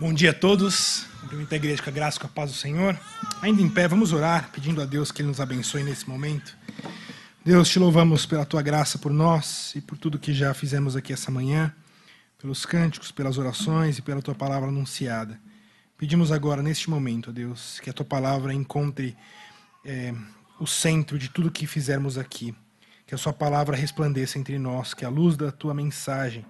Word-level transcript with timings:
Bom 0.00 0.14
dia 0.14 0.30
a 0.30 0.34
todos. 0.34 1.04
Cumprimento 1.20 1.52
a 1.52 1.56
igreja 1.56 1.82
com 1.82 1.90
a 1.90 1.92
graça 1.92 2.16
e 2.16 2.20
com 2.22 2.26
a 2.26 2.30
paz 2.30 2.50
do 2.50 2.56
Senhor. 2.56 2.98
Ainda 3.42 3.60
em 3.60 3.68
pé, 3.68 3.86
vamos 3.86 4.14
orar, 4.14 4.50
pedindo 4.50 4.80
a 4.80 4.86
Deus 4.86 5.12
que 5.12 5.20
Ele 5.20 5.28
nos 5.28 5.42
abençoe 5.42 5.82
nesse 5.82 6.08
momento. 6.08 6.56
Deus, 7.44 7.68
te 7.68 7.78
louvamos 7.78 8.24
pela 8.24 8.46
tua 8.46 8.62
graça 8.62 8.98
por 8.98 9.12
nós 9.12 9.74
e 9.76 9.80
por 9.82 9.98
tudo 9.98 10.18
que 10.18 10.32
já 10.32 10.54
fizemos 10.54 10.96
aqui 10.96 11.12
essa 11.12 11.30
manhã, 11.30 11.70
pelos 12.38 12.64
cânticos, 12.64 13.12
pelas 13.12 13.36
orações 13.36 13.98
e 13.98 14.02
pela 14.02 14.22
tua 14.22 14.34
palavra 14.34 14.70
anunciada. 14.70 15.38
Pedimos 15.98 16.32
agora, 16.32 16.62
neste 16.62 16.88
momento, 16.88 17.28
a 17.28 17.32
Deus, 17.34 17.78
que 17.80 17.90
a 17.90 17.92
tua 17.92 18.06
palavra 18.06 18.54
encontre 18.54 19.14
é, 19.84 20.14
o 20.58 20.66
centro 20.66 21.18
de 21.18 21.28
tudo 21.28 21.50
que 21.50 21.66
fizermos 21.66 22.16
aqui. 22.16 22.54
Que 23.06 23.14
a 23.14 23.18
sua 23.18 23.34
palavra 23.34 23.76
resplandeça 23.76 24.38
entre 24.38 24.58
nós, 24.58 24.94
que 24.94 25.04
a 25.04 25.10
luz 25.10 25.36
da 25.36 25.52
tua 25.52 25.74
mensagem 25.74 26.46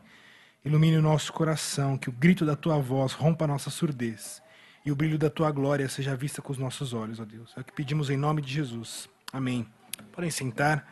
Ilumine 0.64 0.98
o 0.98 1.02
nosso 1.02 1.32
coração, 1.32 1.96
que 1.96 2.10
o 2.10 2.12
grito 2.12 2.44
da 2.44 2.54
tua 2.54 2.78
voz 2.78 3.12
rompa 3.12 3.44
a 3.44 3.48
nossa 3.48 3.70
surdez 3.70 4.42
e 4.84 4.90
o 4.90 4.96
brilho 4.96 5.18
da 5.18 5.30
tua 5.30 5.50
glória 5.50 5.88
seja 5.88 6.16
vista 6.16 6.40
com 6.40 6.52
os 6.52 6.58
nossos 6.58 6.92
olhos, 6.92 7.20
ó 7.20 7.24
Deus. 7.24 7.52
É 7.56 7.60
o 7.60 7.64
que 7.64 7.72
pedimos 7.72 8.10
em 8.10 8.16
nome 8.16 8.42
de 8.42 8.52
Jesus. 8.52 9.08
Amém. 9.32 9.66
Podem 10.12 10.30
sentar. 10.30 10.86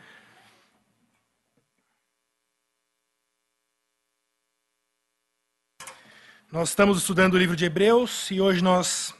Nós 6.51 6.69
estamos 6.69 6.97
estudando 6.97 7.35
o 7.35 7.37
livro 7.37 7.55
de 7.55 7.65
Hebreus 7.65 8.31
e 8.31 8.41
hoje 8.41 8.63
nós 8.63 9.13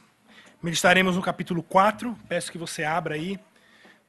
meditaremos 0.60 1.14
no 1.14 1.22
capítulo 1.22 1.62
4. 1.62 2.16
Peço 2.28 2.50
que 2.50 2.58
você 2.58 2.82
abra 2.82 3.14
aí 3.14 3.38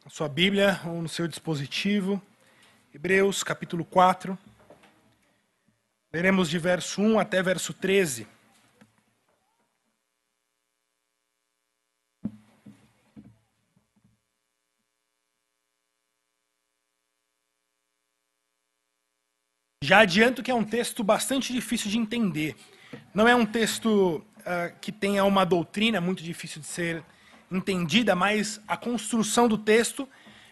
na 0.03 0.09
sua 0.09 0.27
Bíblia 0.27 0.79
ou 0.85 1.01
no 1.01 1.09
seu 1.09 1.27
dispositivo. 1.27 2.19
Hebreus, 2.93 3.43
capítulo 3.43 3.85
4. 3.85 4.37
Leremos 6.13 6.49
de 6.49 6.59
verso 6.59 7.01
1 7.01 7.19
até 7.19 7.41
verso 7.41 7.73
13. 7.73 8.27
Já 19.81 19.99
adianto 19.99 20.43
que 20.43 20.51
é 20.51 20.53
um 20.53 20.65
texto 20.65 21.01
bastante 21.01 21.53
difícil 21.53 21.89
de 21.89 21.97
entender. 21.97 22.57
Não 23.13 23.25
é 23.25 23.33
um 23.33 23.45
texto 23.45 24.17
uh, 24.39 24.79
que 24.81 24.91
tenha 24.91 25.23
uma 25.23 25.45
doutrina 25.45 26.01
muito 26.01 26.21
difícil 26.21 26.59
de 26.59 26.67
ser 26.67 27.03
entendida, 27.49 28.13
mas 28.15 28.61
a 28.67 28.75
construção 28.75 29.47
do 29.47 29.57
texto 29.57 30.07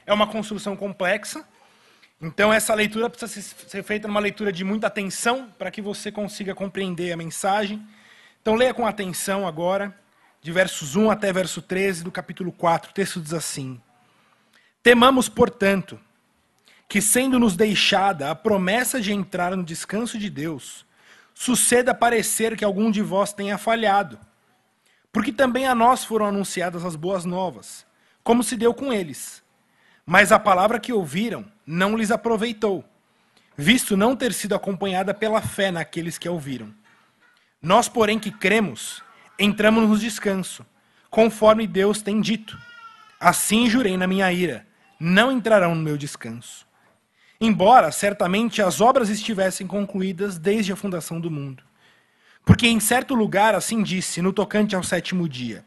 é 0.06 0.14
uma 0.14 0.26
construção 0.26 0.76
complexa. 0.76 1.46
Então, 2.22 2.52
essa 2.52 2.74
leitura 2.74 3.10
precisa 3.10 3.56
ser 3.68 3.82
feita 3.82 4.08
numa 4.08 4.20
leitura 4.20 4.52
de 4.52 4.66
muita 4.66 4.88
atenção 4.88 5.50
para 5.58 5.72
que 5.72 5.82
você 5.82 6.12
consiga 6.12 6.54
compreender 6.54 7.14
a 7.14 7.18
mensagem. 7.18 7.82
Então, 8.42 8.56
leia 8.56 8.74
com 8.74 8.86
atenção 8.86 9.48
agora, 9.48 9.98
de 10.42 10.52
versos 10.52 10.98
1 10.98 11.10
até 11.10 11.32
verso 11.32 11.62
13 11.62 12.04
do 12.04 12.12
capítulo 12.12 12.52
4. 12.52 12.92
O 12.92 12.94
texto 12.94 13.22
diz 13.22 13.34
assim: 13.34 13.80
Temamos, 14.84 15.30
portanto, 15.30 15.98
que, 16.90 17.02
sendo-nos 17.02 17.56
deixada 17.56 18.30
a 18.30 18.36
promessa 18.36 19.00
de 19.00 19.14
entrar 19.14 19.56
no 19.56 19.64
descanso 19.64 20.18
de 20.18 20.30
Deus, 20.30 20.86
suceda 21.34 21.94
parecer 21.94 22.58
que 22.58 22.66
algum 22.66 22.92
de 22.92 23.02
vós 23.02 23.32
tenha 23.32 23.58
falhado. 23.58 24.20
Porque 25.12 25.32
também 25.32 25.66
a 25.66 25.74
nós 25.74 26.04
foram 26.04 26.26
anunciadas 26.26 26.84
as 26.84 26.98
boas 26.98 27.24
novas, 27.24 27.86
como 28.24 28.44
se 28.44 28.58
deu 28.58 28.74
com 28.74 28.92
eles. 28.92 29.42
Mas 30.12 30.32
a 30.32 30.40
palavra 30.40 30.80
que 30.80 30.92
ouviram 30.92 31.46
não 31.68 31.96
lhes 31.96 32.10
aproveitou, 32.10 32.84
visto 33.56 33.96
não 33.96 34.16
ter 34.16 34.34
sido 34.34 34.56
acompanhada 34.56 35.14
pela 35.14 35.40
fé 35.40 35.70
naqueles 35.70 36.18
que 36.18 36.28
a 36.28 36.32
ouviram. 36.32 36.74
Nós, 37.62 37.88
porém, 37.88 38.18
que 38.18 38.32
cremos, 38.32 39.04
entramos 39.38 39.88
no 39.88 39.96
descanso, 39.96 40.66
conforme 41.12 41.68
Deus 41.68 42.02
tem 42.02 42.20
dito. 42.22 42.58
Assim 43.20 43.70
jurei 43.70 43.98
na 43.98 44.08
minha 44.08 44.34
ira: 44.34 44.66
não 45.00 45.32
entrarão 45.32 45.76
no 45.76 45.84
meu 45.84 45.96
descanso. 45.96 46.66
Embora 47.40 47.92
certamente 47.92 48.64
as 48.64 48.82
obras 48.82 49.10
estivessem 49.10 49.68
concluídas 49.68 50.40
desde 50.40 50.74
a 50.74 50.76
fundação 50.76 51.22
do 51.22 51.30
mundo. 51.30 51.62
Porque 52.44 52.68
em 52.68 52.80
certo 52.80 53.14
lugar 53.14 53.54
assim 53.54 53.84
disse, 53.84 54.24
no 54.24 54.34
tocante 54.34 54.76
ao 54.76 54.82
sétimo 54.82 55.30
dia: 55.30 55.64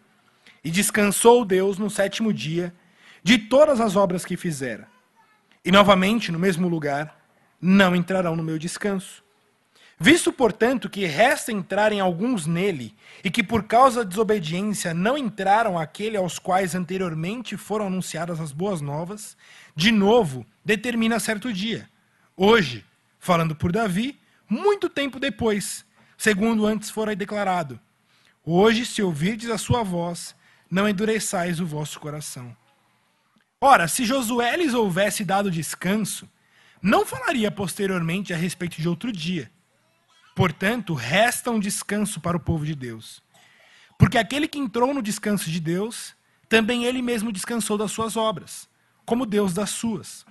E 0.64 0.68
descansou 0.68 1.44
Deus 1.44 1.78
no 1.78 1.88
sétimo 1.88 2.32
dia 2.32 2.74
de 3.22 3.38
todas 3.38 3.80
as 3.80 3.96
obras 3.96 4.24
que 4.24 4.36
fizera. 4.36 4.88
E 5.64 5.70
novamente, 5.70 6.32
no 6.32 6.38
mesmo 6.38 6.68
lugar, 6.68 7.16
não 7.60 7.94
entrarão 7.94 8.34
no 8.34 8.42
meu 8.42 8.58
descanso. 8.58 9.22
Visto, 9.98 10.32
portanto, 10.32 10.90
que 10.90 11.06
resta 11.06 11.52
entrarem 11.52 12.00
alguns 12.00 12.44
nele, 12.44 12.92
e 13.22 13.30
que 13.30 13.40
por 13.40 13.62
causa 13.62 14.02
da 14.02 14.10
desobediência 14.10 14.92
não 14.92 15.16
entraram 15.16 15.78
aquele 15.78 16.16
aos 16.16 16.40
quais 16.40 16.74
anteriormente 16.74 17.56
foram 17.56 17.86
anunciadas 17.86 18.40
as 18.40 18.50
boas 18.50 18.80
novas, 18.80 19.36
de 19.76 19.92
novo 19.92 20.44
determina 20.64 21.20
certo 21.20 21.52
dia. 21.52 21.88
Hoje, 22.36 22.84
falando 23.20 23.54
por 23.54 23.70
Davi, 23.70 24.18
muito 24.48 24.88
tempo 24.88 25.20
depois, 25.20 25.84
segundo 26.18 26.66
antes 26.66 26.90
fora 26.90 27.14
declarado: 27.14 27.78
Hoje, 28.44 28.84
se 28.84 29.00
ouvirdes 29.02 29.50
a 29.50 29.56
sua 29.56 29.84
voz, 29.84 30.34
não 30.68 30.88
endureçais 30.88 31.60
o 31.60 31.66
vosso 31.66 32.00
coração. 32.00 32.56
Ora, 33.64 33.86
se 33.86 34.04
Josué 34.04 34.56
lhes 34.56 34.74
houvesse 34.74 35.24
dado 35.24 35.48
descanso, 35.48 36.28
não 36.82 37.06
falaria 37.06 37.48
posteriormente 37.48 38.34
a 38.34 38.36
respeito 38.36 38.82
de 38.82 38.88
outro 38.88 39.12
dia. 39.12 39.52
Portanto, 40.34 40.94
resta 40.94 41.48
um 41.48 41.60
descanso 41.60 42.20
para 42.20 42.36
o 42.36 42.40
povo 42.40 42.66
de 42.66 42.74
Deus. 42.74 43.22
Porque 43.96 44.18
aquele 44.18 44.48
que 44.48 44.58
entrou 44.58 44.92
no 44.92 45.00
descanso 45.00 45.48
de 45.48 45.60
Deus, 45.60 46.12
também 46.48 46.86
ele 46.86 47.00
mesmo 47.00 47.30
descansou 47.30 47.78
das 47.78 47.92
suas 47.92 48.16
obras, 48.16 48.68
como 49.06 49.24
Deus 49.24 49.54
das 49.54 49.70
suas. 49.70 50.26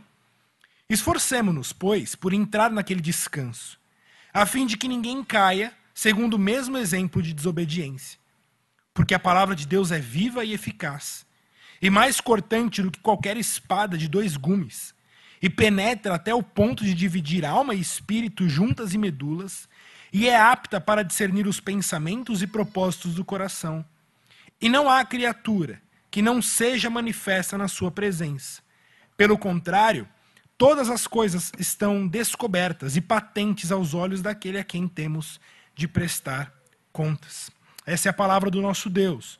Esforcemo-nos, 0.90 1.72
pois, 1.72 2.16
por 2.16 2.34
entrar 2.34 2.70
naquele 2.70 3.00
descanso, 3.00 3.80
a 4.34 4.46
fim 4.46 4.66
de 4.66 4.76
que 4.76 4.90
ninguém 4.90 5.24
caia 5.24 5.74
segundo 5.94 6.34
o 6.34 6.40
mesmo 6.40 6.78
exemplo 6.78 7.22
de 7.22 7.34
desobediência. 7.34 8.20
Porque 8.94 9.14
a 9.14 9.20
palavra 9.20 9.56
de 9.56 9.66
Deus 9.66 9.90
é 9.90 10.00
viva 10.00 10.44
e 10.44 10.52
eficaz 10.52 11.26
e 11.82 11.90
mais 11.90 12.22
cortante 12.22 12.82
do 12.82 12.92
que 12.92 13.00
qualquer 13.00 13.38
espada 13.38 13.98
de 13.98 14.08
dois 14.08 14.38
gumes, 14.38 14.94
e 15.42 15.50
penetra 15.50 16.16
até 16.16 16.34
o 16.34 16.44
ponto 16.44 16.84
de 16.84 16.94
dividir 16.94 17.44
alma 17.44 17.74
e 17.74 17.82
espírito 17.82 18.48
juntas 18.48 18.94
e 18.94 18.98
medulas, 18.98 19.68
e 20.14 20.28
é 20.28 20.38
apta 20.40 20.80
para 20.80 21.04
discernir 21.04 21.48
os 21.48 21.60
pensamentos 21.60 22.42
e 22.42 22.48
propósitos 22.48 23.16
do 23.16 23.26
coração. 23.26 23.84
E 24.62 24.70
não 24.70 24.90
há 24.90 25.04
criatura 25.04 25.82
que 26.12 26.22
não 26.22 26.42
seja 26.42 26.90
manifesta 26.90 27.58
na 27.58 27.68
sua 27.68 27.90
presença. 27.90 28.62
Pelo 29.18 29.38
contrário, 29.38 30.08
todas 30.58 30.90
as 30.90 31.08
coisas 31.08 31.52
estão 31.58 32.08
descobertas 32.08 32.96
e 32.96 33.02
patentes 33.02 33.72
aos 33.72 33.94
olhos 33.94 34.22
daquele 34.22 34.60
a 34.60 34.64
quem 34.64 34.88
temos 34.88 35.40
de 35.74 35.88
prestar 35.88 36.54
contas. 36.92 37.50
Essa 37.86 38.10
é 38.10 38.12
a 38.12 38.14
palavra 38.14 38.52
do 38.52 38.62
nosso 38.62 38.90
Deus. 38.90 39.40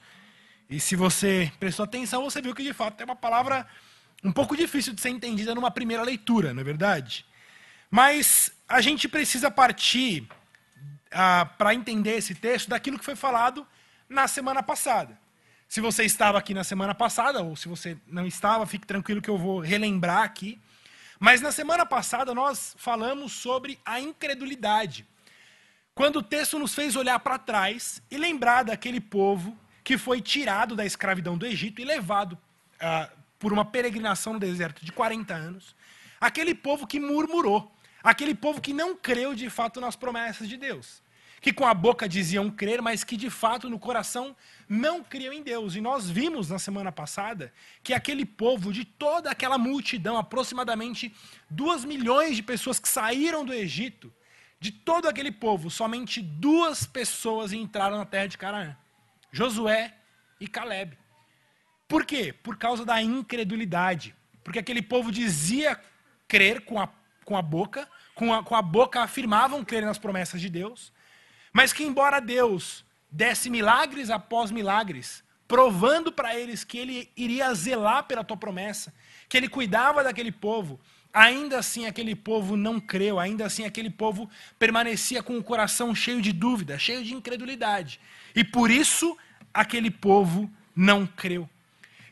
E 0.72 0.80
se 0.80 0.96
você 0.96 1.52
prestou 1.60 1.84
atenção, 1.84 2.24
você 2.24 2.42
viu 2.42 2.56
que 2.56 2.64
de 2.64 2.72
fato 2.72 3.02
é 3.02 3.04
uma 3.04 3.16
palavra 3.16 3.68
um 4.24 4.32
pouco 4.32 4.56
difícil 4.56 4.94
de 4.94 5.02
ser 5.02 5.10
entendida 5.10 5.54
numa 5.54 5.70
primeira 5.70 6.02
leitura, 6.02 6.54
não 6.54 6.62
é 6.62 6.64
verdade? 6.64 7.26
Mas 7.90 8.54
a 8.70 8.80
gente 8.80 9.10
precisa 9.10 9.52
partir 9.52 10.26
ah, 11.12 11.46
para 11.58 11.76
entender 11.76 12.16
esse 12.16 12.34
texto 12.34 12.70
daquilo 12.70 12.98
que 12.98 13.04
foi 13.04 13.18
falado 13.18 13.68
na 14.08 14.30
semana 14.30 14.64
passada. 14.64 15.20
Se 15.68 15.82
você 15.82 16.06
estava 16.06 16.38
aqui 16.38 16.54
na 16.54 16.64
semana 16.64 16.96
passada, 16.96 17.42
ou 17.42 17.54
se 17.58 17.68
você 17.68 17.98
não 18.08 18.26
estava, 18.26 18.66
fique 18.66 18.88
tranquilo 18.88 19.22
que 19.22 19.30
eu 19.30 19.38
vou 19.38 19.60
relembrar 19.60 20.24
aqui. 20.24 20.58
Mas 21.20 21.42
na 21.42 21.52
semana 21.52 21.86
passada 21.86 22.34
nós 22.34 22.78
falamos 22.78 23.34
sobre 23.34 23.78
a 23.86 24.00
incredulidade. 24.00 25.06
Quando 25.94 26.20
o 26.20 26.24
texto 26.24 26.58
nos 26.58 26.74
fez 26.74 26.96
olhar 26.96 27.20
para 27.20 27.38
trás 27.38 28.02
e 28.10 28.18
lembrar 28.18 28.64
daquele 28.64 29.02
povo 29.02 29.58
que 29.84 29.98
foi 29.98 30.22
tirado 30.22 30.76
da 30.76 30.86
escravidão 30.86 31.38
do 31.38 31.46
Egito 31.46 31.82
e 31.82 31.86
levado 31.86 32.38
ah, 32.80 33.10
por 33.40 33.52
uma 33.52 33.66
peregrinação 33.66 34.34
no 34.34 34.40
deserto 34.40 34.86
de 34.86 34.92
40 34.92 35.34
anos. 35.34 35.76
Aquele 36.20 36.54
povo 36.54 36.86
que 36.86 37.00
murmurou, 37.00 37.76
aquele 38.04 38.36
povo 38.36 38.62
que 38.62 38.74
não 38.74 38.96
creu 38.96 39.34
de 39.34 39.50
fato 39.50 39.82
nas 39.82 39.96
promessas 39.96 40.48
de 40.48 40.58
Deus. 40.58 41.02
Que 41.42 41.52
com 41.52 41.66
a 41.66 41.74
boca 41.74 42.08
diziam 42.08 42.52
crer, 42.52 42.84
mas 42.84 43.04
que 43.04 43.18
de 43.18 43.32
fato 43.32 43.68
no 43.68 43.80
coração 43.80 44.36
não 44.70 45.04
criam 45.04 45.34
em 45.34 45.42
Deus. 45.42 45.76
E 45.76 45.82
nós 45.82 46.08
vimos 46.08 46.50
na 46.50 46.60
semana 46.60 46.92
passada 46.92 47.52
que 47.82 47.96
aquele 47.96 48.26
povo, 48.26 48.72
de 48.72 48.86
toda 48.86 49.32
aquela 49.32 49.58
multidão, 49.58 50.18
aproximadamente 50.18 51.12
duas 51.50 51.84
milhões 51.84 52.36
de 52.36 52.44
pessoas 52.44 52.80
que 52.80 52.88
saíram 52.88 53.44
do 53.44 53.52
Egito, 53.52 54.14
de 54.60 54.72
todo 54.72 55.08
aquele 55.08 55.32
povo, 55.32 55.72
somente 55.72 56.22
duas 56.22 56.86
pessoas 56.86 57.52
entraram 57.52 57.98
na 57.98 58.06
terra 58.06 58.28
de 58.28 58.38
Canaã. 58.38 58.78
Josué 59.32 59.94
e 60.40 60.48
Caleb. 60.48 60.98
Por 61.88 62.06
quê? 62.06 62.34
Por 62.34 62.58
causa 62.58 62.86
da 62.86 63.02
incredulidade. 63.02 64.16
Porque 64.44 64.60
aquele 64.60 64.82
povo 64.82 65.12
dizia 65.12 65.80
crer 66.28 66.62
com 66.62 66.80
a, 66.80 66.90
com 67.26 67.36
a 67.38 67.42
boca, 67.42 67.88
com 68.16 68.34
a, 68.34 68.44
com 68.44 68.56
a 68.56 68.62
boca 68.62 69.02
afirmavam 69.02 69.64
crer 69.64 69.84
nas 69.84 69.98
promessas 69.98 70.40
de 70.40 70.50
Deus, 70.50 70.94
mas 71.52 71.74
que, 71.74 71.84
embora 71.84 72.20
Deus 72.20 72.86
desse 73.12 73.50
milagres 73.50 74.10
após 74.10 74.52
milagres, 74.52 75.24
provando 75.48 76.12
para 76.12 76.34
eles 76.34 76.64
que 76.64 76.78
ele 76.78 77.12
iria 77.16 77.54
zelar 77.54 78.06
pela 78.06 78.24
tua 78.24 78.38
promessa, 78.38 78.94
que 79.28 79.36
ele 79.36 79.50
cuidava 79.50 80.02
daquele 80.04 80.32
povo, 80.32 80.80
ainda 81.14 81.60
assim 81.60 81.86
aquele 81.86 82.16
povo 82.16 82.56
não 82.56 82.80
creu, 82.80 83.20
ainda 83.20 83.46
assim 83.46 83.66
aquele 83.66 83.90
povo 83.90 84.30
permanecia 84.58 85.22
com 85.22 85.38
o 85.38 85.44
coração 85.44 85.94
cheio 85.94 86.22
de 86.22 86.32
dúvida, 86.32 86.78
cheio 86.78 87.04
de 87.04 87.14
incredulidade. 87.14 88.00
E 88.36 88.44
por 88.44 88.72
isso 88.72 89.18
aquele 89.54 89.92
povo 89.92 90.50
não 90.76 91.06
creu. 91.06 91.50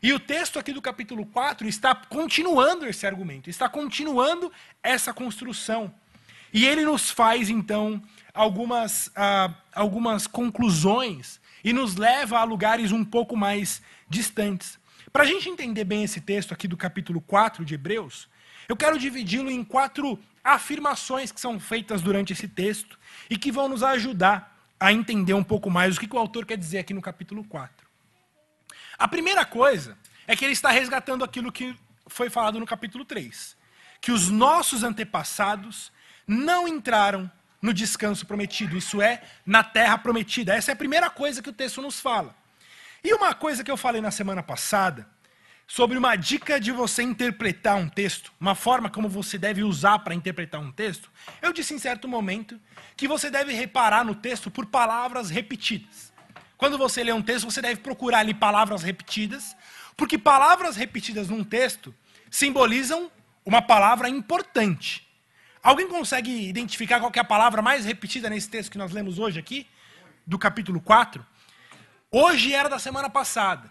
E 0.02 0.12
o 0.12 0.20
texto 0.20 0.58
aqui 0.58 0.72
do 0.72 0.80
capítulo 0.80 1.26
4 1.26 1.68
está 1.68 1.94
continuando 1.94 2.86
esse 2.86 3.06
argumento, 3.06 3.50
está 3.50 3.68
continuando 3.68 4.50
essa 4.82 5.12
construção. 5.12 5.92
E 6.52 6.66
ele 6.66 6.84
nos 6.84 7.10
faz, 7.10 7.50
então, 7.50 8.02
algumas, 8.32 9.10
ah, 9.14 9.54
algumas 9.74 10.26
conclusões 10.26 11.38
e 11.62 11.72
nos 11.72 11.96
leva 11.96 12.38
a 12.38 12.44
lugares 12.44 12.92
um 12.92 13.04
pouco 13.04 13.36
mais 13.36 13.82
distantes. 14.08 14.78
Para 15.12 15.24
a 15.24 15.26
gente 15.26 15.48
entender 15.48 15.84
bem 15.84 16.02
esse 16.02 16.20
texto 16.20 16.52
aqui 16.52 16.66
do 16.66 16.76
capítulo 16.76 17.20
4 17.20 17.64
de 17.64 17.74
Hebreus, 17.74 18.28
eu 18.70 18.76
quero 18.76 18.96
dividi-lo 18.96 19.50
em 19.50 19.64
quatro 19.64 20.16
afirmações 20.44 21.32
que 21.32 21.40
são 21.40 21.58
feitas 21.58 22.00
durante 22.00 22.32
esse 22.32 22.46
texto 22.46 22.96
e 23.28 23.36
que 23.36 23.50
vão 23.50 23.68
nos 23.68 23.82
ajudar 23.82 24.56
a 24.78 24.92
entender 24.92 25.34
um 25.34 25.42
pouco 25.42 25.68
mais 25.68 25.96
o 25.96 26.00
que 26.00 26.14
o 26.14 26.18
autor 26.18 26.46
quer 26.46 26.56
dizer 26.56 26.78
aqui 26.78 26.94
no 26.94 27.02
capítulo 27.02 27.42
4. 27.42 27.84
A 28.96 29.08
primeira 29.08 29.44
coisa 29.44 29.98
é 30.24 30.36
que 30.36 30.44
ele 30.44 30.52
está 30.52 30.70
resgatando 30.70 31.24
aquilo 31.24 31.50
que 31.50 31.76
foi 32.06 32.30
falado 32.30 32.60
no 32.60 32.64
capítulo 32.64 33.04
3, 33.04 33.56
que 34.00 34.12
os 34.12 34.28
nossos 34.28 34.84
antepassados 34.84 35.90
não 36.24 36.68
entraram 36.68 37.28
no 37.60 37.74
descanso 37.74 38.24
prometido, 38.24 38.76
isso 38.76 39.02
é, 39.02 39.20
na 39.44 39.64
terra 39.64 39.98
prometida. 39.98 40.54
Essa 40.54 40.70
é 40.70 40.74
a 40.74 40.76
primeira 40.76 41.10
coisa 41.10 41.42
que 41.42 41.50
o 41.50 41.52
texto 41.52 41.82
nos 41.82 41.98
fala. 41.98 42.36
E 43.02 43.12
uma 43.12 43.34
coisa 43.34 43.64
que 43.64 43.70
eu 43.70 43.76
falei 43.76 44.00
na 44.00 44.12
semana 44.12 44.44
passada, 44.44 45.08
sobre 45.70 45.96
uma 45.96 46.16
dica 46.16 46.58
de 46.58 46.72
você 46.72 47.00
interpretar 47.00 47.76
um 47.76 47.88
texto, 47.88 48.32
uma 48.40 48.56
forma 48.56 48.90
como 48.90 49.08
você 49.08 49.38
deve 49.38 49.62
usar 49.62 50.00
para 50.00 50.12
interpretar 50.12 50.60
um 50.60 50.72
texto, 50.72 51.08
eu 51.40 51.52
disse 51.52 51.72
em 51.72 51.78
certo 51.78 52.08
momento 52.08 52.60
que 52.96 53.06
você 53.06 53.30
deve 53.30 53.52
reparar 53.52 54.04
no 54.04 54.16
texto 54.16 54.50
por 54.50 54.66
palavras 54.66 55.30
repetidas. 55.30 56.12
Quando 56.56 56.76
você 56.76 57.04
lê 57.04 57.12
um 57.12 57.22
texto, 57.22 57.48
você 57.48 57.62
deve 57.62 57.80
procurar 57.82 58.18
ali 58.18 58.34
palavras 58.34 58.82
repetidas, 58.82 59.56
porque 59.96 60.18
palavras 60.18 60.74
repetidas 60.74 61.28
num 61.28 61.44
texto 61.44 61.94
simbolizam 62.28 63.08
uma 63.46 63.62
palavra 63.62 64.08
importante. 64.08 65.06
Alguém 65.62 65.86
consegue 65.86 66.48
identificar 66.48 66.98
qual 66.98 67.12
é 67.14 67.20
a 67.20 67.24
palavra 67.24 67.62
mais 67.62 67.84
repetida 67.84 68.28
nesse 68.28 68.50
texto 68.50 68.72
que 68.72 68.78
nós 68.78 68.90
lemos 68.90 69.20
hoje 69.20 69.38
aqui, 69.38 69.68
do 70.26 70.36
capítulo 70.36 70.80
4? 70.80 71.24
Hoje 72.10 72.52
era 72.52 72.68
da 72.68 72.80
semana 72.80 73.08
passada. 73.08 73.70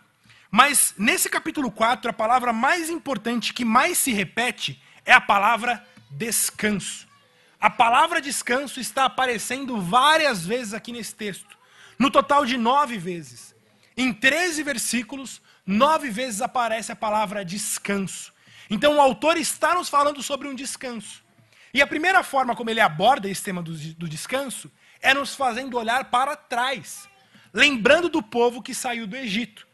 Mas 0.51 0.93
nesse 0.97 1.29
capítulo 1.29 1.71
4, 1.71 2.09
a 2.09 2.13
palavra 2.13 2.51
mais 2.51 2.89
importante 2.89 3.53
que 3.53 3.63
mais 3.63 3.97
se 3.97 4.11
repete 4.11 4.81
é 5.05 5.13
a 5.13 5.21
palavra 5.21 5.85
descanso. 6.09 7.07
A 7.59 7.69
palavra 7.69 8.21
descanso 8.21 8.79
está 8.79 9.05
aparecendo 9.05 9.79
várias 9.79 10.45
vezes 10.45 10.73
aqui 10.73 10.91
nesse 10.91 11.13
texto. 11.13 11.57
No 11.99 12.09
total 12.09 12.45
de 12.45 12.57
nove 12.57 12.97
vezes. 12.97 13.53
Em 13.95 14.13
13 14.13 14.63
versículos, 14.63 15.41
nove 15.65 16.09
vezes 16.09 16.41
aparece 16.41 16.91
a 16.91 16.95
palavra 16.95 17.43
descanso. 17.43 18.33
Então 18.69 18.95
o 18.95 19.01
autor 19.01 19.37
está 19.37 19.75
nos 19.75 19.89
falando 19.89 20.23
sobre 20.23 20.47
um 20.47 20.55
descanso. 20.55 21.23
E 21.73 21.81
a 21.81 21.87
primeira 21.87 22.23
forma 22.23 22.55
como 22.55 22.69
ele 22.69 22.79
aborda 22.79 23.29
esse 23.29 23.43
tema 23.43 23.61
do, 23.61 23.73
do 23.73 24.07
descanso 24.07 24.71
é 25.01 25.13
nos 25.13 25.35
fazendo 25.35 25.77
olhar 25.77 26.05
para 26.05 26.35
trás, 26.35 27.07
lembrando 27.53 28.09
do 28.09 28.23
povo 28.23 28.61
que 28.61 28.73
saiu 28.73 29.05
do 29.05 29.15
Egito. 29.15 29.68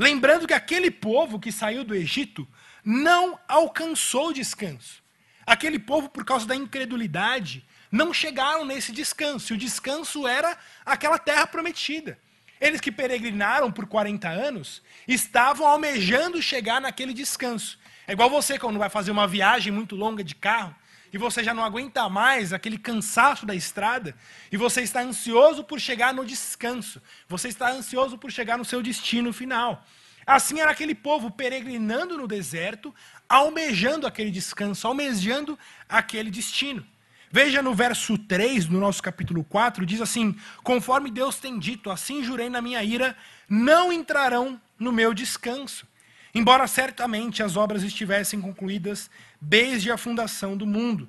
Lembrando 0.00 0.46
que 0.46 0.54
aquele 0.54 0.90
povo 0.90 1.38
que 1.38 1.52
saiu 1.52 1.84
do 1.84 1.94
Egito 1.94 2.48
não 2.82 3.38
alcançou 3.46 4.32
descanso. 4.32 5.02
Aquele 5.46 5.78
povo, 5.78 6.08
por 6.08 6.24
causa 6.24 6.46
da 6.46 6.56
incredulidade, 6.56 7.68
não 7.92 8.10
chegaram 8.10 8.64
nesse 8.64 8.92
descanso. 8.92 9.52
E 9.52 9.56
o 9.56 9.58
descanso 9.58 10.26
era 10.26 10.56
aquela 10.86 11.18
terra 11.18 11.46
prometida. 11.46 12.18
Eles 12.58 12.80
que 12.80 12.90
peregrinaram 12.90 13.70
por 13.70 13.86
40 13.86 14.26
anos 14.26 14.82
estavam 15.06 15.66
almejando 15.66 16.40
chegar 16.40 16.80
naquele 16.80 17.12
descanso. 17.12 17.78
É 18.06 18.12
igual 18.12 18.30
você 18.30 18.58
quando 18.58 18.78
vai 18.78 18.88
fazer 18.88 19.10
uma 19.10 19.28
viagem 19.28 19.70
muito 19.70 19.94
longa 19.96 20.24
de 20.24 20.34
carro 20.34 20.74
e 21.12 21.18
você 21.18 21.42
já 21.42 21.52
não 21.52 21.64
aguenta 21.64 22.08
mais 22.08 22.52
aquele 22.52 22.78
cansaço 22.78 23.44
da 23.44 23.54
estrada, 23.54 24.14
e 24.50 24.56
você 24.56 24.82
está 24.82 25.02
ansioso 25.02 25.64
por 25.64 25.80
chegar 25.80 26.14
no 26.14 26.24
descanso, 26.24 27.02
você 27.28 27.48
está 27.48 27.70
ansioso 27.70 28.16
por 28.16 28.30
chegar 28.30 28.56
no 28.56 28.64
seu 28.64 28.82
destino 28.82 29.32
final. 29.32 29.84
Assim 30.26 30.60
era 30.60 30.70
aquele 30.70 30.94
povo 30.94 31.30
peregrinando 31.30 32.16
no 32.16 32.28
deserto, 32.28 32.94
almejando 33.28 34.06
aquele 34.06 34.30
descanso, 34.30 34.86
almejando 34.86 35.58
aquele 35.88 36.30
destino. 36.30 36.86
Veja 37.32 37.62
no 37.62 37.74
verso 37.74 38.18
3 38.18 38.66
do 38.66 38.78
nosso 38.78 39.02
capítulo 39.02 39.44
4, 39.44 39.86
diz 39.86 40.00
assim: 40.00 40.36
Conforme 40.62 41.10
Deus 41.10 41.38
tem 41.38 41.58
dito, 41.58 41.90
assim 41.90 42.24
jurei 42.24 42.48
na 42.50 42.60
minha 42.60 42.82
ira, 42.82 43.16
não 43.48 43.92
entrarão 43.92 44.60
no 44.78 44.92
meu 44.92 45.14
descanso. 45.14 45.86
Embora 46.34 46.66
certamente 46.66 47.42
as 47.42 47.56
obras 47.56 47.82
estivessem 47.82 48.40
concluídas 48.40 49.10
desde 49.40 49.90
a 49.90 49.96
fundação 49.96 50.56
do 50.56 50.66
mundo. 50.66 51.08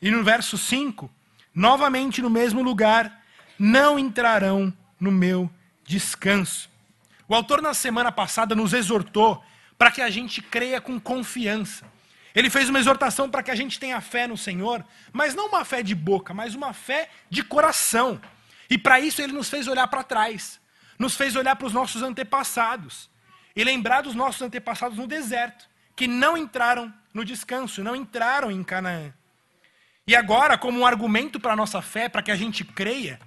E 0.00 0.10
no 0.10 0.22
verso 0.22 0.56
5, 0.56 1.10
novamente 1.54 2.22
no 2.22 2.30
mesmo 2.30 2.62
lugar, 2.62 3.20
não 3.58 3.98
entrarão 3.98 4.72
no 4.98 5.10
meu 5.10 5.50
descanso. 5.84 6.70
O 7.28 7.34
autor, 7.34 7.60
na 7.60 7.74
semana 7.74 8.12
passada, 8.12 8.54
nos 8.54 8.72
exortou 8.72 9.42
para 9.76 9.90
que 9.90 10.00
a 10.00 10.10
gente 10.10 10.40
creia 10.40 10.80
com 10.80 11.00
confiança. 11.00 11.84
Ele 12.34 12.48
fez 12.48 12.68
uma 12.68 12.78
exortação 12.78 13.28
para 13.28 13.42
que 13.42 13.50
a 13.50 13.56
gente 13.56 13.78
tenha 13.80 14.00
fé 14.00 14.26
no 14.26 14.36
Senhor, 14.36 14.84
mas 15.12 15.34
não 15.34 15.48
uma 15.48 15.64
fé 15.64 15.82
de 15.82 15.94
boca, 15.94 16.32
mas 16.32 16.54
uma 16.54 16.72
fé 16.72 17.10
de 17.28 17.42
coração. 17.42 18.20
E 18.68 18.78
para 18.78 19.00
isso 19.00 19.20
ele 19.20 19.32
nos 19.32 19.48
fez 19.48 19.66
olhar 19.66 19.88
para 19.88 20.04
trás, 20.04 20.60
nos 20.96 21.16
fez 21.16 21.34
olhar 21.34 21.56
para 21.56 21.66
os 21.66 21.72
nossos 21.72 22.02
antepassados 22.02 23.10
e 23.54 23.64
lembrar 23.64 24.02
dos 24.02 24.14
nossos 24.14 24.42
antepassados 24.42 24.96
no 24.96 25.06
deserto, 25.06 25.68
que 25.96 26.06
não 26.06 26.36
entraram 26.36 26.92
no 27.12 27.24
descanso, 27.24 27.82
não 27.82 27.96
entraram 27.96 28.50
em 28.50 28.62
Canaã. 28.62 29.12
E 30.06 30.16
agora, 30.16 30.56
como 30.56 30.80
um 30.80 30.86
argumento 30.86 31.38
para 31.38 31.52
a 31.52 31.56
nossa 31.56 31.82
fé, 31.82 32.08
para 32.08 32.22
que 32.22 32.30
a 32.30 32.36
gente 32.36 32.64
creia, 32.64 33.20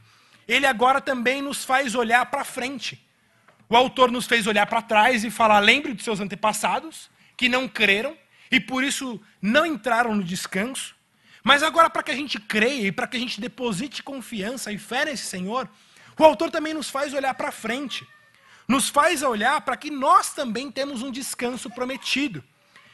ele 0.47 0.65
agora 0.65 0.99
também 0.99 1.41
nos 1.41 1.63
faz 1.63 1.95
olhar 1.95 2.25
para 2.25 2.43
frente. 2.43 3.01
O 3.69 3.75
autor 3.75 4.11
nos 4.11 4.25
fez 4.25 4.47
olhar 4.47 4.65
para 4.65 4.81
trás 4.81 5.23
e 5.23 5.31
falar: 5.31 5.59
lembre 5.59 5.93
dos 5.93 6.03
seus 6.03 6.19
antepassados, 6.19 7.09
que 7.37 7.47
não 7.47 7.67
creram 7.67 8.17
e 8.51 8.59
por 8.59 8.83
isso 8.83 9.21
não 9.41 9.65
entraram 9.65 10.15
no 10.15 10.23
descanso. 10.23 10.95
Mas 11.43 11.63
agora, 11.63 11.89
para 11.89 12.03
que 12.03 12.11
a 12.11 12.15
gente 12.15 12.39
creia 12.39 12.87
e 12.87 12.91
para 12.91 13.07
que 13.07 13.17
a 13.17 13.19
gente 13.19 13.41
deposite 13.41 14.03
confiança 14.03 14.71
e 14.71 14.77
fé 14.77 15.05
nesse 15.05 15.25
Senhor, 15.25 15.69
o 16.17 16.23
autor 16.23 16.51
também 16.51 16.73
nos 16.73 16.89
faz 16.89 17.13
olhar 17.13 17.33
para 17.33 17.51
frente 17.51 18.07
nos 18.67 18.89
faz 18.89 19.23
olhar 19.23 19.61
para 19.61 19.77
que 19.77 19.91
nós 19.91 20.33
também 20.33 20.71
temos 20.71 21.01
um 21.01 21.11
descanso 21.11 21.69
prometido. 21.69 22.43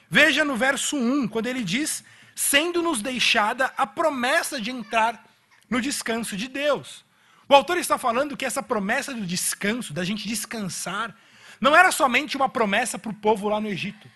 Veja 0.09 0.43
no 0.43 0.55
verso 0.55 0.97
1, 0.97 1.27
quando 1.27 1.47
ele 1.47 1.63
diz: 1.63 2.03
sendo-nos 2.35 3.01
deixada 3.01 3.73
a 3.77 3.85
promessa 3.85 4.59
de 4.59 4.71
entrar 4.71 5.25
no 5.69 5.81
descanso 5.81 6.35
de 6.35 6.47
Deus. 6.47 7.05
O 7.47 7.53
autor 7.53 7.77
está 7.77 7.97
falando 7.97 8.37
que 8.37 8.45
essa 8.45 8.61
promessa 8.61 9.13
do 9.13 9.25
descanso, 9.25 9.93
da 9.93 10.03
gente 10.03 10.27
descansar, 10.27 11.15
não 11.59 11.75
era 11.75 11.91
somente 11.91 12.37
uma 12.37 12.47
promessa 12.47 12.97
para 12.97 13.11
o 13.11 13.13
povo 13.13 13.49
lá 13.49 13.59
no 13.59 13.67
Egito, 13.67 14.07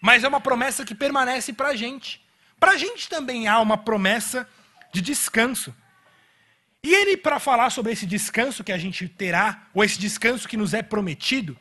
mas 0.00 0.24
é 0.24 0.28
uma 0.28 0.40
promessa 0.40 0.84
que 0.84 0.94
permanece 0.94 1.52
para 1.52 1.68
a 1.68 1.76
gente. 1.76 2.22
Para 2.60 2.72
a 2.72 2.76
gente 2.76 3.08
também 3.08 3.48
há 3.48 3.58
uma 3.60 3.76
promessa 3.76 4.48
de 4.92 5.00
descanso. 5.00 5.74
E 6.84 6.92
ele, 6.92 7.16
para 7.16 7.38
falar 7.38 7.70
sobre 7.70 7.92
esse 7.92 8.04
descanso 8.04 8.64
que 8.64 8.72
a 8.72 8.78
gente 8.78 9.08
terá, 9.08 9.68
ou 9.72 9.84
esse 9.84 9.98
descanso 9.98 10.48
que 10.48 10.56
nos 10.56 10.74
é 10.74 10.82
prometido, 10.82 11.56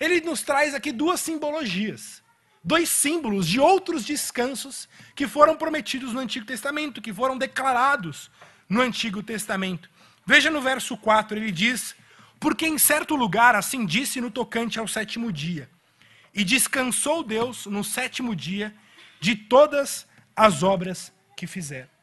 ele 0.00 0.20
nos 0.20 0.42
traz 0.42 0.74
aqui 0.74 0.90
duas 0.90 1.20
simbologias. 1.20 2.20
Dois 2.64 2.88
símbolos 2.88 3.46
de 3.46 3.60
outros 3.60 4.04
descansos 4.04 4.88
que 5.14 5.28
foram 5.28 5.56
prometidos 5.56 6.12
no 6.12 6.18
Antigo 6.18 6.44
Testamento, 6.44 7.00
que 7.00 7.14
foram 7.14 7.38
declarados 7.38 8.28
no 8.68 8.80
Antigo 8.80 9.22
Testamento. 9.22 9.88
Veja 10.26 10.50
no 10.50 10.60
verso 10.60 10.96
4, 10.96 11.38
ele 11.38 11.52
diz: 11.52 11.94
Porque 12.40 12.66
em 12.66 12.76
certo 12.76 13.14
lugar 13.14 13.54
assim 13.54 13.86
disse 13.86 14.20
no 14.20 14.32
tocante 14.32 14.80
ao 14.80 14.88
sétimo 14.88 15.32
dia, 15.32 15.70
e 16.34 16.42
descansou 16.42 17.22
Deus 17.22 17.66
no 17.66 17.84
sétimo 17.84 18.34
dia 18.34 18.74
de 19.20 19.36
todas 19.36 20.08
as 20.34 20.64
obras 20.64 21.12
que 21.36 21.46
fizeram 21.46 21.95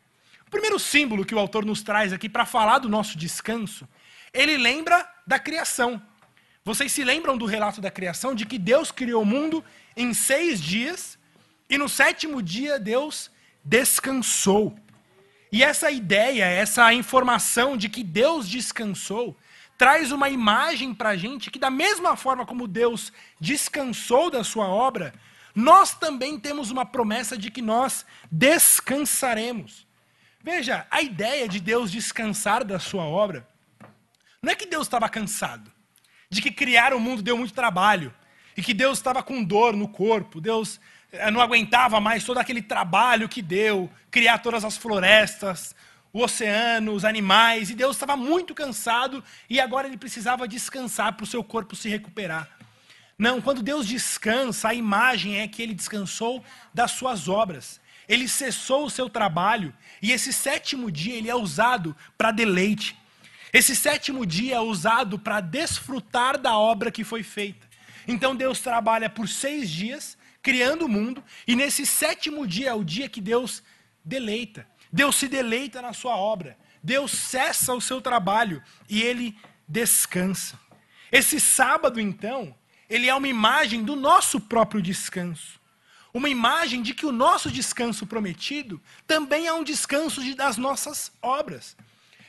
primeiro 0.54 0.78
símbolo 0.78 1.26
que 1.26 1.34
o 1.34 1.40
autor 1.40 1.66
nos 1.66 1.82
traz 1.82 2.14
aqui 2.14 2.30
para 2.30 2.46
falar 2.46 2.78
do 2.78 2.88
nosso 2.88 3.18
descanso, 3.18 3.88
ele 4.32 4.56
lembra 4.56 5.10
da 5.26 5.40
criação. 5.40 6.00
Vocês 6.64 6.92
se 6.92 7.04
lembram 7.04 7.36
do 7.36 7.46
relato 7.46 7.82
da 7.82 7.90
criação, 7.90 8.36
de 8.36 8.46
que 8.46 8.60
Deus 8.60 8.92
criou 8.92 9.24
o 9.24 9.26
mundo 9.26 9.66
em 9.98 10.14
seis 10.14 10.62
dias 10.62 11.18
e 11.68 11.76
no 11.78 11.90
sétimo 11.90 12.42
dia 12.42 12.80
Deus 12.80 13.32
descansou. 13.66 14.78
E 15.52 15.64
essa 15.64 15.90
ideia, 15.90 16.46
essa 16.46 16.94
informação 16.94 17.76
de 17.76 17.90
que 17.90 18.04
Deus 18.04 18.48
descansou, 18.48 19.36
traz 19.76 20.12
uma 20.12 20.30
imagem 20.30 20.94
para 20.94 21.10
a 21.10 21.18
gente 21.18 21.50
que, 21.50 21.60
da 21.60 21.72
mesma 21.72 22.16
forma 22.16 22.46
como 22.46 22.68
Deus 22.68 23.12
descansou 23.40 24.30
da 24.30 24.44
sua 24.44 24.68
obra, 24.68 25.14
nós 25.56 25.96
também 25.96 26.40
temos 26.40 26.70
uma 26.70 26.86
promessa 26.86 27.36
de 27.38 27.50
que 27.50 27.62
nós 27.62 28.06
descansaremos. 28.32 29.86
Veja, 30.44 30.86
a 30.92 31.02
ideia 31.02 31.48
de 31.48 31.62
Deus 31.62 31.90
descansar 31.90 32.66
da 32.66 32.78
sua 32.78 33.06
obra 33.06 33.48
não 34.42 34.52
é 34.52 34.56
que 34.56 34.66
Deus 34.66 34.86
estava 34.86 35.08
cansado, 35.08 35.72
de 36.30 36.42
que 36.42 36.52
criar 36.52 36.94
o 36.94 37.00
mundo 37.00 37.22
deu 37.22 37.38
muito 37.38 37.54
trabalho, 37.54 38.14
e 38.58 38.62
que 38.62 38.74
Deus 38.74 38.98
estava 38.98 39.24
com 39.24 39.42
dor 39.42 39.74
no 39.74 39.88
corpo, 39.88 40.42
Deus 40.42 40.82
eh, 41.14 41.32
não 41.32 41.40
aguentava 41.40 42.02
mais 42.02 42.26
todo 42.26 42.40
aquele 42.40 42.62
trabalho 42.62 43.30
que 43.30 43.42
deu, 43.42 43.90
criar 44.12 44.40
todas 44.40 44.66
as 44.66 44.76
florestas, 44.76 45.74
o 46.12 46.22
oceano, 46.22 46.92
os 46.92 47.06
animais, 47.06 47.70
e 47.70 47.76
Deus 47.76 47.96
estava 47.96 48.18
muito 48.18 48.54
cansado 48.54 49.24
e 49.50 49.62
agora 49.62 49.88
ele 49.88 49.98
precisava 49.98 50.46
descansar 50.46 51.14
para 51.14 51.24
o 51.24 51.28
seu 51.28 51.42
corpo 51.42 51.74
se 51.74 51.88
recuperar. 51.88 52.50
Não, 53.18 53.42
quando 53.42 53.64
Deus 53.64 53.88
descansa, 53.88 54.70
a 54.70 54.74
imagem 54.74 55.40
é 55.40 55.48
que 55.48 55.62
ele 55.62 55.74
descansou 55.74 56.44
das 56.74 56.92
suas 56.92 57.30
obras. 57.30 57.80
Ele 58.08 58.28
cessou 58.28 58.86
o 58.86 58.90
seu 58.90 59.10
trabalho 59.10 59.74
e 60.02 60.12
esse 60.12 60.34
sétimo 60.34 60.92
dia 60.92 61.16
ele 61.16 61.30
é 61.30 61.36
usado 61.36 61.96
para 62.18 62.32
deleite. 62.32 62.98
Esse 63.52 63.76
sétimo 63.76 64.26
dia 64.26 64.56
é 64.56 64.60
usado 64.60 65.20
para 65.20 65.40
desfrutar 65.40 66.38
da 66.38 66.58
obra 66.58 66.92
que 66.92 67.04
foi 67.04 67.24
feita. 67.24 67.68
Então 68.08 68.36
Deus 68.36 68.60
trabalha 68.60 69.10
por 69.10 69.28
seis 69.28 69.70
dias, 69.70 70.18
criando 70.42 70.86
o 70.86 70.90
mundo, 70.90 71.24
e 71.48 71.56
nesse 71.56 71.86
sétimo 71.86 72.46
dia 72.46 72.70
é 72.70 72.74
o 72.74 72.84
dia 72.84 73.08
que 73.08 73.22
Deus 73.22 73.64
deleita. 74.04 74.68
Deus 74.92 75.16
se 75.16 75.28
deleita 75.28 75.82
na 75.82 75.94
sua 75.94 76.16
obra. 76.16 76.58
Deus 76.84 77.12
cessa 77.12 77.74
o 77.74 77.80
seu 77.80 78.02
trabalho 78.02 78.62
e 78.90 79.02
ele 79.02 79.38
descansa. 79.68 80.60
Esse 81.12 81.40
sábado, 81.40 82.00
então, 82.00 82.56
ele 82.90 83.08
é 83.08 83.16
uma 83.16 83.28
imagem 83.28 83.84
do 83.84 83.96
nosso 83.96 84.40
próprio 84.40 84.82
descanso. 84.82 85.62
Uma 86.14 86.30
imagem 86.30 86.84
de 86.84 86.94
que 86.94 87.08
o 87.08 87.12
nosso 87.12 87.50
descanso 87.50 88.06
prometido 88.06 88.80
também 89.08 89.48
é 89.48 89.54
um 89.54 89.64
descanso 89.64 90.22
de, 90.22 90.36
das 90.36 90.58
nossas 90.58 91.12
obras. 91.22 91.76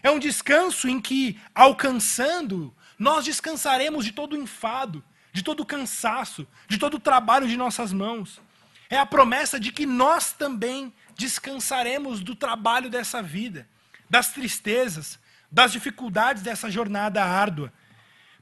É 0.03 0.11
um 0.11 0.19
descanso 0.19 0.88
em 0.88 0.99
que, 0.99 1.38
alcançando, 1.55 2.75
nós 2.99 3.26
descansaremos 3.26 4.05
de 4.05 4.12
todo 4.12 4.33
o 4.33 4.38
enfado, 4.41 5.05
de 5.33 5.43
todo 5.43 5.61
o 5.61 5.67
cansaço, 5.67 6.47
de 6.67 6.79
todo 6.79 6.95
o 6.95 7.00
trabalho 7.00 7.47
de 7.47 7.59
nossas 7.59 7.93
mãos. 7.93 8.41
É 8.88 8.97
a 8.97 9.05
promessa 9.05 9.61
de 9.61 9.71
que 9.71 9.85
nós 9.85 10.33
também 10.33 10.93
descansaremos 11.14 12.21
do 12.21 12.35
trabalho 12.35 12.88
dessa 12.88 13.23
vida, 13.23 13.69
das 14.09 14.33
tristezas, 14.33 15.19
das 15.50 15.73
dificuldades 15.73 16.43
dessa 16.43 16.71
jornada 16.71 17.23
árdua. 17.23 17.73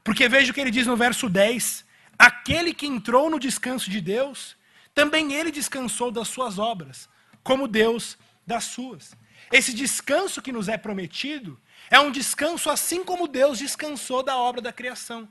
Porque 0.03 0.29
veja 0.29 0.51
o 0.51 0.53
que 0.53 0.61
ele 0.61 0.71
diz 0.71 0.87
no 0.87 0.95
verso 0.95 1.29
10: 1.29 1.85
Aquele 2.17 2.73
que 2.73 2.87
entrou 2.87 3.29
no 3.29 3.39
descanso 3.39 3.89
de 3.89 3.99
Deus, 3.99 4.55
também 4.93 5.33
ele 5.33 5.51
descansou 5.51 6.11
das 6.11 6.27
suas 6.27 6.57
obras, 6.59 7.09
como 7.43 7.67
Deus 7.67 8.17
das 8.45 8.65
suas. 8.65 9.15
Esse 9.51 9.73
descanso 9.73 10.41
que 10.41 10.51
nos 10.51 10.67
é 10.67 10.77
prometido 10.77 11.59
é 11.89 11.99
um 11.99 12.11
descanso 12.11 12.69
assim 12.69 13.03
como 13.03 13.27
Deus 13.27 13.59
descansou 13.59 14.23
da 14.23 14.37
obra 14.37 14.61
da 14.61 14.73
criação. 14.73 15.27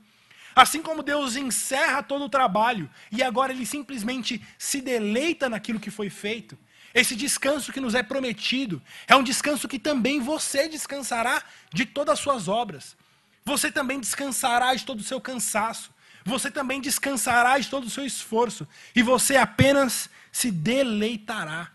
Assim 0.55 0.81
como 0.81 1.01
Deus 1.01 1.35
encerra 1.35 2.03
todo 2.03 2.25
o 2.25 2.29
trabalho 2.29 2.89
e 3.11 3.23
agora 3.23 3.51
ele 3.51 3.65
simplesmente 3.65 4.41
se 4.57 4.81
deleita 4.81 5.49
naquilo 5.49 5.79
que 5.79 5.89
foi 5.89 6.09
feito, 6.09 6.57
esse 6.93 7.15
descanso 7.15 7.73
que 7.73 7.79
nos 7.79 7.95
é 7.95 8.03
prometido 8.03 8.81
é 9.07 9.15
um 9.15 9.23
descanso 9.23 9.67
que 9.67 9.79
também 9.79 10.19
você 10.19 10.67
descansará 10.67 11.43
de 11.73 11.85
todas 11.85 12.13
as 12.13 12.19
suas 12.19 12.47
obras. 12.47 12.95
Você 13.43 13.71
também 13.71 13.99
descansará 13.99 14.73
de 14.75 14.85
todo 14.85 14.99
o 14.99 15.03
seu 15.03 15.19
cansaço. 15.19 15.91
Você 16.25 16.49
também 16.49 16.79
descansará 16.79 17.57
de 17.59 17.69
todo 17.69 17.85
o 17.85 17.89
seu 17.89 18.05
esforço. 18.05 18.67
E 18.95 19.01
você 19.01 19.35
apenas 19.35 20.09
se 20.31 20.49
deleitará. 20.51 21.71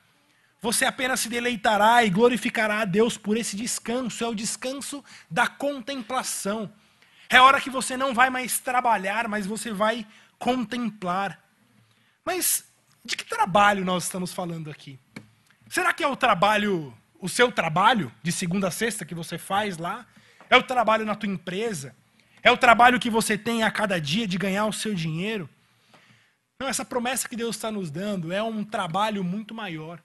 Você 0.61 0.85
apenas 0.85 1.21
se 1.21 1.29
deleitará 1.29 2.05
e 2.05 2.11
glorificará 2.11 2.81
a 2.81 2.85
Deus 2.85 3.17
por 3.17 3.37
esse 3.37 3.57
descanso. 3.57 4.25
É 4.25 4.27
o 4.27 4.35
descanso 4.35 5.05
da 5.31 5.47
contemplação. 5.47 6.73
É 7.29 7.41
hora 7.41 7.61
que 7.61 7.71
você 7.71 7.97
não 7.97 8.15
vai 8.15 8.31
mais 8.31 8.59
trabalhar, 8.59 9.29
mas 9.29 9.47
você 9.47 9.73
vai 9.73 10.07
contemplar. 10.39 11.39
Mas 12.25 12.65
de 13.05 13.17
que 13.17 13.25
trabalho 13.25 13.85
nós 13.85 14.05
estamos 14.05 14.33
falando 14.33 14.71
aqui? 14.71 14.99
Será 15.69 15.93
que 15.93 16.03
é 16.03 16.07
o 16.07 16.17
trabalho, 16.17 16.97
o 17.21 17.29
seu 17.29 17.53
trabalho, 17.53 18.13
de 18.23 18.33
segunda 18.33 18.69
a 18.69 18.71
sexta 18.71 19.05
que 19.05 19.15
você 19.15 19.37
faz 19.37 19.77
lá? 19.77 20.07
É 20.49 20.57
o 20.57 20.63
trabalho 20.63 21.05
na 21.05 21.15
tua 21.15 21.29
empresa? 21.29 21.95
É 22.43 22.51
o 22.51 22.57
trabalho 22.57 23.01
que 23.01 23.11
você 23.11 23.37
tem 23.37 23.63
a 23.63 23.71
cada 23.71 24.01
dia 24.01 24.27
de 24.27 24.39
ganhar 24.39 24.67
o 24.67 24.73
seu 24.73 24.95
dinheiro? 24.95 25.49
Não, 26.61 26.69
essa 26.69 26.85
promessa 26.85 27.29
que 27.29 27.37
Deus 27.37 27.57
está 27.57 27.71
nos 27.71 27.91
dando 27.91 28.33
é 28.33 28.43
um 28.43 28.65
trabalho 28.65 29.23
muito 29.23 29.55
maior. 29.55 30.03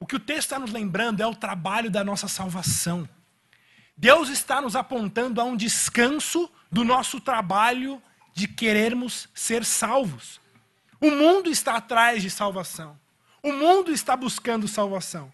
O 0.00 0.06
que 0.06 0.16
o 0.16 0.20
texto 0.20 0.46
está 0.46 0.58
nos 0.58 0.70
lembrando 0.70 1.20
é 1.20 1.26
o 1.26 1.34
trabalho 1.34 1.90
da 1.90 2.04
nossa 2.04 2.28
salvação. 2.28 3.08
Deus 3.96 4.28
está 4.28 4.60
nos 4.60 4.76
apontando 4.76 5.40
a 5.40 5.44
um 5.44 5.56
descanso 5.56 6.48
do 6.70 6.84
nosso 6.84 7.20
trabalho 7.20 8.00
de 8.32 8.46
querermos 8.46 9.28
ser 9.34 9.64
salvos. 9.64 10.40
O 11.00 11.10
mundo 11.10 11.50
está 11.50 11.76
atrás 11.76 12.22
de 12.22 12.30
salvação. 12.30 12.98
O 13.42 13.52
mundo 13.52 13.90
está 13.90 14.16
buscando 14.16 14.68
salvação. 14.68 15.32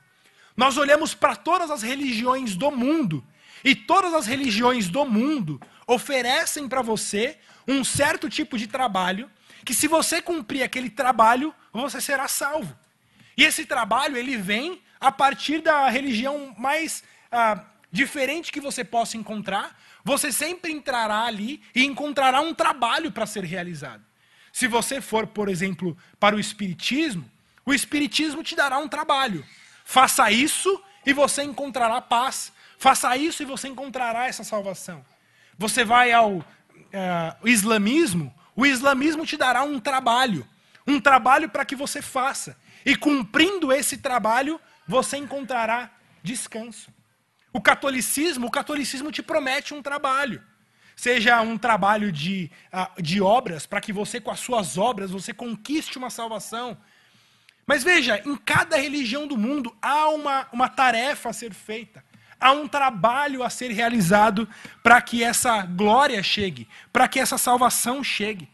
Nós 0.56 0.78
olhamos 0.78 1.14
para 1.14 1.36
todas 1.36 1.70
as 1.70 1.82
religiões 1.82 2.56
do 2.56 2.70
mundo, 2.70 3.24
e 3.64 3.74
todas 3.74 4.12
as 4.12 4.26
religiões 4.26 4.88
do 4.88 5.04
mundo 5.04 5.60
oferecem 5.86 6.68
para 6.68 6.82
você 6.82 7.38
um 7.66 7.84
certo 7.84 8.28
tipo 8.28 8.58
de 8.58 8.66
trabalho, 8.66 9.30
que 9.64 9.74
se 9.74 9.88
você 9.88 10.20
cumprir 10.20 10.62
aquele 10.62 10.90
trabalho, 10.90 11.54
você 11.72 12.00
será 12.00 12.28
salvo. 12.28 12.76
E 13.36 13.42
esse 13.42 13.64
trabalho, 13.64 14.16
ele 14.16 14.36
vem 14.36 14.82
a 15.00 15.10
partir 15.10 15.60
da 15.60 15.88
religião 15.88 16.54
mais 16.58 17.02
ah, 17.30 17.64
diferente 17.90 18.52
que 18.52 18.60
você 18.60 18.84
possa 18.84 19.16
encontrar, 19.16 19.78
você 20.04 20.30
sempre 20.30 20.72
entrará 20.72 21.24
ali 21.24 21.62
e 21.74 21.84
encontrará 21.84 22.40
um 22.40 22.54
trabalho 22.54 23.10
para 23.10 23.26
ser 23.26 23.44
realizado. 23.44 24.02
Se 24.52 24.68
você 24.68 25.00
for, 25.00 25.26
por 25.26 25.48
exemplo, 25.48 25.96
para 26.20 26.36
o 26.36 26.40
Espiritismo, 26.40 27.28
o 27.64 27.72
Espiritismo 27.72 28.42
te 28.42 28.54
dará 28.54 28.78
um 28.78 28.86
trabalho. 28.86 29.44
Faça 29.84 30.30
isso 30.30 30.82
e 31.04 31.12
você 31.12 31.42
encontrará 31.42 32.00
paz. 32.00 32.52
Faça 32.78 33.16
isso 33.16 33.42
e 33.42 33.46
você 33.46 33.68
encontrará 33.68 34.26
essa 34.26 34.44
salvação. 34.44 35.04
Você 35.58 35.84
vai 35.84 36.12
ao 36.12 36.36
uh, 36.36 36.44
islamismo, 37.44 38.34
o 38.56 38.64
islamismo 38.66 39.26
te 39.26 39.36
dará 39.36 39.62
um 39.62 39.80
trabalho. 39.80 40.46
Um 40.86 41.00
trabalho 41.00 41.48
para 41.48 41.64
que 41.64 41.74
você 41.74 42.02
faça. 42.02 42.56
E 42.84 42.94
cumprindo 42.94 43.72
esse 43.72 43.98
trabalho, 43.98 44.60
você 44.86 45.16
encontrará 45.16 45.90
descanso. 46.22 46.92
O 47.52 47.60
catolicismo, 47.60 48.46
o 48.46 48.50
catolicismo 48.50 49.10
te 49.10 49.22
promete 49.22 49.72
um 49.72 49.82
trabalho. 49.82 50.42
Seja 50.96 51.40
um 51.40 51.58
trabalho 51.58 52.12
de, 52.12 52.50
uh, 52.72 53.02
de 53.02 53.20
obras, 53.20 53.66
para 53.66 53.80
que 53.80 53.92
você, 53.92 54.20
com 54.20 54.30
as 54.30 54.40
suas 54.40 54.78
obras, 54.78 55.10
você 55.10 55.32
conquiste 55.32 55.98
uma 55.98 56.10
salvação. 56.10 56.76
Mas 57.66 57.82
veja, 57.82 58.22
em 58.26 58.36
cada 58.36 58.76
religião 58.76 59.26
do 59.26 59.36
mundo 59.36 59.74
há 59.80 60.08
uma, 60.08 60.46
uma 60.52 60.68
tarefa 60.68 61.30
a 61.30 61.32
ser 61.32 61.52
feita, 61.54 62.04
há 62.44 62.52
um 62.52 62.68
trabalho 62.68 63.42
a 63.42 63.48
ser 63.48 63.70
realizado 63.70 64.46
para 64.82 65.00
que 65.00 65.24
essa 65.24 65.62
glória 65.62 66.22
chegue, 66.22 66.68
para 66.92 67.08
que 67.08 67.18
essa 67.18 67.38
salvação 67.38 68.04
chegue. 68.04 68.46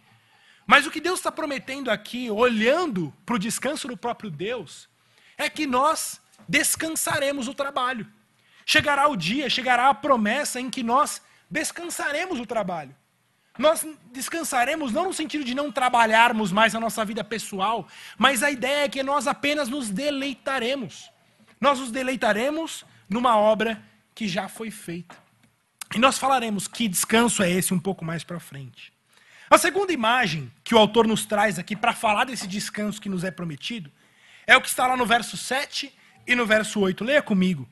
Mas 0.64 0.87
o 0.87 0.92
que 0.92 1.00
Deus 1.00 1.18
está 1.18 1.32
prometendo 1.32 1.90
aqui, 1.90 2.30
olhando 2.30 3.12
para 3.26 3.35
o 3.35 3.38
descanso 3.38 3.88
do 3.88 3.97
próprio 3.97 4.30
Deus, 4.30 4.88
é 5.37 5.50
que 5.50 5.66
nós 5.66 6.20
descansaremos 6.49 7.49
o 7.49 7.54
trabalho. 7.54 8.06
Chegará 8.64 9.09
o 9.09 9.16
dia, 9.16 9.50
chegará 9.50 9.88
a 9.88 9.94
promessa 9.94 10.61
em 10.61 10.70
que 10.70 10.85
nós 10.85 11.20
descansaremos 11.50 12.38
o 12.38 12.47
trabalho. 12.47 12.94
Nós 13.59 13.85
descansaremos 14.12 14.92
não 14.92 15.06
no 15.06 15.12
sentido 15.12 15.44
de 15.44 15.52
não 15.52 15.73
trabalharmos 15.73 16.52
mais 16.52 16.76
a 16.76 16.80
nossa 16.80 17.04
vida 17.04 17.25
pessoal, 17.25 17.88
mas 18.16 18.44
a 18.44 18.52
ideia 18.52 18.85
é 18.85 18.88
que 18.88 19.02
nós 19.02 19.26
apenas 19.26 19.68
nos 19.68 19.90
deleitaremos. 19.90 21.11
Nós 21.61 21.80
nos 21.80 21.90
deleitaremos 21.90 22.85
numa 23.11 23.37
obra 23.37 23.83
que 24.14 24.26
já 24.26 24.49
foi 24.49 24.71
feita. 24.71 25.14
E 25.95 25.99
nós 25.99 26.17
falaremos 26.17 26.67
que 26.67 26.88
descanso 26.88 27.43
é 27.43 27.50
esse 27.50 27.75
um 27.75 27.79
pouco 27.79 28.05
mais 28.05 28.25
para 28.25 28.40
frente. 28.40 28.93
A 29.50 29.59
segunda 29.59 29.93
imagem 29.93 30.50
que 30.64 30.75
o 30.75 30.79
autor 30.79 31.07
nos 31.07 31.26
traz 31.26 31.59
aqui 31.59 31.75
para 31.75 31.93
falar 31.93 32.25
desse 32.25 32.47
descanso 32.47 33.00
que 33.00 33.09
nos 33.09 33.25
é 33.25 33.31
prometido 33.31 33.90
é 34.47 34.57
o 34.57 34.61
que 34.62 34.69
está 34.69 34.87
lá 34.87 34.97
no 34.97 35.05
verso 35.05 35.37
7 35.37 35.93
e 36.26 36.35
no 36.35 36.47
verso 36.47 36.79
8. 36.81 37.05
Leia 37.05 37.21
comigo. 37.21 37.69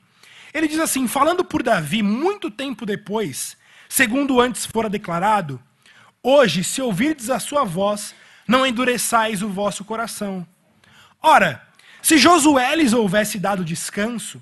Ele 0.53 0.67
diz 0.67 0.79
assim: 0.79 1.07
Falando 1.07 1.43
por 1.43 1.63
Davi, 1.63 2.03
muito 2.03 2.51
tempo 2.51 2.85
depois, 2.85 3.57
segundo 3.87 4.41
antes 4.41 4.65
fora 4.65 4.89
declarado, 4.89 5.59
Hoje, 6.21 6.65
se 6.65 6.81
ouvirdes 6.81 7.29
a 7.29 7.39
sua 7.39 7.63
voz, 7.63 8.13
não 8.45 8.65
endureçais 8.65 9.41
o 9.41 9.47
vosso 9.47 9.85
coração. 9.85 10.45
Ora, 11.21 11.65
se 12.01 12.17
Josué 12.17 12.75
lhes 12.75 12.91
houvesse 12.91 13.39
dado 13.39 13.63
descanso, 13.63 14.41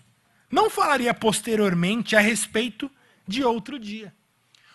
não 0.49 0.69
falaria 0.69 1.13
posteriormente 1.13 2.15
a 2.15 2.19
respeito 2.19 2.89
de 3.27 3.43
outro 3.43 3.77
dia. 3.77 4.13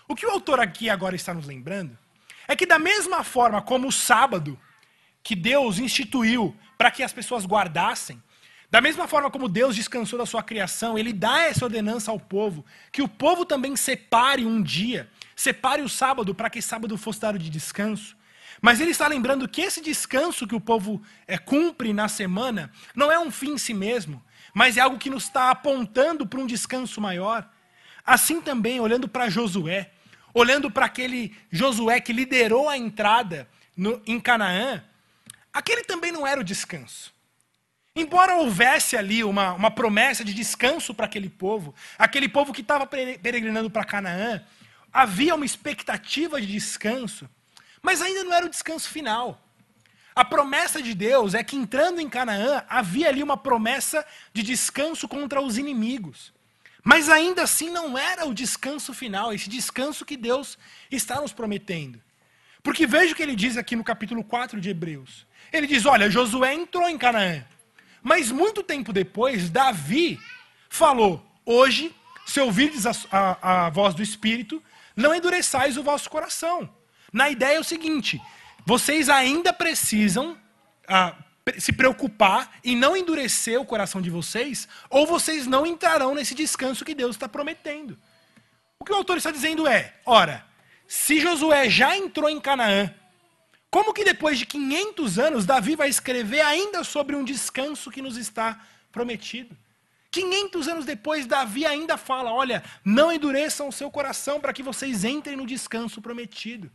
O 0.07 0.15
que 0.15 0.27
o 0.27 0.31
autor 0.31 0.61
aqui 0.61 0.91
agora 0.91 1.17
está 1.17 1.33
nos 1.33 1.47
lembrando 1.47 1.97
é 2.47 2.55
que, 2.55 2.67
da 2.67 2.79
mesma 2.79 3.25
forma 3.25 3.63
como 3.63 3.89
o 3.89 3.93
sábado, 3.93 4.59
que 5.23 5.35
Deus 5.35 5.79
instituiu 5.79 6.55
para 6.77 6.91
que 6.91 7.03
as 7.03 7.13
pessoas 7.13 7.47
guardassem, 7.47 8.23
da 8.71 8.81
mesma 8.81 9.07
forma 9.07 9.31
como 9.31 9.49
Deus 9.49 9.77
descansou 9.77 10.19
da 10.19 10.27
sua 10.27 10.43
criação, 10.43 10.99
ele 10.99 11.13
dá 11.13 11.43
essa 11.43 11.65
ordenança 11.65 12.11
ao 12.11 12.19
povo, 12.19 12.65
que 12.91 13.03
o 13.03 13.09
povo 13.09 13.45
também 13.45 13.77
separe 13.77 14.45
um 14.45 14.63
dia, 14.63 15.11
separe 15.37 15.83
o 15.83 15.89
sábado 15.89 16.35
para 16.35 16.51
que 16.51 16.63
sábado 16.63 16.97
fosse 16.97 17.21
dado 17.21 17.39
de 17.39 17.51
descanso. 17.51 18.17
Mas 18.63 18.81
ele 18.81 18.93
está 18.93 19.09
lembrando 19.09 19.49
que 19.49 19.61
esse 19.61 19.81
descanso 19.81 20.47
que 20.47 20.55
o 20.55 20.61
povo 20.61 21.03
é, 21.27 21.37
cumpre 21.37 21.93
na 21.93 22.07
semana 22.07 22.71
não 22.95 23.11
é 23.11 23.19
um 23.19 23.29
fim 23.29 23.55
em 23.55 23.59
si 23.59 23.75
mesmo, 23.75 24.23
mas 24.55 24.77
é 24.77 24.81
algo 24.81 24.99
que 24.99 25.11
nos 25.11 25.25
está 25.25 25.51
apontando 25.51 26.25
para 26.25 26.39
um 26.39 26.47
descanso 26.47 27.01
maior. 27.01 27.51
Assim 28.07 28.41
também, 28.41 28.79
olhando 28.79 29.09
para 29.09 29.29
Josué, 29.29 29.91
olhando 30.33 30.71
para 30.71 30.87
aquele 30.87 31.37
Josué 31.51 32.01
que 32.01 32.13
liderou 32.13 32.69
a 32.69 32.79
entrada 32.79 33.49
no, 33.77 34.01
em 34.07 34.21
Canaã, 34.21 34.85
aquele 35.53 35.83
também 35.83 36.13
não 36.13 36.25
era 36.25 36.41
o 36.41 36.45
descanso. 36.45 37.13
Embora 37.97 38.37
houvesse 38.37 38.97
ali 38.97 39.25
uma, 39.25 39.55
uma 39.55 39.73
promessa 39.73 40.25
de 40.25 40.33
descanso 40.33 40.95
para 40.95 41.07
aquele 41.07 41.29
povo, 41.29 41.75
aquele 41.99 42.29
povo 42.29 42.53
que 42.53 42.61
estava 42.61 42.87
peregrinando 42.87 43.69
para 43.69 43.85
Canaã, 43.85 44.41
havia 44.93 45.35
uma 45.35 45.45
expectativa 45.45 46.41
de 46.41 46.47
descanso. 46.47 47.29
Mas 47.83 48.01
ainda 48.01 48.25
não 48.25 48.33
era 48.33 48.47
o 48.47 48.51
descanso 48.51 48.89
final. 48.89 49.43
A 50.15 50.25
promessa 50.25 50.81
de 50.81 50.95
Deus 50.95 51.35
é 51.35 51.43
que 51.43 51.57
entrando 51.57 52.01
em 52.01 52.09
Canaã, 52.09 52.65
havia 52.69 53.09
ali 53.09 53.23
uma 53.23 53.37
promessa 53.37 54.07
de 54.33 54.43
descanso 54.43 55.09
contra 55.09 55.41
os 55.41 55.59
inimigos. 55.59 56.33
Mas 56.85 57.09
ainda 57.09 57.43
assim 57.43 57.71
não 57.71 57.97
era 57.97 58.27
o 58.27 58.35
descanso 58.35 58.93
final, 58.93 59.33
esse 59.33 59.49
descanso 59.49 60.05
que 60.05 60.17
Deus 60.17 60.59
está 60.91 61.21
nos 61.21 61.33
prometendo. 61.33 62.01
Porque 62.63 62.87
veja 62.87 63.13
o 63.13 63.17
que 63.17 63.23
ele 63.23 63.35
diz 63.35 63.57
aqui 63.57 63.75
no 63.75 63.85
capítulo 63.85 64.23
4 64.23 64.61
de 64.61 64.71
Hebreus. 64.71 65.27
Ele 65.53 65.67
diz: 65.67 65.87
Olha, 65.87 66.11
Josué 66.11 66.55
entrou 66.55 66.89
em 66.89 66.99
Canaã. 66.99 67.45
Mas 68.03 68.31
muito 68.31 68.63
tempo 68.63 68.93
depois, 68.93 69.49
Davi 69.49 70.21
falou: 70.69 71.25
Hoje, 71.45 71.95
se 72.27 72.41
ouvirdes 72.41 72.85
a, 72.87 72.93
a, 73.11 73.67
a 73.67 73.71
voz 73.71 73.95
do 73.95 74.03
Espírito, 74.03 74.63
não 74.95 75.15
endureçais 75.15 75.77
o 75.77 75.83
vosso 75.83 76.11
coração. 76.11 76.69
Na 77.13 77.29
ideia 77.29 77.57
é 77.57 77.61
o 77.61 77.65
seguinte: 77.65 78.21
vocês 78.65 79.09
ainda 79.09 79.53
precisam 79.53 80.37
ah, 80.89 81.15
se 81.59 81.73
preocupar 81.73 82.59
em 82.65 82.77
não 82.77 82.97
endurecer 82.97 83.61
o 83.61 83.67
coração 83.67 84.01
de 84.01 84.11
vocês, 84.11 84.69
ou 84.89 85.07
vocês 85.07 85.47
não 85.47 85.67
entrarão 85.67 86.15
nesse 86.15 86.35
descanso 86.35 86.85
que 86.85 86.95
Deus 86.95 87.17
está 87.17 87.29
prometendo. 87.29 87.99
O 88.79 88.85
que 88.85 88.93
o 88.93 88.97
autor 88.97 89.17
está 89.17 89.31
dizendo 89.31 89.67
é: 89.67 89.95
ora, 90.07 90.45
se 90.87 91.21
Josué 91.21 91.69
já 91.69 91.97
entrou 91.97 92.29
em 92.31 92.41
Canaã, 92.41 92.93
como 93.71 93.93
que 93.93 94.05
depois 94.05 94.39
de 94.39 94.47
500 94.47 95.19
anos 95.19 95.47
Davi 95.47 95.75
vai 95.75 95.89
escrever 95.89 96.41
ainda 96.41 96.85
sobre 96.85 97.17
um 97.17 97.25
descanso 97.25 97.91
que 97.91 98.03
nos 98.03 98.17
está 98.17 98.61
prometido? 98.91 99.57
500 100.11 100.69
anos 100.69 100.85
depois, 100.85 101.27
Davi 101.27 101.65
ainda 101.65 101.97
fala: 101.97 102.33
olha, 102.33 102.63
não 102.85 103.11
endureçam 103.11 103.69
o 103.69 103.73
seu 103.73 103.91
coração 103.91 104.41
para 104.41 104.53
que 104.53 104.63
vocês 104.63 105.05
entrem 105.05 105.37
no 105.37 105.47
descanso 105.47 106.03
prometido. 106.03 106.71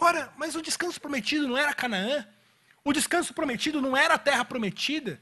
Ora, 0.00 0.32
mas 0.36 0.54
o 0.54 0.62
descanso 0.62 1.00
prometido 1.00 1.46
não 1.46 1.56
era 1.56 1.72
Canaã? 1.72 2.26
O 2.84 2.92
descanso 2.92 3.32
prometido 3.32 3.80
não 3.80 3.96
era 3.96 4.14
a 4.14 4.18
terra 4.18 4.44
prometida? 4.44 5.20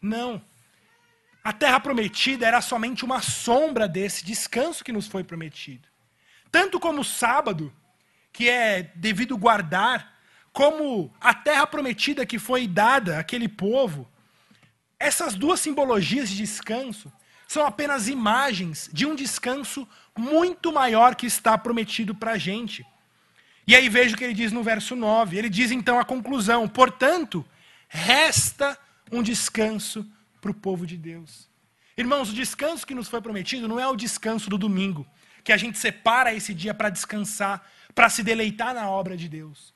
Não. 0.00 0.42
A 1.42 1.52
terra 1.52 1.78
prometida 1.78 2.46
era 2.46 2.60
somente 2.62 3.04
uma 3.04 3.20
sombra 3.20 3.86
desse 3.86 4.24
descanso 4.24 4.82
que 4.82 4.92
nos 4.92 5.06
foi 5.06 5.22
prometido. 5.22 5.86
Tanto 6.50 6.80
como 6.80 7.00
o 7.00 7.04
sábado, 7.04 7.72
que 8.32 8.48
é 8.48 8.90
devido 8.94 9.36
guardar, 9.36 10.14
como 10.52 11.12
a 11.20 11.34
terra 11.34 11.66
prometida 11.66 12.24
que 12.24 12.38
foi 12.38 12.66
dada 12.66 13.18
àquele 13.18 13.48
povo, 13.48 14.10
essas 14.98 15.34
duas 15.34 15.60
simbologias 15.60 16.30
de 16.30 16.36
descanso 16.36 17.12
são 17.46 17.66
apenas 17.66 18.08
imagens 18.08 18.88
de 18.92 19.04
um 19.04 19.14
descanso 19.14 19.86
muito 20.16 20.72
maior 20.72 21.14
que 21.14 21.26
está 21.26 21.58
prometido 21.58 22.14
para 22.14 22.32
a 22.32 22.38
gente. 22.38 22.86
E 23.66 23.74
aí 23.74 23.88
veja 23.88 24.14
o 24.14 24.18
que 24.18 24.24
ele 24.24 24.34
diz 24.34 24.52
no 24.52 24.62
verso 24.62 24.94
9. 24.94 25.36
Ele 25.36 25.48
diz 25.48 25.70
então 25.70 25.98
a 25.98 26.04
conclusão: 26.04 26.68
portanto, 26.68 27.44
resta 27.88 28.78
um 29.10 29.22
descanso 29.22 30.06
para 30.40 30.50
o 30.50 30.54
povo 30.54 30.86
de 30.86 30.96
Deus. 30.96 31.48
Irmãos, 31.96 32.30
o 32.30 32.34
descanso 32.34 32.86
que 32.86 32.94
nos 32.94 33.08
foi 33.08 33.20
prometido 33.20 33.68
não 33.68 33.78
é 33.78 33.86
o 33.86 33.96
descanso 33.96 34.50
do 34.50 34.58
domingo, 34.58 35.06
que 35.44 35.52
a 35.52 35.56
gente 35.56 35.78
separa 35.78 36.34
esse 36.34 36.52
dia 36.52 36.74
para 36.74 36.90
descansar, 36.90 37.64
para 37.94 38.10
se 38.10 38.22
deleitar 38.22 38.74
na 38.74 38.90
obra 38.90 39.16
de 39.16 39.28
Deus. 39.28 39.72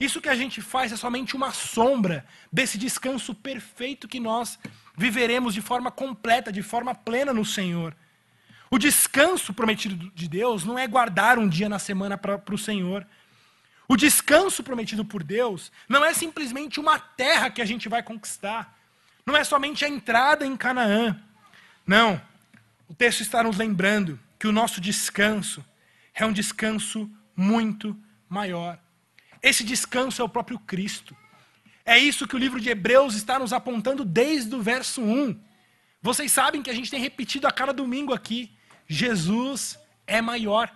Isso 0.00 0.20
que 0.20 0.28
a 0.28 0.34
gente 0.34 0.60
faz 0.60 0.90
é 0.90 0.96
somente 0.96 1.36
uma 1.36 1.52
sombra 1.52 2.26
desse 2.52 2.76
descanso 2.76 3.34
perfeito 3.34 4.08
que 4.08 4.18
nós 4.18 4.58
viveremos 4.96 5.54
de 5.54 5.60
forma 5.60 5.92
completa, 5.92 6.50
de 6.50 6.62
forma 6.62 6.94
plena 6.94 7.32
no 7.32 7.44
Senhor. 7.44 7.94
O 8.72 8.78
descanso 8.78 9.52
prometido 9.52 10.10
de 10.14 10.26
Deus 10.26 10.64
não 10.64 10.78
é 10.78 10.86
guardar 10.86 11.38
um 11.38 11.46
dia 11.46 11.68
na 11.68 11.78
semana 11.78 12.16
para 12.16 12.40
o 12.50 12.56
Senhor. 12.56 13.06
O 13.86 13.98
descanso 13.98 14.62
prometido 14.62 15.04
por 15.04 15.22
Deus 15.22 15.70
não 15.86 16.02
é 16.02 16.14
simplesmente 16.14 16.80
uma 16.80 16.98
terra 16.98 17.50
que 17.50 17.60
a 17.60 17.66
gente 17.66 17.86
vai 17.86 18.02
conquistar. 18.02 18.74
Não 19.26 19.36
é 19.36 19.44
somente 19.44 19.84
a 19.84 19.88
entrada 19.90 20.46
em 20.46 20.56
Canaã. 20.56 21.22
Não. 21.86 22.18
O 22.88 22.94
texto 22.94 23.20
está 23.20 23.42
nos 23.42 23.58
lembrando 23.58 24.18
que 24.38 24.48
o 24.48 24.52
nosso 24.52 24.80
descanso 24.80 25.62
é 26.14 26.24
um 26.24 26.32
descanso 26.32 27.10
muito 27.36 27.94
maior. 28.26 28.78
Esse 29.42 29.64
descanso 29.64 30.22
é 30.22 30.24
o 30.24 30.30
próprio 30.30 30.58
Cristo. 30.58 31.14
É 31.84 31.98
isso 31.98 32.26
que 32.26 32.36
o 32.36 32.38
livro 32.38 32.58
de 32.58 32.70
Hebreus 32.70 33.16
está 33.16 33.38
nos 33.38 33.52
apontando 33.52 34.02
desde 34.02 34.54
o 34.54 34.62
verso 34.62 35.02
1. 35.02 35.38
Vocês 36.00 36.32
sabem 36.32 36.62
que 36.62 36.70
a 36.70 36.74
gente 36.74 36.90
tem 36.90 37.00
repetido 37.00 37.46
a 37.46 37.52
cada 37.52 37.74
domingo 37.74 38.14
aqui. 38.14 38.50
Jesus 38.92 39.78
é 40.06 40.20
maior. 40.20 40.70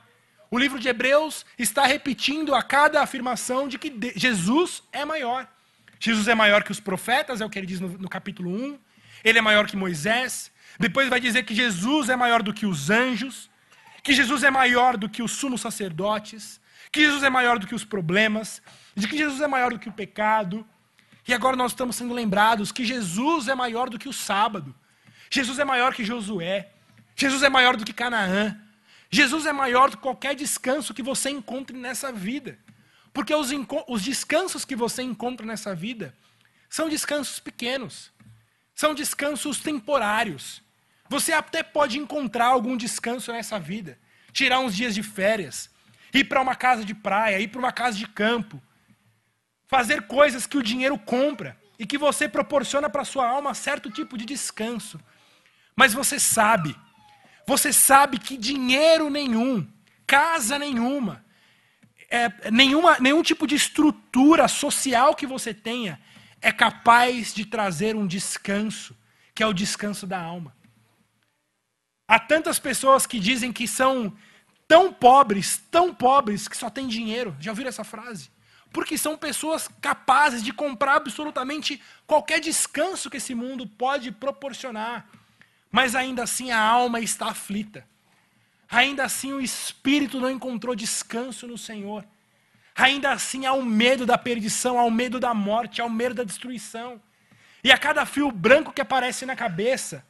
O 0.50 0.59
livro 0.59 0.79
de 0.79 0.88
Hebreus 0.88 1.44
está 1.59 1.87
repetindo 1.87 2.55
a 2.55 2.62
cada 2.62 3.02
afirmação 3.02 3.68
de 3.68 3.79
que 3.79 3.92
Jesus 4.16 4.83
é 4.92 5.05
maior. 5.05 5.48
Jesus 5.98 6.29
é 6.29 6.35
maior 6.35 6.62
que 6.62 6.70
os 6.70 6.81
profetas, 6.81 7.40
é 7.40 7.44
o 7.44 7.50
que 7.50 7.59
ele 7.59 7.66
diz 7.66 7.81
no, 7.81 7.88
no 7.88 8.09
capítulo 8.09 8.50
1. 8.50 8.79
Ele 9.24 9.38
é 9.38 9.42
maior 9.42 9.66
que 9.66 9.76
Moisés. 9.76 10.52
Depois 10.79 11.09
vai 11.09 11.20
dizer 11.20 11.42
que 11.44 11.55
Jesus 11.55 12.09
é 12.09 12.16
maior 12.16 12.42
do 12.42 12.55
que 12.55 12.66
os 12.66 12.90
anjos, 12.90 13.50
que 14.02 14.12
Jesus 14.12 14.44
é 14.44 14.50
maior 14.50 14.96
do 14.96 15.09
que 15.09 15.22
os 15.22 15.33
sumos 15.33 15.61
sacerdotes, 15.61 16.61
que 16.92 17.00
Jesus 17.00 17.22
é 17.22 17.31
maior 17.31 17.59
do 17.59 17.66
que 17.66 17.74
os 17.74 17.85
problemas, 17.85 18.62
de 18.94 19.09
que 19.09 19.18
Jesus 19.18 19.40
é 19.40 19.46
maior 19.46 19.72
do 19.72 19.79
que 19.79 19.88
o 19.88 19.92
pecado. 19.92 20.66
E 21.26 21.35
agora 21.35 21.57
nós 21.57 21.72
estamos 21.72 21.96
sendo 21.96 22.14
lembrados 22.14 22.70
que 22.70 22.85
Jesus 22.85 23.48
é 23.48 23.55
maior 23.55 23.90
do 23.90 23.98
que 23.98 24.09
o 24.09 24.12
sábado. 24.12 24.74
Jesus 25.29 25.59
é 25.59 25.64
maior 25.64 25.92
que 25.92 26.05
Josué. 26.05 26.70
Jesus 27.16 27.42
é 27.42 27.48
maior 27.48 27.76
do 27.76 27.85
que 27.85 27.94
Canaã. 27.94 28.61
Jesus 29.11 29.46
é 29.46 29.52
maior 29.52 29.90
do 29.90 29.96
que 29.96 30.02
qualquer 30.02 30.35
descanso 30.35 30.92
que 30.92 31.02
você 31.02 31.31
encontre 31.31 31.76
nessa 31.76 32.12
vida. 32.12 32.59
Porque 33.12 33.35
os, 33.35 33.48
os 33.88 34.02
descansos 34.02 34.66
que 34.66 34.76
você 34.76 35.02
encontra 35.02 35.46
nessa 35.46 35.74
vida 35.74 36.14
são 36.68 36.90
descansos 36.90 37.40
pequenos. 37.40 38.12
São 38.74 38.94
descansos 38.94 39.59
temporários. 39.59 40.62
Você 41.09 41.33
até 41.33 41.62
pode 41.62 41.98
encontrar 41.98 42.48
algum 42.48 42.76
descanso 42.76 43.33
nessa 43.33 43.59
vida. 43.59 43.98
Tirar 44.33 44.59
uns 44.59 44.76
dias 44.76 44.94
de 44.94 45.02
férias. 45.02 45.70
Ir 46.12 46.24
para 46.24 46.42
uma 46.42 46.55
casa 46.55 46.85
de 46.85 46.94
praia. 46.94 47.40
Ir 47.40 47.48
para 47.48 47.59
uma 47.59 47.72
casa 47.72 47.96
de 47.96 48.07
campo. 48.07 48.62
Fazer 49.66 50.02
coisas 50.02 50.46
que 50.46 50.59
o 50.59 50.62
dinheiro 50.62 50.98
compra. 50.98 51.59
E 51.79 51.87
que 51.87 51.96
você 51.96 52.29
proporciona 52.29 52.90
para 52.90 53.05
sua 53.05 53.26
alma 53.26 53.55
certo 53.55 53.90
tipo 53.90 54.18
de 54.18 54.26
descanso. 54.26 55.00
Mas 55.74 55.94
você 55.94 56.20
sabe 56.20 56.76
você 57.46 57.72
sabe 57.72 58.18
que 58.18 58.37
dinheiro 58.37 59.09
nenhum, 59.09 59.66
casa 60.06 60.59
nenhuma, 60.59 61.24
é, 62.11 62.50
nenhuma, 62.50 62.98
nenhum 62.98 63.22
tipo 63.22 63.46
de 63.46 63.54
estrutura 63.54 64.48
social 64.48 65.14
que 65.14 65.26
você 65.26 65.54
tenha 65.54 66.00
é 66.40 66.52
capaz 66.52 67.32
de 67.32 67.44
trazer 67.44 67.96
um 67.96 68.06
descanso, 68.06 68.96
que 69.35 69.42
é 69.42 69.46
o 69.46 69.52
descanso 69.52 70.06
da 70.06 70.20
alma. 70.20 70.54
Há 72.09 72.18
tantas 72.18 72.59
pessoas 72.59 73.06
que 73.06 73.18
dizem 73.18 73.52
que 73.52 73.66
são 73.66 74.16
tão 74.68 74.92
pobres, 74.92 75.61
tão 75.70 75.92
pobres, 75.94 76.46
que 76.46 76.56
só 76.56 76.70
têm 76.70 76.87
dinheiro. 76.87 77.37
Já 77.40 77.50
ouviram 77.50 77.68
essa 77.68 77.85
frase? 77.85 78.30
Porque 78.72 78.98
são 78.98 79.16
pessoas 79.16 79.68
capazes 79.80 80.42
de 80.42 80.52
comprar 80.52 80.96
absolutamente 80.96 81.80
qualquer 82.06 82.40
descanso 82.40 83.11
que 83.11 83.16
esse 83.16 83.35
mundo 83.35 83.66
pode 83.66 84.12
proporcionar. 84.12 85.09
Mas 85.76 85.94
ainda 85.94 86.22
assim 86.22 86.50
a 86.50 86.58
alma 86.58 87.00
está 87.00 87.26
aflita. 87.26 87.86
Ainda 88.66 89.04
assim 89.04 89.34
o 89.34 89.42
espírito 89.42 90.18
não 90.18 90.30
encontrou 90.30 90.74
descanso 90.74 91.46
no 91.46 91.58
Senhor. 91.58 92.02
Ainda 92.74 93.12
assim 93.12 93.44
há 93.44 93.52
o 93.52 93.62
medo 93.62 94.06
da 94.06 94.16
perdição, 94.16 94.78
há 94.78 94.84
o 94.84 94.90
medo 94.90 95.20
da 95.20 95.34
morte, 95.34 95.82
há 95.82 95.84
o 95.84 95.90
medo 95.90 96.14
da 96.14 96.24
destruição. 96.24 96.98
E 97.62 97.70
a 97.70 97.76
cada 97.76 98.06
fio 98.06 98.32
branco 98.32 98.72
que 98.72 98.80
aparece 98.80 99.26
na 99.26 99.36
cabeça, 99.36 100.02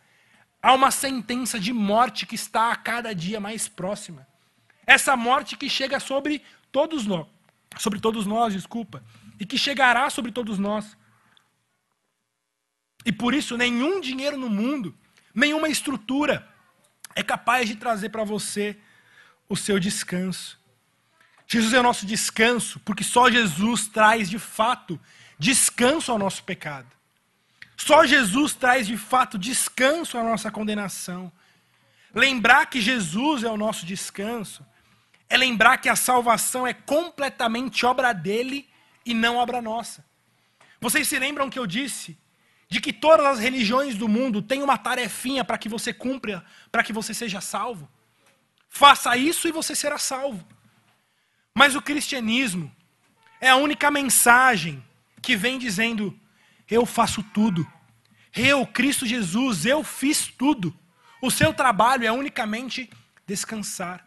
há 0.63 0.73
uma 0.73 0.93
sentença 0.93 1.59
de 1.59 1.73
morte 1.73 2.27
que 2.27 2.37
está 2.37 2.71
a 2.71 2.77
cada 2.77 3.13
dia 3.13 3.41
mais 3.41 3.67
próxima. 3.67 4.25
Essa 4.87 5.17
morte 5.17 5.57
que 5.57 5.69
chega 5.69 5.99
sobre 5.99 6.45
todos 6.71 7.07
nós, 7.07 7.27
sobre 7.77 7.99
todos 7.99 8.25
nós, 8.25 8.55
desculpa, 8.55 9.03
e 9.41 9.45
que 9.45 9.59
chegará 9.59 10.09
sobre 10.11 10.31
todos 10.31 10.61
nós. 10.61 10.97
E 13.05 13.11
por 13.11 13.35
isso 13.35 13.57
nenhum 13.57 14.01
dinheiro 14.01 14.37
no 14.37 14.49
mundo, 14.49 14.97
nenhuma 15.37 15.69
estrutura 15.69 16.49
é 17.15 17.23
capaz 17.23 17.69
de 17.69 17.77
trazer 17.77 18.09
para 18.09 18.25
você 18.25 18.77
o 19.49 19.55
seu 19.55 19.79
descanso. 19.79 20.59
Jesus 21.47 21.73
é 21.73 21.79
o 21.79 21.83
nosso 21.83 22.05
descanso, 22.05 22.81
porque 22.81 23.05
só 23.05 23.31
Jesus 23.31 23.87
traz 23.87 24.29
de 24.29 24.39
fato 24.39 24.99
descanso 25.39 26.11
ao 26.11 26.19
nosso 26.19 26.43
pecado. 26.43 26.89
Só 27.77 28.05
Jesus 28.07 28.55
traz 28.55 28.87
de 28.87 28.97
fato 28.97 29.39
descanso 29.39 30.19
à 30.19 30.25
nossa 30.25 30.51
condenação. 30.51 31.31
Lembrar 32.15 32.67
que 32.67 32.81
Jesus 32.81 33.45
é 33.45 33.51
o 33.51 33.57
nosso 33.57 33.85
descanso 33.85 34.65
é 35.29 35.37
lembrar 35.37 35.79
que 35.79 35.89
a 35.89 35.97
salvação 35.97 36.67
é 36.67 36.73
completamente 36.73 37.85
obra 37.85 38.13
dele 38.13 38.69
e 39.05 39.13
não 39.13 39.37
obra 39.37 39.61
nossa. 39.61 40.05
Vocês 40.81 41.09
se 41.09 41.19
lembram 41.19 41.51
que 41.51 41.59
eu 41.59 41.67
disse 41.67 42.17
de 42.69 42.81
que 42.81 42.93
todas 42.93 43.27
as 43.27 43.39
religiões 43.39 43.95
do 43.95 44.09
mundo 44.09 44.43
têm 44.43 44.63
uma 44.63 44.77
tarefinha 44.77 45.45
para 45.45 45.59
que 45.59 45.69
você 45.69 45.93
cumpra, 45.93 46.45
para 46.71 46.83
que 46.83 46.93
você 46.93 47.15
seja 47.15 47.41
salvo? 47.41 47.89
Faça 48.69 49.17
isso 49.17 49.47
e 49.47 49.53
você 49.53 49.75
será 49.75 49.99
salvo. 49.99 50.47
Mas 51.55 51.75
o 51.75 51.83
cristianismo 51.83 52.71
é 53.41 53.49
a 53.49 53.57
única 53.57 53.91
mensagem 53.91 54.85
que 55.23 55.37
vem 55.37 55.59
dizendo: 55.59 56.19
eu 56.69 56.85
faço 56.85 57.23
tudo. 57.23 57.67
Eu, 58.35 58.67
Cristo 58.67 59.07
Jesus, 59.07 59.65
eu 59.65 59.83
fiz 59.83 60.27
tudo. 60.27 60.77
O 61.23 61.31
seu 61.31 61.55
trabalho 61.55 62.07
é 62.07 62.13
unicamente 62.13 62.91
descansar. 63.27 64.05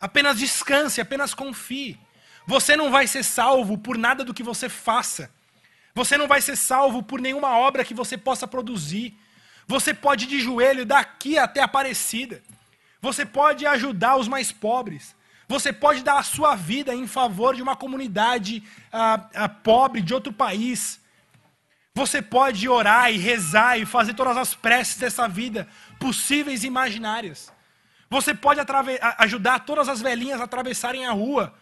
Apenas 0.00 0.38
descanse, 0.38 1.00
apenas 1.00 1.32
confie. 1.32 1.98
Você 2.46 2.74
não 2.74 2.90
vai 2.90 3.06
ser 3.06 3.22
salvo 3.22 3.78
por 3.78 3.96
nada 3.96 4.24
do 4.24 4.34
que 4.34 4.42
você 4.42 4.68
faça. 4.68 5.32
Você 5.94 6.16
não 6.16 6.26
vai 6.26 6.40
ser 6.40 6.56
salvo 6.56 7.02
por 7.02 7.20
nenhuma 7.20 7.56
obra 7.58 7.84
que 7.84 7.94
você 7.94 8.16
possa 8.16 8.46
produzir. 8.46 9.16
Você 9.66 9.92
pode 9.92 10.24
ir 10.24 10.28
de 10.28 10.40
joelho 10.40 10.86
daqui 10.86 11.38
até 11.38 11.60
Aparecida. 11.60 12.42
Você 13.00 13.26
pode 13.26 13.66
ajudar 13.66 14.16
os 14.16 14.28
mais 14.28 14.50
pobres. 14.50 15.14
Você 15.48 15.72
pode 15.72 16.02
dar 16.02 16.18
a 16.18 16.22
sua 16.22 16.54
vida 16.54 16.94
em 16.94 17.06
favor 17.06 17.54
de 17.54 17.62
uma 17.62 17.76
comunidade 17.76 18.62
ah, 18.90 19.28
ah, 19.34 19.48
pobre 19.48 20.00
de 20.00 20.14
outro 20.14 20.32
país. 20.32 21.00
Você 21.94 22.22
pode 22.22 22.66
orar 22.68 23.12
e 23.12 23.18
rezar 23.18 23.78
e 23.78 23.84
fazer 23.84 24.14
todas 24.14 24.36
as 24.36 24.54
preces 24.54 24.96
dessa 24.96 25.28
vida 25.28 25.68
possíveis 25.98 26.64
e 26.64 26.68
imaginárias. 26.68 27.52
Você 28.08 28.34
pode 28.34 28.60
ajudar 29.18 29.60
todas 29.60 29.88
as 29.88 30.00
velhinhas 30.00 30.40
a 30.40 30.44
atravessarem 30.44 31.04
a 31.04 31.12
rua. 31.12 31.54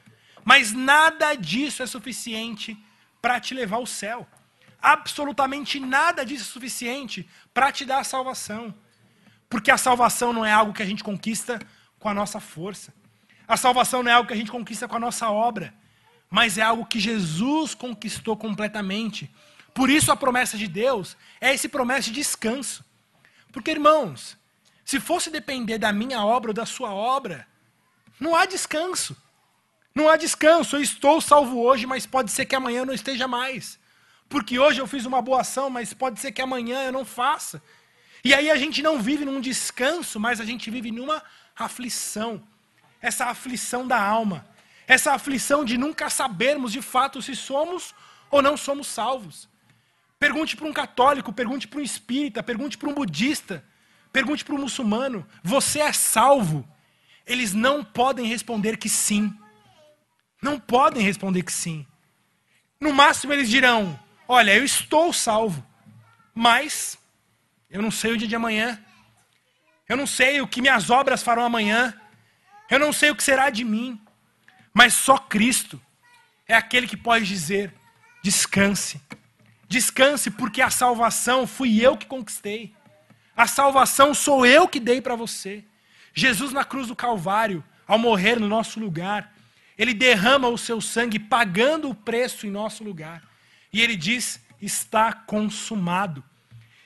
Mas 0.45 0.73
nada 0.73 1.35
disso 1.35 1.83
é 1.83 1.87
suficiente 1.87 2.79
para 3.21 3.41
te 3.41 3.55
levar 3.55 3.77
ao 3.77 3.87
céu. 3.87 4.27
Absolutamente 4.81 5.79
nada 5.79 6.25
disso 6.25 6.43
é 6.49 6.53
suficiente 6.53 7.29
para 7.53 7.71
te 7.71 7.85
dar 7.85 8.01
a 8.01 8.05
salvação. 8.05 8.75
Porque 9.49 9.71
a 9.71 9.77
salvação 9.77 10.33
não 10.33 10.45
é 10.45 10.53
algo 10.53 10.73
que 10.73 10.83
a 10.83 10.87
gente 10.87 11.05
conquista 11.05 11.61
com 11.99 12.09
a 12.09 12.15
nossa 12.15 12.41
força. 12.41 12.95
A 13.47 13.57
salvação 13.57 14.03
não 14.03 14.11
é 14.11 14.15
algo 14.15 14.29
que 14.29 14.35
a 14.35 14.37
gente 14.37 14.51
conquista 14.51 14.87
com 14.87 14.97
a 14.97 15.01
nossa 15.01 15.29
obra, 15.29 15.75
mas 16.31 16.57
é 16.57 16.63
algo 16.63 16.87
que 16.87 17.01
Jesus 17.01 17.75
conquistou 17.75 18.37
completamente. 18.37 19.29
Por 19.75 19.91
isso 19.91 20.13
a 20.13 20.17
promessa 20.17 20.57
de 20.57 20.69
Deus 20.69 21.17
é 21.41 21.53
esse 21.53 21.69
promessa 21.69 22.03
de 22.03 22.13
descanso. 22.13 22.85
Porque, 23.53 23.73
irmãos, 23.73 24.39
se 24.85 25.01
fosse 25.01 25.31
depender 25.31 25.79
da 25.79 25.93
minha 25.93 26.25
obra 26.25 26.51
ou 26.51 26.55
da 26.55 26.65
sua 26.65 26.95
obra, 26.95 27.47
não 28.21 28.37
há 28.37 28.47
descanso. 28.47 29.17
Não 29.95 30.09
há 30.09 30.17
descanso. 30.17 30.77
Eu 30.77 30.83
estou 30.83 31.21
salvo 31.21 31.61
hoje, 31.61 31.87
mas 31.87 32.07
pode 32.07 32.31
ser 32.31 32.47
que 32.47 32.55
amanhã 32.55 32.81
eu 32.81 32.87
não 32.87 32.95
esteja 32.95 33.27
mais. 33.27 33.79
Porque 34.29 34.59
hoje 34.59 34.81
eu 34.81 34.87
fiz 34.87 35.05
uma 35.05 35.21
boa 35.21 35.41
ação, 35.41 35.69
mas 35.69 35.93
pode 35.93 36.21
ser 36.21 36.33
que 36.33 36.41
amanhã 36.41 36.85
eu 36.85 36.93
não 36.93 37.05
faça. 37.05 37.63
E 38.25 38.33
aí 38.35 38.51
a 38.51 38.57
gente 38.57 38.83
não 38.83 39.01
vive 39.01 39.25
num 39.25 39.41
descanso, 39.41 40.21
mas 40.21 40.41
a 40.41 40.45
gente 40.45 40.71
vive 40.71 40.91
numa 40.91 41.23
aflição. 41.57 42.43
Essa 43.01 43.27
aflição 43.27 43.87
da 43.87 44.01
alma. 44.01 44.47
Essa 44.87 45.13
aflição 45.13 45.65
de 45.65 45.79
nunca 45.79 46.11
sabermos 46.11 46.73
de 46.73 46.83
fato 46.83 47.23
se 47.23 47.35
somos 47.35 47.95
ou 48.31 48.43
não 48.43 48.57
somos 48.57 48.87
salvos. 48.87 49.49
Pergunte 50.19 50.57
para 50.57 50.67
um 50.67 50.73
católico, 50.73 51.33
pergunte 51.33 51.67
para 51.67 51.81
um 51.81 51.83
espírita, 51.83 52.43
pergunte 52.43 52.77
para 52.77 52.91
um 52.91 52.95
budista, 52.95 53.65
pergunte 54.13 54.45
para 54.45 54.55
um 54.55 54.59
muçulmano: 54.59 55.27
você 55.43 55.81
é 55.81 55.93
salvo? 55.93 56.69
Eles 57.27 57.55
não 57.55 57.83
podem 57.83 58.27
responder 58.27 58.77
que 58.77 58.89
sim. 58.89 59.35
Não 60.41 60.59
podem 60.59 61.03
responder 61.03 61.43
que 61.43 61.53
sim. 61.53 61.87
No 62.81 62.93
máximo 62.93 63.33
eles 63.33 63.49
dirão: 63.49 63.99
olha, 64.27 64.55
eu 64.55 64.65
estou 64.65 65.13
salvo, 65.13 65.65
mas 66.35 66.99
eu 67.71 67.83
não 67.83 67.91
sei 67.91 68.13
o 68.13 68.17
dia 68.17 68.29
de 68.29 68.37
amanhã. 68.37 68.83
Eu 69.89 69.97
não 69.97 70.07
sei 70.07 70.41
o 70.41 70.47
que 70.47 70.63
minhas 70.63 70.89
obras 70.89 71.23
farão 71.23 71.45
amanhã. 71.45 71.95
Eu 72.71 72.79
não 72.79 72.93
sei 72.93 73.11
o 73.11 73.17
que 73.17 73.23
será 73.23 73.51
de 73.51 73.65
mim. 73.65 74.01
Mas 74.73 74.95
só 74.95 75.19
Cristo 75.19 75.81
é 76.47 76.55
aquele 76.55 76.87
que 76.87 76.97
pode 76.97 77.27
dizer: 77.27 77.75
descanse. 78.23 79.01
Descanse, 79.69 80.31
porque 80.31 80.63
a 80.63 80.71
salvação 80.71 81.47
fui 81.47 81.85
eu 81.85 81.97
que 81.97 82.07
conquistei. 82.07 82.75
A 83.37 83.47
salvação 83.47 84.13
sou 84.13 84.45
eu 84.45 84.67
que 84.67 84.81
dei 84.81 85.01
para 85.01 85.15
você. 85.15 85.65
Jesus 86.13 86.53
na 86.53 86.65
cruz 86.65 86.89
do 86.89 86.97
Calvário, 86.97 87.63
ao 87.87 87.99
morrer 87.99 88.39
no 88.39 88.49
nosso 88.49 88.81
lugar, 88.81 89.33
ele 89.81 89.95
derrama 89.95 90.47
o 90.47 90.59
seu 90.59 90.79
sangue 90.79 91.19
pagando 91.19 91.89
o 91.89 91.95
preço 91.95 92.47
em 92.47 92.51
nosso 92.51 92.85
lugar. 92.85 93.27
E 93.73 93.81
ele 93.81 93.97
diz: 93.97 94.39
está 94.61 95.11
consumado. 95.11 96.23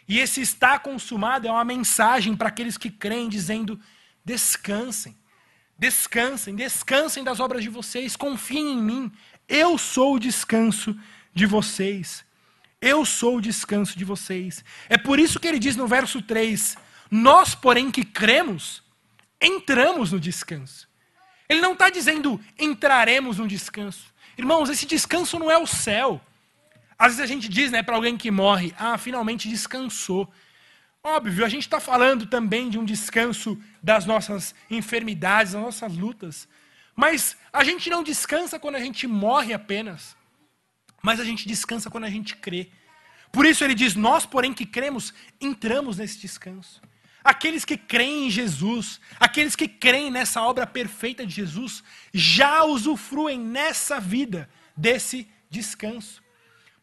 E 0.06 0.20
esse 0.20 0.40
está 0.40 0.78
consumado 0.78 1.48
é 1.48 1.50
uma 1.50 1.64
mensagem 1.64 2.36
para 2.36 2.50
aqueles 2.50 2.78
que 2.78 2.88
creem, 2.88 3.28
dizendo: 3.28 3.80
descansem, 4.24 5.16
descansem, 5.76 6.54
descansem 6.54 7.24
das 7.24 7.40
obras 7.40 7.64
de 7.64 7.68
vocês, 7.68 8.14
confiem 8.14 8.74
em 8.74 8.80
mim, 8.80 9.12
eu 9.48 9.76
sou 9.76 10.14
o 10.14 10.20
descanso 10.20 10.96
de 11.34 11.46
vocês. 11.46 12.24
Eu 12.80 13.04
sou 13.04 13.38
o 13.38 13.40
descanso 13.40 13.98
de 13.98 14.04
vocês. 14.04 14.64
É 14.88 14.96
por 14.96 15.18
isso 15.18 15.40
que 15.40 15.48
ele 15.48 15.58
diz 15.58 15.74
no 15.74 15.88
verso 15.88 16.22
3: 16.22 16.76
Nós, 17.10 17.56
porém, 17.56 17.90
que 17.90 18.04
cremos, 18.04 18.84
entramos 19.42 20.12
no 20.12 20.20
descanso. 20.20 20.93
Ele 21.54 21.62
não 21.62 21.72
está 21.72 21.88
dizendo 21.88 22.40
entraremos 22.58 23.38
no 23.38 23.46
descanso. 23.46 24.12
Irmãos, 24.36 24.68
esse 24.68 24.84
descanso 24.84 25.38
não 25.38 25.48
é 25.50 25.56
o 25.56 25.66
céu. 25.66 26.20
Às 26.98 27.12
vezes 27.16 27.20
a 27.20 27.26
gente 27.26 27.48
diz 27.48 27.70
né, 27.70 27.82
para 27.82 27.94
alguém 27.94 28.16
que 28.16 28.30
morre, 28.30 28.74
ah, 28.76 28.98
finalmente 28.98 29.48
descansou. 29.48 30.28
Óbvio, 31.02 31.44
a 31.44 31.48
gente 31.48 31.62
está 31.62 31.78
falando 31.78 32.26
também 32.26 32.68
de 32.68 32.78
um 32.78 32.84
descanso 32.84 33.56
das 33.80 34.04
nossas 34.04 34.54
enfermidades, 34.68 35.52
das 35.52 35.62
nossas 35.62 35.96
lutas. 35.96 36.48
Mas 36.96 37.36
a 37.52 37.62
gente 37.62 37.88
não 37.88 38.02
descansa 38.02 38.58
quando 38.58 38.76
a 38.76 38.80
gente 38.80 39.06
morre 39.06 39.52
apenas. 39.52 40.16
Mas 41.02 41.20
a 41.20 41.24
gente 41.24 41.46
descansa 41.46 41.88
quando 41.88 42.04
a 42.04 42.10
gente 42.10 42.34
crê. 42.36 42.68
Por 43.30 43.46
isso 43.46 43.62
ele 43.62 43.74
diz: 43.74 43.94
Nós, 43.94 44.26
porém, 44.26 44.52
que 44.52 44.66
cremos, 44.66 45.14
entramos 45.40 45.98
nesse 45.98 46.18
descanso. 46.18 46.80
Aqueles 47.24 47.64
que 47.64 47.76
creem 47.76 48.26
em 48.26 48.30
Jesus, 48.30 49.00
aqueles 49.18 49.56
que 49.56 49.66
creem 49.66 50.10
nessa 50.10 50.42
obra 50.42 50.66
perfeita 50.66 51.26
de 51.26 51.34
Jesus, 51.34 51.82
já 52.12 52.62
usufruem 52.62 53.40
nessa 53.40 53.98
vida 53.98 54.48
desse 54.76 55.26
descanso 55.48 56.22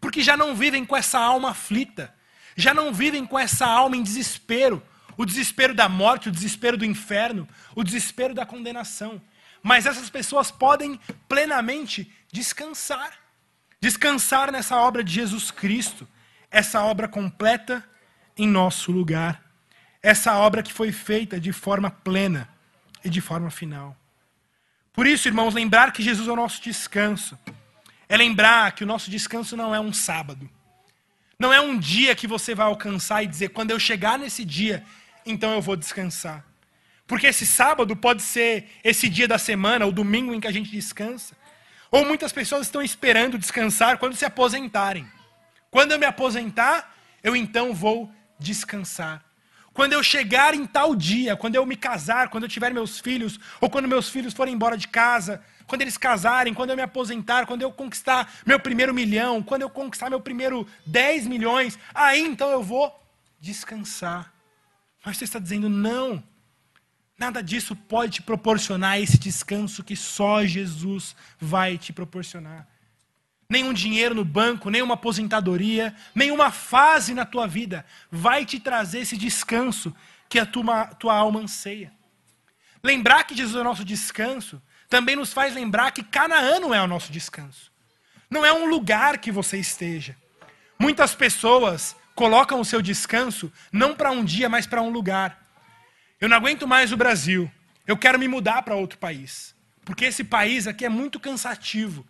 porque 0.01 0.23
já 0.23 0.35
não 0.35 0.55
vivem 0.55 0.83
com 0.83 0.97
essa 0.97 1.19
alma 1.19 1.51
aflita, 1.51 2.13
já 2.57 2.73
não 2.73 2.91
vivem 2.91 3.23
com 3.23 3.37
essa 3.37 3.67
alma 3.67 3.95
em 3.95 4.01
desespero, 4.01 4.83
o 5.15 5.23
desespero 5.23 5.75
da 5.75 5.87
morte, 5.87 6.27
o 6.27 6.31
desespero 6.31 6.75
do 6.75 6.83
inferno, 6.83 7.47
o 7.75 7.83
desespero 7.83 8.33
da 8.33 8.45
condenação. 8.45 9.21
Mas 9.61 9.85
essas 9.85 10.09
pessoas 10.09 10.49
podem 10.49 10.99
plenamente 11.29 12.11
descansar. 12.31 13.13
Descansar 13.79 14.51
nessa 14.51 14.75
obra 14.77 15.03
de 15.03 15.13
Jesus 15.13 15.51
Cristo, 15.51 16.07
essa 16.49 16.83
obra 16.83 17.07
completa 17.07 17.87
em 18.35 18.47
nosso 18.47 18.91
lugar. 18.91 19.50
Essa 20.01 20.37
obra 20.37 20.63
que 20.63 20.73
foi 20.73 20.91
feita 20.91 21.39
de 21.39 21.51
forma 21.51 21.91
plena 21.91 22.49
e 23.03 23.09
de 23.09 23.21
forma 23.21 23.49
final. 23.49 23.95
Por 24.93 25.07
isso, 25.07 25.27
irmãos, 25.27 25.53
lembrar 25.53 25.91
que 25.91 26.03
Jesus 26.03 26.27
é 26.27 26.31
o 26.31 26.35
nosso 26.35 26.61
descanso 26.61 27.37
é 28.11 28.17
lembrar 28.17 28.73
que 28.73 28.83
o 28.83 28.87
nosso 28.87 29.09
descanso 29.09 29.55
não 29.55 29.73
é 29.73 29.79
um 29.79 29.93
sábado. 29.93 30.49
Não 31.39 31.53
é 31.53 31.61
um 31.61 31.79
dia 31.79 32.13
que 32.13 32.27
você 32.27 32.53
vai 32.53 32.65
alcançar 32.65 33.23
e 33.23 33.27
dizer, 33.27 33.51
quando 33.51 33.71
eu 33.71 33.79
chegar 33.79 34.19
nesse 34.19 34.43
dia, 34.43 34.83
então 35.25 35.53
eu 35.53 35.61
vou 35.61 35.77
descansar. 35.77 36.45
Porque 37.07 37.27
esse 37.27 37.47
sábado 37.47 37.95
pode 37.95 38.21
ser 38.21 38.67
esse 38.83 39.07
dia 39.07 39.29
da 39.29 39.37
semana, 39.37 39.85
o 39.85 39.93
domingo 39.93 40.33
em 40.33 40.41
que 40.41 40.47
a 40.47 40.51
gente 40.51 40.69
descansa. 40.69 41.37
Ou 41.89 42.05
muitas 42.05 42.33
pessoas 42.33 42.67
estão 42.67 42.81
esperando 42.81 43.37
descansar 43.37 43.97
quando 43.97 44.13
se 44.13 44.25
aposentarem. 44.25 45.07
Quando 45.69 45.93
eu 45.93 45.99
me 45.99 46.05
aposentar, 46.05 46.93
eu 47.23 47.33
então 47.33 47.73
vou 47.73 48.13
descansar. 48.37 49.23
Quando 49.73 49.93
eu 49.93 50.03
chegar 50.03 50.53
em 50.53 50.65
tal 50.65 50.95
dia, 50.95 51.35
quando 51.35 51.55
eu 51.55 51.65
me 51.65 51.75
casar, 51.75 52.29
quando 52.29 52.43
eu 52.43 52.49
tiver 52.49 52.73
meus 52.73 52.99
filhos, 52.99 53.39
ou 53.59 53.69
quando 53.69 53.87
meus 53.87 54.09
filhos 54.09 54.33
forem 54.33 54.53
embora 54.53 54.77
de 54.77 54.87
casa, 54.87 55.41
quando 55.65 55.81
eles 55.81 55.97
casarem, 55.97 56.53
quando 56.53 56.71
eu 56.71 56.75
me 56.75 56.81
aposentar, 56.81 57.45
quando 57.45 57.61
eu 57.61 57.71
conquistar 57.71 58.29
meu 58.45 58.59
primeiro 58.59 58.93
milhão, 58.93 59.41
quando 59.41 59.61
eu 59.61 59.69
conquistar 59.69 60.09
meu 60.09 60.19
primeiro 60.19 60.67
10 60.85 61.27
milhões, 61.27 61.79
aí 61.93 62.21
então 62.21 62.49
eu 62.49 62.61
vou 62.61 62.93
descansar. 63.39 64.33
Mas 65.05 65.17
você 65.17 65.23
está 65.23 65.39
dizendo, 65.39 65.69
não, 65.69 66.21
nada 67.17 67.41
disso 67.41 67.75
pode 67.75 68.13
te 68.15 68.21
proporcionar 68.21 68.99
esse 68.99 69.17
descanso 69.17 69.83
que 69.83 69.95
só 69.95 70.43
Jesus 70.45 71.15
vai 71.39 71.77
te 71.77 71.93
proporcionar. 71.93 72.67
Nenhum 73.51 73.73
dinheiro 73.73 74.15
no 74.15 74.23
banco, 74.23 74.69
nenhuma 74.69 74.93
aposentadoria, 74.93 75.93
nenhuma 76.15 76.51
fase 76.51 77.13
na 77.13 77.25
tua 77.25 77.45
vida 77.45 77.85
vai 78.09 78.45
te 78.45 78.61
trazer 78.61 78.99
esse 78.99 79.17
descanso 79.17 79.93
que 80.29 80.39
a 80.39 80.45
tua, 80.45 80.85
tua 80.85 81.13
alma 81.13 81.41
anseia. 81.41 81.91
Lembrar 82.81 83.25
que 83.25 83.35
Jesus 83.35 83.57
é 83.57 83.59
o 83.59 83.65
nosso 83.65 83.83
descanso 83.83 84.61
também 84.87 85.17
nos 85.17 85.33
faz 85.33 85.53
lembrar 85.53 85.91
que 85.91 86.01
Canaã 86.01 86.61
não 86.61 86.73
é 86.73 86.81
o 86.81 86.87
nosso 86.87 87.11
descanso. 87.11 87.69
Não 88.29 88.45
é 88.45 88.53
um 88.53 88.69
lugar 88.69 89.17
que 89.17 89.33
você 89.33 89.57
esteja. 89.57 90.15
Muitas 90.79 91.13
pessoas 91.13 91.93
colocam 92.15 92.57
o 92.57 92.63
seu 92.63 92.81
descanso 92.81 93.51
não 93.69 93.93
para 93.93 94.11
um 94.11 94.23
dia, 94.23 94.47
mas 94.47 94.65
para 94.65 94.81
um 94.81 94.89
lugar. 94.89 95.45
Eu 96.21 96.29
não 96.29 96.37
aguento 96.37 96.65
mais 96.65 96.93
o 96.93 96.97
Brasil. 96.97 97.51
Eu 97.85 97.97
quero 97.97 98.17
me 98.17 98.29
mudar 98.29 98.61
para 98.61 98.75
outro 98.75 98.97
país. 98.97 99.53
Porque 99.83 100.05
esse 100.05 100.23
país 100.23 100.67
aqui 100.67 100.85
é 100.85 100.89
muito 100.89 101.19
cansativo. 101.19 102.07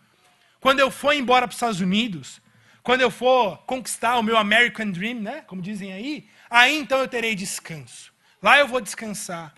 Quando 0.61 0.79
eu 0.79 0.91
for 0.91 1.13
embora 1.13 1.47
para 1.47 1.51
os 1.51 1.57
Estados 1.57 1.81
Unidos, 1.81 2.39
quando 2.83 3.01
eu 3.01 3.09
for 3.09 3.57
conquistar 3.65 4.17
o 4.17 4.23
meu 4.23 4.37
American 4.37 4.91
Dream, 4.91 5.19
né, 5.19 5.41
como 5.47 5.61
dizem 5.61 5.91
aí, 5.91 6.29
aí 6.49 6.77
então 6.77 6.99
eu 6.99 7.07
terei 7.07 7.35
descanso. 7.35 8.13
Lá 8.41 8.59
eu 8.59 8.67
vou 8.67 8.79
descansar. 8.79 9.53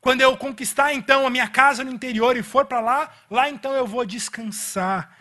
Quando 0.00 0.20
eu 0.20 0.36
conquistar 0.36 0.94
então 0.94 1.26
a 1.26 1.30
minha 1.30 1.48
casa 1.48 1.82
no 1.82 1.90
interior 1.90 2.36
e 2.36 2.42
for 2.42 2.64
para 2.64 2.80
lá, 2.80 3.12
lá 3.28 3.50
então 3.50 3.72
eu 3.72 3.84
vou 3.84 4.06
descansar. 4.06 5.18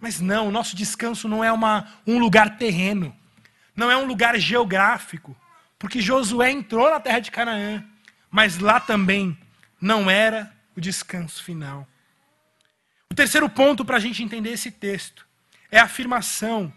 Mas 0.00 0.20
não, 0.20 0.48
o 0.48 0.52
nosso 0.52 0.74
descanso 0.74 1.28
não 1.28 1.42
é 1.42 1.52
uma, 1.52 1.88
um 2.04 2.18
lugar 2.18 2.58
terreno, 2.58 3.16
não 3.76 3.90
é 3.90 3.96
um 3.96 4.06
lugar 4.06 4.36
geográfico, 4.38 5.36
porque 5.78 6.00
Josué 6.00 6.50
entrou 6.50 6.90
na 6.90 6.98
terra 6.98 7.20
de 7.20 7.30
Canaã, 7.30 7.84
mas 8.28 8.58
lá 8.58 8.80
também 8.80 9.38
não 9.80 10.10
era 10.10 10.52
o 10.76 10.80
descanso 10.80 11.44
final. 11.44 11.86
O 13.10 13.14
terceiro 13.14 13.48
ponto 13.48 13.84
para 13.84 13.96
a 13.96 14.00
gente 14.00 14.22
entender 14.22 14.52
esse 14.52 14.70
texto 14.70 15.26
é 15.70 15.78
a 15.78 15.84
afirmação 15.84 16.72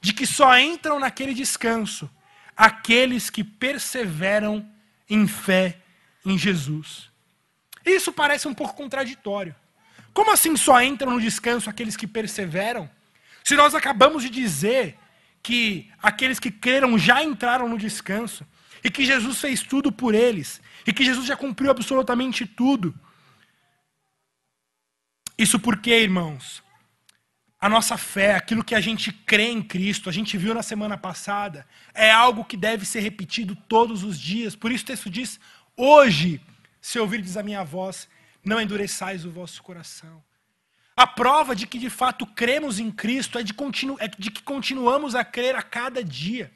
de 0.00 0.12
que 0.12 0.26
só 0.26 0.58
entram 0.58 0.98
naquele 0.98 1.34
descanso 1.34 2.10
aqueles 2.56 3.30
que 3.30 3.42
perseveram 3.42 4.68
em 5.08 5.26
fé 5.26 5.78
em 6.24 6.38
Jesus. 6.38 7.10
Isso 7.84 8.12
parece 8.12 8.48
um 8.48 8.54
pouco 8.54 8.74
contraditório. 8.74 9.54
Como 10.12 10.32
assim 10.32 10.56
só 10.56 10.80
entram 10.80 11.12
no 11.12 11.20
descanso 11.20 11.68
aqueles 11.68 11.96
que 11.96 12.06
perseveram? 12.06 12.88
Se 13.42 13.56
nós 13.56 13.74
acabamos 13.74 14.22
de 14.22 14.30
dizer 14.30 14.96
que 15.42 15.90
aqueles 16.02 16.38
que 16.38 16.50
creram 16.50 16.98
já 16.98 17.22
entraram 17.22 17.68
no 17.68 17.76
descanso, 17.76 18.46
e 18.82 18.90
que 18.90 19.04
Jesus 19.04 19.40
fez 19.40 19.62
tudo 19.62 19.90
por 19.90 20.14
eles, 20.14 20.60
e 20.86 20.92
que 20.92 21.04
Jesus 21.04 21.26
já 21.26 21.36
cumpriu 21.36 21.70
absolutamente 21.70 22.46
tudo. 22.46 22.94
Isso 25.36 25.58
porque, 25.58 25.90
irmãos, 25.90 26.62
a 27.60 27.68
nossa 27.68 27.96
fé, 27.96 28.34
aquilo 28.34 28.62
que 28.62 28.74
a 28.74 28.80
gente 28.80 29.10
crê 29.10 29.44
em 29.44 29.62
Cristo, 29.62 30.08
a 30.08 30.12
gente 30.12 30.36
viu 30.36 30.54
na 30.54 30.62
semana 30.62 30.98
passada, 30.98 31.66
é 31.94 32.10
algo 32.10 32.44
que 32.44 32.56
deve 32.56 32.84
ser 32.84 33.00
repetido 33.00 33.56
todos 33.56 34.04
os 34.04 34.20
dias. 34.20 34.54
Por 34.54 34.70
isso 34.70 34.84
o 34.84 34.86
texto 34.86 35.08
diz: 35.10 35.40
Hoje, 35.76 36.40
se 36.80 36.98
ouvirdes 36.98 37.36
a 37.36 37.42
minha 37.42 37.64
voz, 37.64 38.06
não 38.44 38.60
endureçais 38.60 39.24
o 39.24 39.30
vosso 39.30 39.62
coração. 39.62 40.22
A 40.96 41.06
prova 41.06 41.56
de 41.56 41.66
que 41.66 41.78
de 41.78 41.90
fato 41.90 42.24
cremos 42.24 42.78
em 42.78 42.90
Cristo 42.90 43.38
é 43.38 43.42
de, 43.42 43.52
continu 43.52 43.96
é 43.98 44.06
de 44.06 44.30
que 44.30 44.42
continuamos 44.42 45.14
a 45.14 45.24
crer 45.24 45.56
a 45.56 45.62
cada 45.62 46.04
dia. 46.04 46.52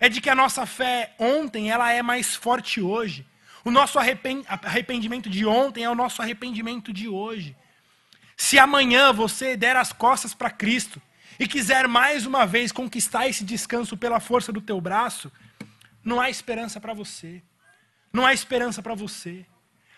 É 0.00 0.08
de 0.08 0.20
que 0.20 0.30
a 0.30 0.34
nossa 0.34 0.64
fé 0.64 1.14
ontem 1.18 1.70
ela 1.70 1.92
é 1.92 2.00
mais 2.00 2.34
forte 2.34 2.80
hoje. 2.80 3.26
O 3.64 3.70
nosso 3.70 3.98
arrependimento 3.98 5.28
de 5.28 5.44
ontem 5.44 5.84
é 5.84 5.90
o 5.90 5.94
nosso 5.94 6.22
arrependimento 6.22 6.92
de 6.92 7.08
hoje. 7.08 7.56
Se 8.36 8.58
amanhã 8.58 9.12
você 9.12 9.56
der 9.56 9.76
as 9.76 9.92
costas 9.92 10.34
para 10.34 10.50
Cristo 10.50 11.00
e 11.38 11.46
quiser 11.46 11.86
mais 11.88 12.26
uma 12.26 12.46
vez 12.46 12.72
conquistar 12.72 13.28
esse 13.28 13.44
descanso 13.44 13.96
pela 13.96 14.20
força 14.20 14.52
do 14.52 14.60
teu 14.60 14.80
braço, 14.80 15.30
não 16.04 16.20
há 16.20 16.28
esperança 16.28 16.80
para 16.80 16.92
você. 16.92 17.42
Não 18.12 18.26
há 18.26 18.32
esperança 18.32 18.82
para 18.82 18.94
você. 18.94 19.44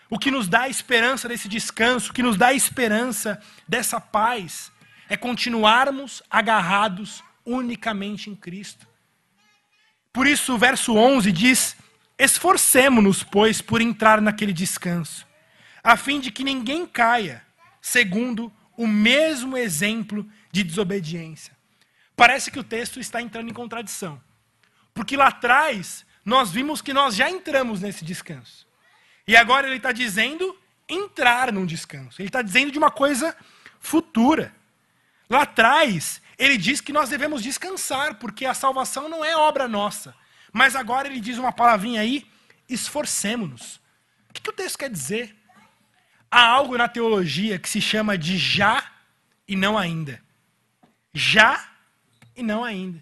O 0.09 0.17
que 0.17 0.31
nos 0.31 0.47
dá 0.47 0.69
esperança 0.69 1.27
desse 1.27 1.47
descanso, 1.47 2.11
o 2.11 2.13
que 2.13 2.23
nos 2.23 2.37
dá 2.37 2.53
esperança 2.53 3.41
dessa 3.67 3.99
paz, 3.99 4.71
é 5.09 5.17
continuarmos 5.17 6.23
agarrados 6.29 7.23
unicamente 7.45 8.29
em 8.29 8.35
Cristo. 8.35 8.87
Por 10.13 10.25
isso, 10.25 10.55
o 10.55 10.57
verso 10.57 10.95
11 10.95 11.31
diz: 11.31 11.77
Esforcemo-nos, 12.17 13.23
pois, 13.23 13.61
por 13.61 13.81
entrar 13.81 14.21
naquele 14.21 14.53
descanso, 14.53 15.27
a 15.83 15.95
fim 15.95 16.19
de 16.19 16.31
que 16.31 16.43
ninguém 16.43 16.87
caia, 16.87 17.45
segundo 17.87 18.51
o 18.75 18.85
mesmo 18.85 19.55
exemplo 19.55 20.29
de 20.51 20.61
desobediência. 20.61 21.55
Parece 22.17 22.51
que 22.51 22.59
o 22.59 22.63
texto 22.63 22.99
está 22.99 23.21
entrando 23.21 23.49
em 23.49 23.53
contradição. 23.53 24.21
Porque 24.93 25.15
lá 25.15 25.27
atrás, 25.27 26.05
nós 26.25 26.51
vimos 26.51 26.81
que 26.81 26.91
nós 26.91 27.15
já 27.15 27.29
entramos 27.29 27.79
nesse 27.79 28.03
descanso. 28.03 28.67
E 29.25 29.37
agora 29.37 29.67
ele 29.67 29.77
está 29.77 29.93
dizendo 29.93 30.57
entrar 30.87 31.51
num 31.53 31.65
descanso. 31.65 32.21
Ele 32.21 32.27
está 32.27 32.41
dizendo 32.41 32.71
de 32.71 32.77
uma 32.77 32.91
coisa 32.91 33.35
futura. 33.79 34.53
Lá 35.29 35.43
atrás, 35.43 36.21
ele 36.37 36.57
diz 36.57 36.81
que 36.81 36.91
nós 36.91 37.07
devemos 37.07 37.41
descansar, 37.41 38.15
porque 38.15 38.45
a 38.45 38.53
salvação 38.53 39.07
não 39.07 39.23
é 39.23 39.37
obra 39.37 39.65
nossa. 39.65 40.13
Mas 40.51 40.75
agora 40.75 41.07
ele 41.07 41.21
diz 41.21 41.37
uma 41.37 41.53
palavrinha 41.53 42.01
aí, 42.01 42.27
esforcemos-nos. 42.67 43.77
O 44.29 44.33
que, 44.33 44.41
que 44.41 44.49
o 44.49 44.53
texto 44.53 44.77
quer 44.77 44.89
dizer? 44.89 45.36
Há 46.29 46.45
algo 46.45 46.77
na 46.77 46.87
teologia 46.87 47.57
que 47.57 47.69
se 47.69 47.79
chama 47.79 48.17
de 48.17 48.37
já 48.37 48.91
e 49.47 49.55
não 49.55 49.77
ainda. 49.77 50.21
Já 51.13 51.69
e 52.35 52.43
não 52.43 52.63
ainda. 52.63 53.01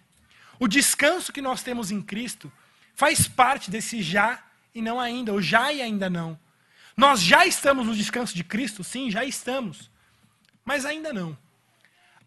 O 0.59 0.67
descanso 0.67 1.33
que 1.33 1.41
nós 1.41 1.63
temos 1.63 1.91
em 1.91 2.01
Cristo 2.01 2.51
faz 2.93 3.27
parte 3.27 3.69
desse 3.69 4.01
já 4.01 4.41
e 4.73 4.81
não 4.81 4.99
ainda, 4.99 5.33
o 5.33 5.41
já 5.41 5.71
e 5.73 5.81
ainda 5.81 6.09
não. 6.09 6.39
Nós 6.95 7.21
já 7.21 7.45
estamos 7.45 7.87
no 7.87 7.95
descanso 7.95 8.33
de 8.33 8.43
Cristo? 8.43 8.83
Sim, 8.83 9.11
já 9.11 9.25
estamos. 9.25 9.89
Mas 10.63 10.85
ainda 10.85 11.11
não. 11.11 11.37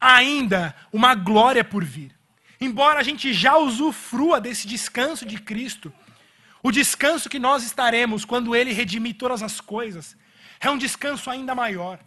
Ainda 0.01 0.75
uma 0.93 1.15
glória 1.15 1.65
por 1.65 1.85
vir. 1.85 2.15
Embora 2.61 2.99
a 3.01 3.03
gente 3.03 3.33
já 3.33 3.57
usufrua 3.57 4.41
desse 4.41 4.67
descanso 4.67 5.25
de 5.25 5.39
Cristo, 5.41 5.93
o 6.63 6.71
descanso 6.71 7.29
que 7.29 7.39
nós 7.39 7.63
estaremos 7.63 8.25
quando 8.25 8.55
Ele 8.55 8.73
redimir 8.73 9.17
todas 9.17 9.43
as 9.43 9.61
coisas 9.61 10.17
é 10.61 10.71
um 10.71 10.79
descanso 10.79 11.31
ainda 11.31 11.55
maior. 11.55 11.99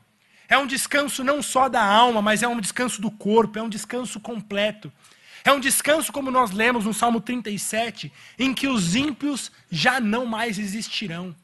É 0.47 0.57
um 0.57 0.67
descanso 0.67 1.23
não 1.23 1.41
só 1.41 1.69
da 1.69 1.83
alma, 1.83 2.21
mas 2.21 2.43
é 2.43 2.47
um 2.47 2.59
descanso 2.59 3.01
do 3.01 3.09
corpo, 3.09 3.57
é 3.57 3.61
um 3.61 3.69
descanso 3.69 4.19
completo. 4.19 4.91
É 5.43 5.51
um 5.51 5.59
descanso, 5.59 6.11
como 6.11 6.29
nós 6.29 6.51
lemos 6.51 6.85
no 6.85 6.93
Salmo 6.93 7.19
37, 7.19 8.11
em 8.37 8.53
que 8.53 8.67
os 8.67 8.95
ímpios 8.95 9.51
já 9.69 9.99
não 9.99 10.25
mais 10.25 10.59
existirão. 10.59 11.35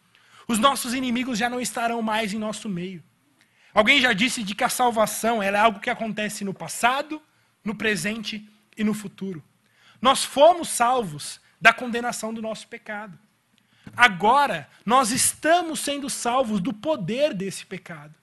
Os 0.48 0.60
nossos 0.60 0.94
inimigos 0.94 1.38
já 1.38 1.50
não 1.50 1.60
estarão 1.60 2.02
mais 2.02 2.34
em 2.34 2.38
nosso 2.38 2.70
meio. 2.70 3.04
Alguém 3.74 4.02
já 4.02 4.14
disse 4.14 4.44
de 4.44 4.54
que 4.54 4.64
a 4.64 4.70
salvação 4.70 5.42
é 5.42 5.56
algo 5.56 5.80
que 5.80 5.90
acontece 5.90 6.44
no 6.44 6.54
passado, 6.54 7.22
no 7.64 7.76
presente 7.76 8.48
e 8.78 8.84
no 8.84 8.94
futuro. 8.94 9.44
Nós 10.02 10.24
fomos 10.24 10.70
salvos 10.70 11.40
da 11.60 11.74
condenação 11.74 12.34
do 12.34 12.42
nosso 12.42 12.68
pecado. 12.68 13.18
Agora, 13.98 14.70
nós 14.86 15.12
estamos 15.12 15.80
sendo 15.80 16.08
salvos 16.08 16.62
do 16.62 16.72
poder 16.72 17.34
desse 17.34 17.66
pecado. 17.66 18.14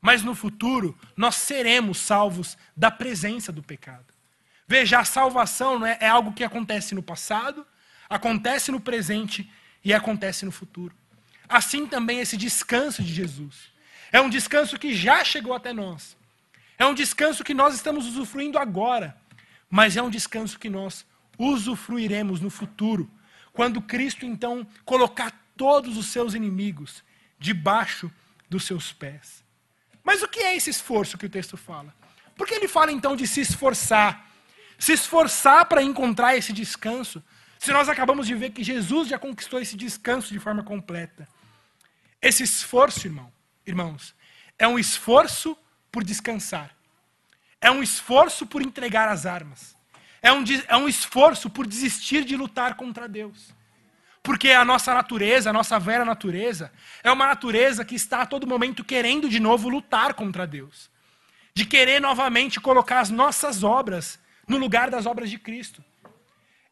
Mas 0.00 0.22
no 0.22 0.34
futuro, 0.34 0.98
nós 1.14 1.34
seremos 1.34 1.98
salvos 1.98 2.56
da 2.74 2.90
presença 2.90 3.52
do 3.52 3.62
pecado. 3.62 4.06
Veja, 4.66 4.98
a 4.98 5.04
salvação 5.04 5.84
é, 5.84 5.98
é 6.00 6.08
algo 6.08 6.32
que 6.32 6.42
acontece 6.42 6.94
no 6.94 7.02
passado, 7.02 7.66
acontece 8.08 8.72
no 8.72 8.80
presente 8.80 9.50
e 9.84 9.92
acontece 9.92 10.46
no 10.46 10.50
futuro. 10.50 10.94
Assim 11.46 11.86
também 11.86 12.20
esse 12.20 12.36
descanso 12.36 13.02
de 13.02 13.12
Jesus. 13.12 13.70
É 14.10 14.20
um 14.20 14.30
descanso 14.30 14.78
que 14.78 14.94
já 14.94 15.22
chegou 15.22 15.52
até 15.52 15.72
nós. 15.72 16.16
É 16.78 16.86
um 16.86 16.94
descanso 16.94 17.44
que 17.44 17.52
nós 17.52 17.74
estamos 17.74 18.06
usufruindo 18.06 18.58
agora. 18.58 19.14
Mas 19.68 19.98
é 19.98 20.02
um 20.02 20.08
descanso 20.08 20.58
que 20.58 20.70
nós 20.70 21.04
usufruiremos 21.38 22.40
no 22.40 22.48
futuro, 22.48 23.10
quando 23.52 23.82
Cristo 23.82 24.24
então 24.24 24.66
colocar 24.84 25.32
todos 25.56 25.96
os 25.96 26.06
seus 26.06 26.34
inimigos 26.34 27.02
debaixo 27.38 28.10
dos 28.48 28.64
seus 28.64 28.92
pés. 28.92 29.44
Mas 30.02 30.22
o 30.22 30.28
que 30.28 30.40
é 30.40 30.56
esse 30.56 30.70
esforço 30.70 31.18
que 31.18 31.26
o 31.26 31.30
texto 31.30 31.56
fala? 31.56 31.94
Por 32.36 32.46
que 32.46 32.54
ele 32.54 32.68
fala 32.68 32.90
então 32.90 33.14
de 33.14 33.26
se 33.26 33.40
esforçar? 33.40 34.30
se 34.80 34.94
esforçar 34.94 35.66
para 35.66 35.82
encontrar 35.82 36.36
esse 36.36 36.54
descanso, 36.54 37.22
se 37.58 37.70
nós 37.70 37.90
acabamos 37.90 38.26
de 38.26 38.34
ver 38.34 38.50
que 38.50 38.64
Jesus 38.64 39.08
já 39.08 39.18
conquistou 39.18 39.60
esse 39.60 39.76
descanso 39.76 40.32
de 40.32 40.40
forma 40.40 40.64
completa. 40.64 41.28
Esse 42.20 42.42
esforço, 42.42 43.06
irmão, 43.06 43.30
irmãos, 43.66 44.14
é 44.58 44.66
um 44.66 44.78
esforço 44.78 45.56
por 45.92 46.02
descansar. 46.02 46.74
É 47.60 47.70
um 47.70 47.82
esforço 47.82 48.46
por 48.46 48.62
entregar 48.62 49.10
as 49.10 49.26
armas. 49.26 49.76
É 50.22 50.32
um, 50.32 50.44
é 50.68 50.76
um 50.76 50.88
esforço 50.88 51.48
por 51.48 51.66
desistir 51.66 52.24
de 52.24 52.36
lutar 52.36 52.74
contra 52.74 53.08
Deus. 53.08 53.54
Porque 54.22 54.50
a 54.50 54.64
nossa 54.64 54.92
natureza, 54.94 55.50
a 55.50 55.52
nossa 55.52 55.78
velha 55.78 56.04
natureza, 56.04 56.70
é 57.02 57.10
uma 57.10 57.26
natureza 57.26 57.84
que 57.84 57.94
está 57.94 58.22
a 58.22 58.26
todo 58.26 58.46
momento 58.46 58.84
querendo 58.84 59.28
de 59.28 59.40
novo 59.40 59.68
lutar 59.68 60.14
contra 60.14 60.46
Deus. 60.46 60.90
De 61.54 61.64
querer 61.64 62.00
novamente 62.00 62.60
colocar 62.60 63.00
as 63.00 63.10
nossas 63.10 63.62
obras 63.62 64.18
no 64.46 64.58
lugar 64.58 64.90
das 64.90 65.06
obras 65.06 65.30
de 65.30 65.38
Cristo. 65.38 65.82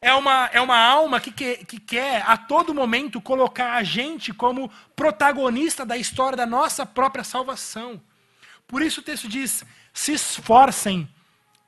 É 0.01 0.13
uma, 0.13 0.49
é 0.53 0.61
uma 0.61 0.77
alma 0.77 1.19
que, 1.19 1.31
que, 1.31 1.65
que 1.65 1.79
quer 1.79 2.23
a 2.25 2.37
todo 2.37 2.73
momento 2.73 3.19
colocar 3.19 3.73
a 3.73 3.83
gente 3.83 4.33
como 4.33 4.71
protagonista 4.95 5.85
da 5.85 5.97
história 5.97 6.37
da 6.37 6.45
nossa 6.45 6.85
própria 6.85 7.23
salvação. 7.23 8.01
Por 8.65 8.81
isso 8.81 9.01
o 9.01 9.03
texto 9.03 9.27
diz: 9.27 9.65
se 9.93 10.13
esforcem 10.13 11.09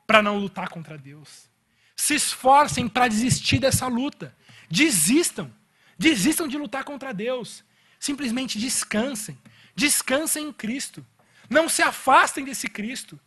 para 0.06 0.22
não 0.22 0.38
lutar 0.38 0.68
contra 0.68 0.96
Deus. 0.96 1.51
Se 1.96 2.14
esforcem 2.14 2.88
para 2.88 3.08
desistir 3.08 3.58
dessa 3.58 3.86
luta. 3.86 4.34
Desistam. 4.70 5.52
Desistam 5.98 6.48
de 6.48 6.56
lutar 6.56 6.84
contra 6.84 7.12
Deus. 7.12 7.64
Simplesmente 7.98 8.58
descansem. 8.58 9.38
Descansem 9.74 10.48
em 10.48 10.52
Cristo. 10.52 11.04
Não 11.48 11.68
se 11.68 11.82
afastem 11.82 12.44
desse 12.44 12.68
Cristo. 12.68 13.20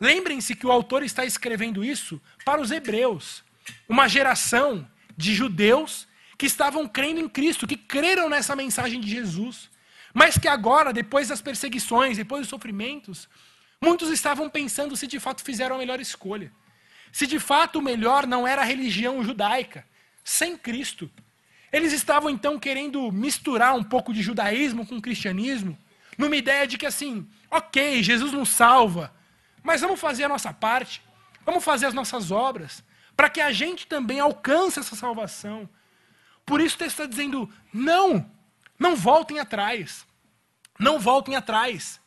Lembrem-se 0.00 0.54
que 0.54 0.66
o 0.66 0.72
autor 0.72 1.02
está 1.02 1.26
escrevendo 1.26 1.84
isso 1.84 2.20
para 2.42 2.60
os 2.60 2.70
hebreus, 2.70 3.44
uma 3.86 4.08
geração 4.08 4.88
de 5.14 5.34
judeus 5.34 6.08
que 6.38 6.46
estavam 6.46 6.88
crendo 6.88 7.20
em 7.20 7.28
Cristo, 7.28 7.66
que 7.66 7.76
creram 7.76 8.30
nessa 8.30 8.56
mensagem 8.56 8.98
de 8.98 9.10
Jesus, 9.10 9.68
mas 10.14 10.38
que 10.38 10.48
agora, 10.48 10.90
depois 10.90 11.28
das 11.28 11.42
perseguições, 11.42 12.16
depois 12.16 12.40
dos 12.40 12.48
sofrimentos, 12.48 13.28
muitos 13.78 14.08
estavam 14.08 14.48
pensando 14.48 14.96
se 14.96 15.06
de 15.06 15.20
fato 15.20 15.44
fizeram 15.44 15.76
a 15.76 15.78
melhor 15.78 16.00
escolha. 16.00 16.50
Se 17.12 17.26
de 17.26 17.38
fato 17.38 17.78
o 17.78 17.82
melhor 17.82 18.26
não 18.26 18.46
era 18.46 18.62
a 18.62 18.64
religião 18.64 19.22
judaica, 19.22 19.84
sem 20.24 20.56
Cristo, 20.56 21.10
eles 21.72 21.92
estavam 21.92 22.30
então 22.30 22.58
querendo 22.58 23.10
misturar 23.12 23.74
um 23.74 23.82
pouco 23.82 24.12
de 24.12 24.22
judaísmo 24.22 24.86
com 24.86 25.00
cristianismo, 25.00 25.78
numa 26.18 26.36
ideia 26.36 26.66
de 26.66 26.76
que 26.76 26.86
assim, 26.86 27.28
ok, 27.50 28.02
Jesus 28.02 28.32
nos 28.32 28.50
salva, 28.50 29.14
mas 29.62 29.80
vamos 29.80 30.00
fazer 30.00 30.24
a 30.24 30.28
nossa 30.28 30.52
parte, 30.52 31.02
vamos 31.44 31.64
fazer 31.64 31.86
as 31.86 31.94
nossas 31.94 32.30
obras, 32.30 32.82
para 33.16 33.28
que 33.28 33.40
a 33.40 33.52
gente 33.52 33.86
também 33.86 34.20
alcance 34.20 34.78
essa 34.78 34.96
salvação. 34.96 35.68
Por 36.46 36.60
isso 36.60 36.76
o 36.76 36.78
texto 36.78 37.00
está 37.00 37.06
dizendo: 37.06 37.52
não, 37.72 38.30
não 38.78 38.96
voltem 38.96 39.38
atrás. 39.38 40.06
Não 40.78 40.98
voltem 40.98 41.36
atrás. 41.36 42.00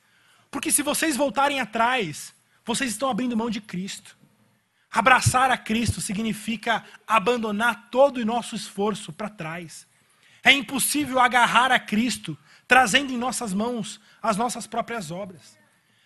Porque 0.50 0.72
se 0.72 0.82
vocês 0.82 1.16
voltarem 1.16 1.60
atrás, 1.60 2.34
vocês 2.66 2.92
estão 2.92 3.10
abrindo 3.10 3.38
mão 3.38 3.50
de 3.50 3.62
Cristo. 3.62 4.18
Abraçar 4.93 5.49
a 5.49 5.58
Cristo 5.58 5.99
significa 5.99 6.84
abandonar 7.08 7.89
todo 7.89 8.17
o 8.17 8.25
nosso 8.25 8.56
esforço 8.56 9.12
para 9.12 9.27
trás. 9.27 9.88
É 10.43 10.51
impossível 10.51 11.19
agarrar 11.19 11.71
a 11.71 11.79
Cristo 11.79 12.38
trazendo 12.67 13.12
em 13.12 13.17
nossas 13.17 13.56
mãos 13.56 13.99
as 14.21 14.38
nossas 14.38 14.67
próprias 14.67 15.10
obras. 15.10 15.58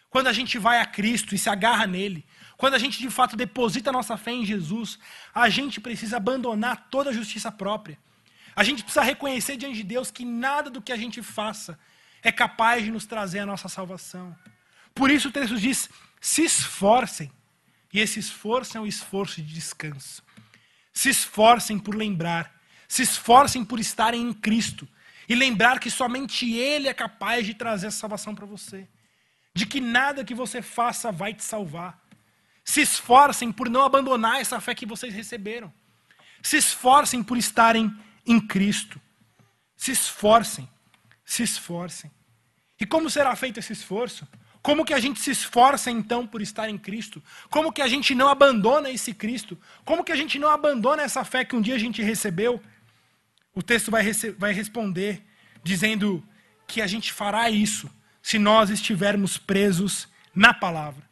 Quando 0.09 0.27
a 0.27 0.33
gente 0.33 0.57
vai 0.57 0.79
a 0.79 0.85
Cristo 0.85 1.35
e 1.35 1.37
se 1.37 1.49
agarra 1.49 1.85
nele, 1.85 2.25
quando 2.55 2.75
a 2.75 2.79
gente 2.79 2.97
de 2.97 3.09
fato 3.09 3.35
deposita 3.35 3.91
nossa 3.91 4.15
fé 4.15 4.31
em 4.31 4.45
Jesus, 4.45 4.97
a 5.35 5.49
gente 5.49 5.81
precisa 5.81 6.15
abandonar 6.15 6.87
toda 6.89 7.09
a 7.09 7.13
justiça 7.13 7.51
própria. 7.51 7.99
A 8.55 8.63
gente 8.63 8.83
precisa 8.83 9.03
reconhecer 9.03 9.57
diante 9.57 9.75
de 9.75 9.83
Deus 9.83 10.09
que 10.09 10.23
nada 10.23 10.69
do 10.69 10.81
que 10.81 10.93
a 10.93 10.97
gente 10.97 11.21
faça 11.21 11.77
é 12.23 12.31
capaz 12.31 12.85
de 12.85 12.89
nos 12.89 13.05
trazer 13.05 13.39
a 13.39 13.45
nossa 13.45 13.67
salvação. 13.67 14.33
Por 14.95 15.11
isso 15.11 15.27
o 15.27 15.31
texto 15.31 15.59
diz: 15.59 15.89
se 16.21 16.43
esforcem 16.45 17.29
e 17.97 17.99
esse 17.99 18.19
esforço 18.19 18.77
é 18.77 18.79
um 18.79 18.85
esforço 18.85 19.41
de 19.41 19.51
descanso. 19.51 20.21
Se 20.93 21.09
esforcem 21.09 21.79
por 21.79 21.95
lembrar, 21.95 22.55
se 22.87 23.01
esforcem 23.01 23.65
por 23.65 23.79
estarem 23.79 24.21
em 24.21 24.31
Cristo 24.31 24.87
e 25.27 25.33
lembrar 25.33 25.79
que 25.79 25.89
somente 25.89 26.53
Ele 26.53 26.87
é 26.87 26.93
capaz 26.93 27.43
de 27.43 27.55
trazer 27.55 27.87
a 27.87 27.91
salvação 27.91 28.35
para 28.35 28.45
você. 28.45 28.87
De 29.51 29.65
que 29.65 29.81
nada 29.81 30.23
que 30.23 30.35
você 30.35 30.61
faça 30.61 31.11
vai 31.11 31.33
te 31.33 31.43
salvar. 31.43 31.99
Se 32.63 32.81
esforcem 32.81 33.51
por 33.51 33.67
não 33.67 33.81
abandonar 33.81 34.41
essa 34.41 34.61
fé 34.61 34.75
que 34.75 34.85
vocês 34.85 35.11
receberam. 35.11 35.73
Se 36.43 36.55
esforcem 36.55 37.23
por 37.23 37.35
estarem 37.35 37.91
em 38.27 38.39
Cristo. 38.39 39.01
Se 39.75 39.89
esforcem, 39.89 40.69
se 41.25 41.41
esforcem. 41.41 42.11
E 42.79 42.85
como 42.85 43.09
será 43.09 43.35
feito 43.35 43.59
esse 43.59 43.73
esforço? 43.73 44.27
Como 44.67 44.83
que 44.83 44.93
a 44.93 44.99
gente 44.99 45.21
se 45.21 45.31
esforça 45.31 45.89
então 45.89 46.27
por 46.27 46.41
estar 46.41 46.67
em 46.67 46.77
Cristo? 46.77 47.23
Como 47.49 47.71
que 47.71 47.81
a 47.81 47.87
gente 47.87 48.13
não 48.13 48.27
abandona 48.27 48.89
esse 48.89 49.13
Cristo? 49.13 49.57
Como 49.85 50.03
que 50.03 50.11
a 50.11 50.15
gente 50.17 50.37
não 50.37 50.49
abandona 50.49 51.03
essa 51.03 51.23
fé 51.23 51.45
que 51.45 51.55
um 51.55 51.61
dia 51.61 51.75
a 51.75 51.79
gente 51.79 52.01
recebeu? 52.01 52.61
O 53.55 53.63
texto 53.63 53.89
vai, 53.89 54.03
vai 54.37 54.51
responder 54.51 55.25
dizendo 55.63 56.21
que 56.67 56.81
a 56.81 56.85
gente 56.85 57.13
fará 57.13 57.49
isso 57.49 57.89
se 58.21 58.37
nós 58.37 58.69
estivermos 58.69 59.37
presos 59.37 60.09
na 60.35 60.53
palavra. 60.53 61.09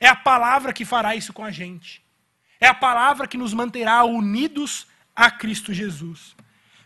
É 0.00 0.08
a 0.08 0.16
palavra 0.16 0.72
que 0.72 0.86
fará 0.86 1.14
isso 1.14 1.34
com 1.34 1.44
a 1.44 1.50
gente. 1.50 2.02
É 2.58 2.68
a 2.68 2.74
palavra 2.74 3.28
que 3.28 3.36
nos 3.36 3.52
manterá 3.52 4.02
unidos 4.04 4.86
a 5.14 5.30
Cristo 5.30 5.74
Jesus. 5.74 6.34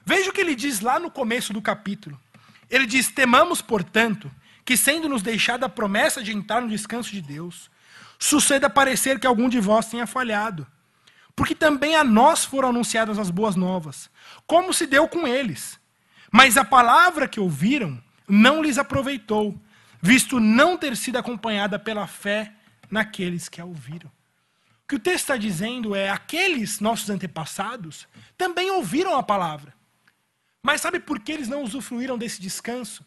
Veja 0.04 0.30
o 0.30 0.32
que 0.32 0.40
ele 0.40 0.56
diz 0.56 0.80
lá 0.80 0.98
no 0.98 1.12
começo 1.12 1.52
do 1.52 1.62
capítulo. 1.62 2.20
Ele 2.68 2.86
diz: 2.86 3.08
Temamos, 3.08 3.62
portanto, 3.62 4.28
que, 4.64 4.76
sendo 4.76 5.08
nos 5.08 5.22
deixada 5.22 5.66
a 5.66 5.68
promessa 5.68 6.22
de 6.22 6.32
entrar 6.32 6.60
no 6.60 6.68
descanso 6.68 7.10
de 7.10 7.20
Deus, 7.20 7.70
suceda 8.18 8.70
parecer 8.70 9.18
que 9.18 9.26
algum 9.26 9.48
de 9.48 9.60
vós 9.60 9.86
tenha 9.86 10.06
falhado. 10.06 10.66
Porque 11.34 11.54
também 11.54 11.96
a 11.96 12.04
nós 12.04 12.44
foram 12.44 12.68
anunciadas 12.68 13.18
as 13.18 13.30
boas 13.30 13.56
novas, 13.56 14.10
como 14.46 14.72
se 14.72 14.86
deu 14.86 15.08
com 15.08 15.26
eles. 15.26 15.80
Mas 16.30 16.56
a 16.56 16.64
palavra 16.64 17.26
que 17.26 17.40
ouviram 17.40 18.02
não 18.28 18.62
lhes 18.62 18.78
aproveitou, 18.78 19.60
visto 20.00 20.38
não 20.38 20.76
ter 20.76 20.96
sido 20.96 21.16
acompanhada 21.16 21.78
pela 21.78 22.06
fé 22.06 22.52
naqueles 22.90 23.48
que 23.48 23.60
a 23.60 23.64
ouviram. 23.64 24.10
O 24.84 24.88
que 24.88 24.96
o 24.96 25.00
texto 25.00 25.24
está 25.24 25.36
dizendo 25.36 25.94
é: 25.94 26.10
aqueles 26.10 26.80
nossos 26.80 27.08
antepassados 27.08 28.06
também 28.36 28.70
ouviram 28.70 29.16
a 29.16 29.22
palavra. 29.22 29.74
Mas 30.62 30.80
sabe 30.80 31.00
por 31.00 31.18
que 31.18 31.32
eles 31.32 31.48
não 31.48 31.62
usufruíram 31.62 32.16
desse 32.16 32.40
descanso? 32.40 33.04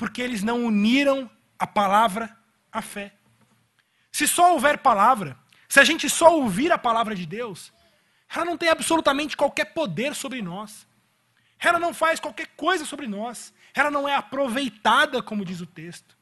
Porque 0.00 0.22
eles 0.22 0.42
não 0.42 0.64
uniram 0.64 1.30
a 1.58 1.66
palavra 1.66 2.34
à 2.72 2.80
fé. 2.80 3.12
Se 4.10 4.26
só 4.26 4.54
houver 4.54 4.78
palavra, 4.78 5.36
se 5.68 5.78
a 5.78 5.84
gente 5.84 6.08
só 6.08 6.34
ouvir 6.34 6.72
a 6.72 6.78
palavra 6.78 7.14
de 7.14 7.26
Deus, 7.26 7.70
ela 8.34 8.46
não 8.46 8.56
tem 8.56 8.70
absolutamente 8.70 9.36
qualquer 9.36 9.66
poder 9.74 10.14
sobre 10.14 10.40
nós. 10.40 10.86
Ela 11.58 11.78
não 11.78 11.92
faz 11.92 12.18
qualquer 12.18 12.46
coisa 12.56 12.86
sobre 12.86 13.06
nós. 13.06 13.52
Ela 13.74 13.90
não 13.90 14.08
é 14.08 14.14
aproveitada, 14.14 15.22
como 15.22 15.44
diz 15.44 15.60
o 15.60 15.66
texto. 15.66 16.16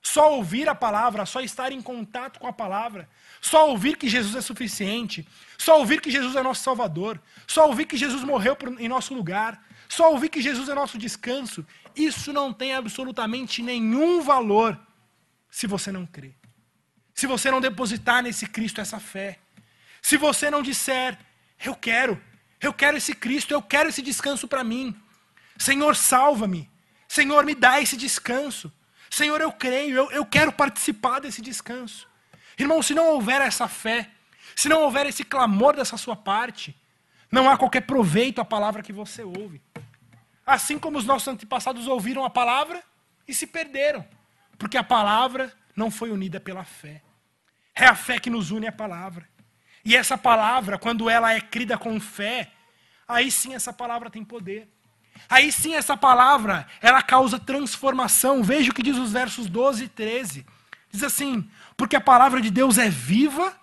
Só 0.00 0.34
ouvir 0.36 0.68
a 0.68 0.74
palavra, 0.74 1.26
só 1.26 1.40
estar 1.40 1.72
em 1.72 1.82
contato 1.82 2.38
com 2.38 2.46
a 2.46 2.52
palavra, 2.52 3.08
só 3.40 3.68
ouvir 3.68 3.96
que 3.96 4.08
Jesus 4.08 4.36
é 4.36 4.40
suficiente, 4.40 5.26
só 5.58 5.80
ouvir 5.80 6.00
que 6.00 6.10
Jesus 6.10 6.36
é 6.36 6.42
nosso 6.42 6.62
Salvador, 6.62 7.20
só 7.48 7.66
ouvir 7.66 7.86
que 7.86 7.96
Jesus 7.96 8.22
morreu 8.22 8.56
em 8.78 8.86
nosso 8.86 9.12
lugar, 9.12 9.60
só 9.94 10.10
ouvir 10.10 10.28
que 10.28 10.42
Jesus 10.42 10.68
é 10.68 10.74
nosso 10.74 10.98
descanso, 10.98 11.64
isso 11.94 12.32
não 12.32 12.52
tem 12.52 12.74
absolutamente 12.74 13.62
nenhum 13.62 14.20
valor 14.22 14.78
se 15.48 15.66
você 15.68 15.92
não 15.92 16.04
crer. 16.04 16.34
Se 17.14 17.26
você 17.28 17.48
não 17.50 17.60
depositar 17.60 18.20
nesse 18.22 18.46
Cristo 18.46 18.80
essa 18.80 18.98
fé. 18.98 19.38
Se 20.02 20.16
você 20.16 20.50
não 20.50 20.62
disser, 20.62 21.16
eu 21.64 21.76
quero, 21.76 22.20
eu 22.60 22.72
quero 22.72 22.96
esse 22.96 23.14
Cristo, 23.14 23.54
eu 23.54 23.62
quero 23.62 23.88
esse 23.88 24.02
descanso 24.02 24.48
para 24.48 24.64
mim. 24.64 24.94
Senhor, 25.56 25.94
salva-me. 25.94 26.68
Senhor, 27.06 27.44
me 27.44 27.54
dá 27.54 27.80
esse 27.80 27.96
descanso. 27.96 28.72
Senhor, 29.08 29.40
eu 29.40 29.52
creio, 29.52 29.96
eu, 29.96 30.10
eu 30.10 30.26
quero 30.26 30.50
participar 30.52 31.20
desse 31.20 31.40
descanso. 31.40 32.08
Irmão, 32.58 32.82
se 32.82 32.94
não 32.94 33.10
houver 33.10 33.40
essa 33.40 33.68
fé, 33.68 34.10
se 34.56 34.68
não 34.68 34.82
houver 34.82 35.06
esse 35.06 35.22
clamor 35.22 35.76
dessa 35.76 35.96
sua 35.96 36.16
parte, 36.16 36.76
não 37.30 37.48
há 37.48 37.56
qualquer 37.56 37.82
proveito 37.82 38.40
à 38.40 38.44
palavra 38.44 38.82
que 38.82 38.92
você 38.92 39.22
ouve. 39.22 39.62
Assim 40.46 40.78
como 40.78 40.98
os 40.98 41.04
nossos 41.04 41.28
antepassados 41.28 41.86
ouviram 41.86 42.24
a 42.24 42.30
palavra 42.30 42.82
e 43.26 43.34
se 43.34 43.46
perderam, 43.46 44.06
porque 44.58 44.76
a 44.76 44.84
palavra 44.84 45.52
não 45.74 45.90
foi 45.90 46.10
unida 46.10 46.38
pela 46.38 46.64
fé. 46.64 47.02
É 47.74 47.86
a 47.86 47.94
fé 47.94 48.18
que 48.18 48.30
nos 48.30 48.50
une 48.50 48.66
à 48.66 48.72
palavra. 48.72 49.28
E 49.84 49.96
essa 49.96 50.16
palavra, 50.16 50.78
quando 50.78 51.10
ela 51.10 51.32
é 51.32 51.40
crida 51.40 51.76
com 51.76 51.98
fé, 51.98 52.50
aí 53.06 53.30
sim 53.30 53.54
essa 53.54 53.72
palavra 53.72 54.10
tem 54.10 54.24
poder. 54.24 54.68
Aí 55.28 55.50
sim 55.50 55.74
essa 55.74 55.96
palavra, 55.96 56.66
ela 56.80 57.02
causa 57.02 57.38
transformação. 57.38 58.42
Veja 58.42 58.70
o 58.70 58.74
que 58.74 58.82
diz 58.82 58.96
os 58.96 59.12
versos 59.12 59.46
12 59.46 59.84
e 59.84 59.88
13. 59.88 60.46
Diz 60.90 61.02
assim: 61.02 61.48
"Porque 61.76 61.96
a 61.96 62.00
palavra 62.00 62.40
de 62.40 62.50
Deus 62.50 62.78
é 62.78 62.88
viva 62.88 63.54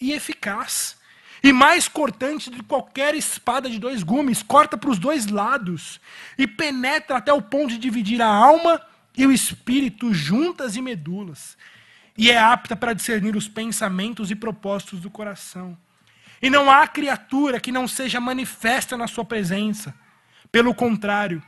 e 0.00 0.12
eficaz, 0.12 0.96
e 1.42 1.52
mais 1.52 1.88
cortante 1.88 2.48
do 2.50 2.58
que 2.58 2.62
qualquer 2.62 3.14
espada 3.14 3.68
de 3.68 3.78
dois 3.78 4.02
gumes, 4.02 4.42
corta 4.42 4.78
para 4.78 4.90
os 4.90 4.98
dois 4.98 5.26
lados 5.26 6.00
e 6.38 6.46
penetra 6.46 7.16
até 7.16 7.32
o 7.32 7.42
ponto 7.42 7.70
de 7.70 7.78
dividir 7.78 8.22
a 8.22 8.28
alma 8.28 8.80
e 9.16 9.26
o 9.26 9.32
espírito 9.32 10.14
juntas 10.14 10.76
e 10.76 10.82
medulas, 10.82 11.56
e 12.16 12.30
é 12.30 12.38
apta 12.38 12.76
para 12.76 12.92
discernir 12.92 13.34
os 13.36 13.48
pensamentos 13.48 14.30
e 14.30 14.34
propósitos 14.34 15.00
do 15.00 15.10
coração. 15.10 15.76
E 16.40 16.50
não 16.50 16.70
há 16.70 16.86
criatura 16.86 17.60
que 17.60 17.72
não 17.72 17.86
seja 17.86 18.20
manifesta 18.20 18.96
na 18.96 19.06
sua 19.06 19.24
presença. 19.24 19.94
Pelo 20.50 20.74
contrário, 20.74 21.42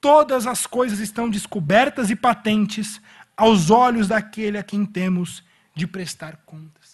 todas 0.00 0.46
as 0.46 0.66
coisas 0.66 1.00
estão 1.00 1.28
descobertas 1.28 2.10
e 2.10 2.16
patentes 2.16 3.00
aos 3.36 3.70
olhos 3.70 4.08
daquele 4.08 4.58
a 4.58 4.62
quem 4.62 4.84
temos 4.84 5.42
de 5.74 5.86
prestar 5.86 6.36
contas. 6.44 6.85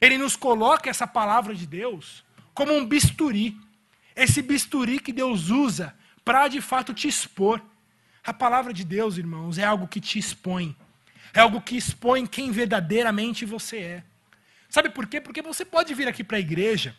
Ele 0.00 0.18
nos 0.18 0.36
coloca 0.36 0.90
essa 0.90 1.06
palavra 1.06 1.54
de 1.54 1.66
Deus 1.66 2.24
como 2.54 2.72
um 2.72 2.84
bisturi. 2.84 3.56
Esse 4.14 4.42
bisturi 4.42 4.98
que 4.98 5.12
Deus 5.12 5.50
usa 5.50 5.94
para 6.24 6.48
de 6.48 6.60
fato 6.60 6.94
te 6.94 7.08
expor. 7.08 7.62
A 8.24 8.32
palavra 8.32 8.72
de 8.72 8.84
Deus, 8.84 9.16
irmãos, 9.16 9.58
é 9.58 9.64
algo 9.64 9.86
que 9.86 10.00
te 10.00 10.18
expõe. 10.18 10.76
É 11.32 11.40
algo 11.40 11.60
que 11.60 11.76
expõe 11.76 12.26
quem 12.26 12.50
verdadeiramente 12.50 13.44
você 13.44 13.78
é. 13.78 14.04
Sabe 14.68 14.90
por 14.90 15.06
quê? 15.06 15.20
Porque 15.20 15.42
você 15.42 15.64
pode 15.64 15.94
vir 15.94 16.08
aqui 16.08 16.24
para 16.24 16.36
a 16.36 16.40
igreja 16.40 16.96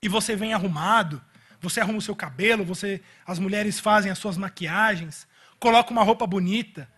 e 0.00 0.08
você 0.08 0.34
vem 0.34 0.52
arrumado, 0.52 1.22
você 1.60 1.80
arruma 1.80 1.98
o 1.98 2.02
seu 2.02 2.16
cabelo, 2.16 2.64
você, 2.64 3.00
as 3.26 3.38
mulheres 3.38 3.78
fazem 3.78 4.10
as 4.10 4.18
suas 4.18 4.36
maquiagens, 4.36 5.26
coloca 5.60 5.92
uma 5.92 6.02
roupa 6.02 6.26
bonita. 6.26 6.88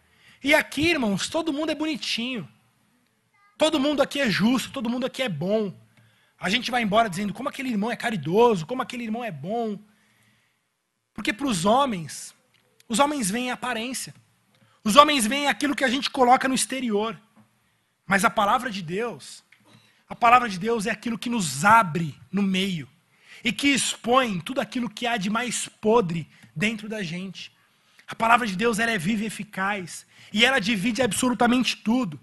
E 0.42 0.55
aqui, 0.55 0.90
irmãos, 0.90 1.28
todo 1.28 1.52
mundo 1.52 1.70
é 1.70 1.74
bonitinho. 1.74 2.48
Todo 3.64 3.80
mundo 3.80 4.02
aqui 4.02 4.20
é 4.20 4.28
justo, 4.28 4.70
todo 4.70 4.90
mundo 4.90 5.06
aqui 5.06 5.22
é 5.22 5.28
bom. 5.28 5.72
A 6.38 6.50
gente 6.50 6.70
vai 6.70 6.82
embora 6.82 7.08
dizendo 7.08 7.32
como 7.32 7.48
aquele 7.48 7.70
irmão 7.70 7.90
é 7.90 7.96
caridoso, 7.96 8.66
como 8.66 8.82
aquele 8.82 9.04
irmão 9.04 9.24
é 9.24 9.30
bom. 9.30 9.78
Porque 11.14 11.32
para 11.32 11.46
os 11.46 11.64
homens, 11.64 12.34
os 12.86 12.98
homens 12.98 13.30
veem 13.30 13.50
a 13.50 13.54
aparência. 13.54 14.14
Os 14.84 14.96
homens 14.96 15.26
veem 15.26 15.46
aquilo 15.48 15.74
que 15.74 15.82
a 15.82 15.88
gente 15.88 16.10
coloca 16.10 16.46
no 16.46 16.54
exterior. 16.54 17.18
Mas 18.06 18.22
a 18.22 18.28
palavra 18.28 18.70
de 18.70 18.82
Deus, 18.82 19.42
a 20.06 20.14
palavra 20.14 20.46
de 20.46 20.58
Deus 20.58 20.84
é 20.84 20.90
aquilo 20.90 21.18
que 21.18 21.30
nos 21.30 21.64
abre 21.64 22.14
no 22.30 22.42
meio 22.42 22.86
e 23.42 23.50
que 23.50 23.68
expõe 23.68 24.40
tudo 24.40 24.60
aquilo 24.60 24.90
que 24.90 25.06
há 25.06 25.16
de 25.16 25.30
mais 25.30 25.70
podre 25.80 26.28
dentro 26.54 26.86
da 26.86 27.02
gente. 27.02 27.50
A 28.06 28.14
palavra 28.14 28.46
de 28.46 28.56
Deus 28.56 28.78
ela 28.78 28.90
é 28.90 28.98
viva 28.98 29.22
e 29.22 29.26
eficaz 29.26 30.04
e 30.34 30.44
ela 30.44 30.60
divide 30.60 31.00
absolutamente 31.00 31.78
tudo. 31.78 32.20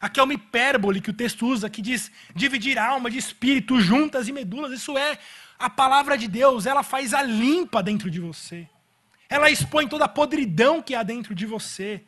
Aqui 0.00 0.20
é 0.20 0.22
uma 0.22 0.34
hipérbole 0.34 1.00
que 1.00 1.10
o 1.10 1.14
texto 1.14 1.46
usa, 1.46 1.68
que 1.68 1.82
diz 1.82 2.10
dividir 2.34 2.78
alma 2.78 3.10
de 3.10 3.18
espírito, 3.18 3.80
juntas 3.80 4.28
e 4.28 4.32
medulas. 4.32 4.72
Isso 4.72 4.96
é 4.96 5.18
a 5.58 5.68
palavra 5.68 6.16
de 6.16 6.28
Deus, 6.28 6.66
ela 6.66 6.82
faz 6.82 7.12
a 7.12 7.22
limpa 7.22 7.82
dentro 7.82 8.08
de 8.08 8.20
você. 8.20 8.68
Ela 9.28 9.50
expõe 9.50 9.88
toda 9.88 10.04
a 10.04 10.08
podridão 10.08 10.80
que 10.80 10.94
há 10.94 11.02
dentro 11.02 11.34
de 11.34 11.44
você. 11.44 12.02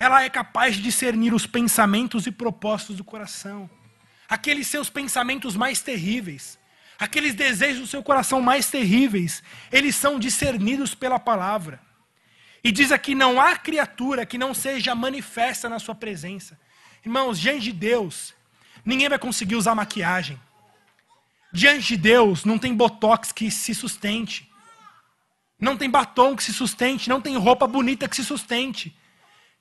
Ela 0.00 0.24
é 0.24 0.30
capaz 0.30 0.74
de 0.74 0.82
discernir 0.82 1.34
os 1.34 1.46
pensamentos 1.46 2.26
e 2.26 2.32
propósitos 2.32 2.96
do 2.96 3.04
coração. 3.04 3.70
Aqueles 4.28 4.66
seus 4.66 4.88
pensamentos 4.88 5.54
mais 5.54 5.82
terríveis, 5.82 6.58
aqueles 6.98 7.34
desejos 7.34 7.82
do 7.82 7.86
seu 7.86 8.02
coração 8.02 8.40
mais 8.40 8.70
terríveis, 8.70 9.42
eles 9.70 9.94
são 9.94 10.18
discernidos 10.18 10.94
pela 10.94 11.20
palavra. 11.20 11.80
E 12.64 12.70
diz 12.70 12.92
aqui: 12.92 13.14
não 13.14 13.40
há 13.40 13.56
criatura 13.56 14.24
que 14.24 14.38
não 14.38 14.54
seja 14.54 14.94
manifesta 14.94 15.68
na 15.68 15.78
sua 15.78 15.94
presença. 15.94 16.58
Irmãos, 17.04 17.38
diante 17.38 17.64
de 17.64 17.72
Deus, 17.72 18.34
ninguém 18.84 19.08
vai 19.08 19.18
conseguir 19.18 19.56
usar 19.56 19.74
maquiagem. 19.74 20.40
Diante 21.52 21.88
de 21.88 21.96
Deus, 21.96 22.44
não 22.44 22.58
tem 22.58 22.74
botox 22.74 23.32
que 23.32 23.50
se 23.50 23.74
sustente. 23.74 24.50
Não 25.60 25.76
tem 25.76 25.90
batom 25.90 26.34
que 26.34 26.42
se 26.42 26.52
sustente. 26.52 27.08
Não 27.08 27.20
tem 27.20 27.36
roupa 27.36 27.66
bonita 27.66 28.08
que 28.08 28.16
se 28.16 28.24
sustente. 28.24 28.96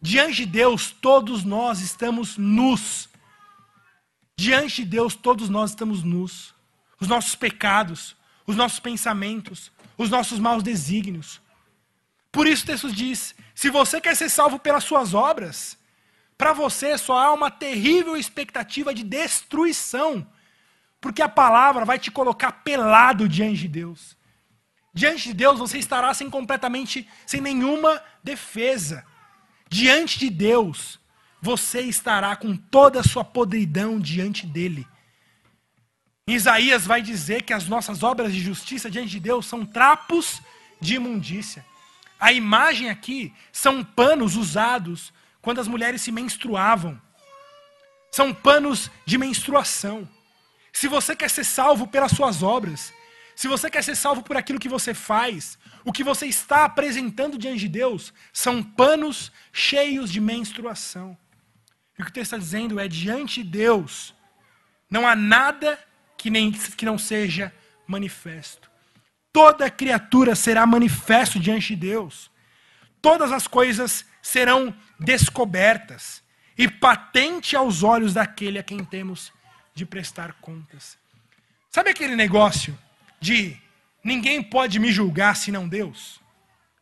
Diante 0.02 0.38
de 0.38 0.46
Deus, 0.46 0.92
todos 0.92 1.44
nós 1.44 1.82
estamos 1.82 2.38
nus. 2.38 3.10
Diante 4.38 4.84
de 4.84 4.90
Deus, 4.90 5.16
todos 5.16 5.50
nós 5.50 5.72
estamos 5.72 6.02
nus. 6.02 6.56
Os 7.00 7.08
nossos 7.08 7.36
pecados, 7.36 8.16
os 8.48 8.56
nossos 8.56 8.80
pensamentos, 8.80 9.72
os 9.98 10.10
nossos 10.10 10.40
maus 10.40 10.64
desígnios, 10.64 11.42
por 12.32 12.48
isso 12.48 12.66
texto 12.66 12.92
diz: 12.92 13.36
se 13.54 13.70
você 13.70 14.00
quer 14.00 14.16
ser 14.16 14.30
salvo 14.30 14.58
pelas 14.58 14.84
suas 14.84 15.14
obras, 15.14 15.78
para 16.38 16.54
você 16.54 16.98
só 16.98 17.18
há 17.18 17.34
uma 17.34 17.52
terrível 17.52 18.16
expectativa 18.16 18.94
de 18.94 19.04
destruição, 19.04 20.26
porque 21.00 21.22
a 21.22 21.30
palavra 21.30 21.86
vai 21.86 22.00
te 22.00 22.10
colocar 22.10 22.52
pelado 22.52 23.28
diante 23.28 23.62
de 23.62 23.68
Deus. 23.68 24.18
Diante 24.94 25.30
de 25.30 25.34
Deus 25.34 25.60
você 25.60 25.78
estará 25.78 26.14
sem 26.14 26.30
completamente, 26.30 27.08
sem 27.26 27.42
nenhuma 27.42 28.02
defesa. 28.24 29.06
Diante 29.70 30.20
de 30.20 30.30
Deus, 30.30 31.00
você 31.42 31.82
estará 31.82 32.36
com 32.36 32.56
toda 32.58 33.00
a 33.00 33.04
sua 33.04 33.24
podridão 33.24 34.00
diante 34.00 34.46
dele. 34.46 34.86
Isaías 36.28 36.86
vai 36.86 37.02
dizer 37.02 37.44
que 37.44 37.54
as 37.54 37.68
nossas 37.68 38.04
obras 38.04 38.34
de 38.34 38.40
justiça 38.40 38.90
diante 38.90 39.10
de 39.10 39.20
Deus 39.20 39.46
são 39.46 39.66
trapos 39.66 40.42
de 40.80 40.96
imundícia. 40.96 41.66
A 42.22 42.32
imagem 42.32 42.88
aqui 42.88 43.34
são 43.52 43.84
panos 43.84 44.36
usados 44.36 45.12
quando 45.42 45.60
as 45.60 45.68
mulheres 45.68 46.04
se 46.04 46.12
menstruavam. 46.12 47.02
São 48.12 48.32
panos 48.32 48.92
de 49.08 49.18
menstruação. 49.18 50.08
Se 50.72 50.88
você 50.88 51.16
quer 51.16 51.32
ser 51.32 51.44
salvo 51.44 51.88
pelas 51.88 52.12
suas 52.12 52.44
obras, 52.44 52.94
se 53.36 53.48
você 53.48 53.72
quer 53.72 53.84
ser 53.84 53.96
salvo 53.96 54.22
por 54.22 54.38
aquilo 54.38 54.60
que 54.60 54.70
você 54.70 54.94
faz, 54.94 55.58
o 55.84 55.92
que 55.92 56.04
você 56.04 56.28
está 56.28 56.64
apresentando 56.64 57.40
diante 57.40 57.62
de 57.62 57.70
Deus 57.70 58.14
são 58.32 58.62
panos 58.62 59.32
cheios 59.52 60.12
de 60.12 60.22
menstruação. 60.22 61.18
E 61.98 62.04
o 62.04 62.06
que 62.06 62.12
o 62.12 62.14
texto 62.14 62.34
está 62.34 62.38
dizendo 62.38 62.80
é: 62.80 62.88
diante 62.88 63.42
de 63.42 63.50
Deus, 63.50 64.14
não 64.88 65.08
há 65.08 65.16
nada 65.16 65.80
que, 66.16 66.30
nem, 66.30 66.52
que 66.52 66.86
não 66.86 67.00
seja 67.00 67.52
manifesto 67.88 68.71
toda 69.34 69.70
criatura 69.70 70.36
será 70.36 70.66
manifesto 70.66 71.40
diante 71.40 71.70
de 71.70 71.88
Deus. 71.88 72.30
Todas 73.02 73.32
as 73.32 73.48
coisas 73.48 74.06
serão 74.22 74.76
descobertas 75.00 76.22
e 76.58 76.68
patente 76.68 77.56
aos 77.56 77.82
olhos 77.82 78.14
daquele 78.14 78.60
a 78.60 78.64
quem 78.64 78.84
temos 78.84 79.32
de 79.74 79.86
prestar 79.86 80.34
contas. 80.34 80.98
Sabe 81.70 81.90
aquele 81.90 82.16
negócio 82.16 82.78
de 83.20 83.58
ninguém 84.04 84.44
pode 84.44 84.78
me 84.78 84.92
julgar 84.92 85.36
senão 85.36 85.68
Deus? 85.68 86.20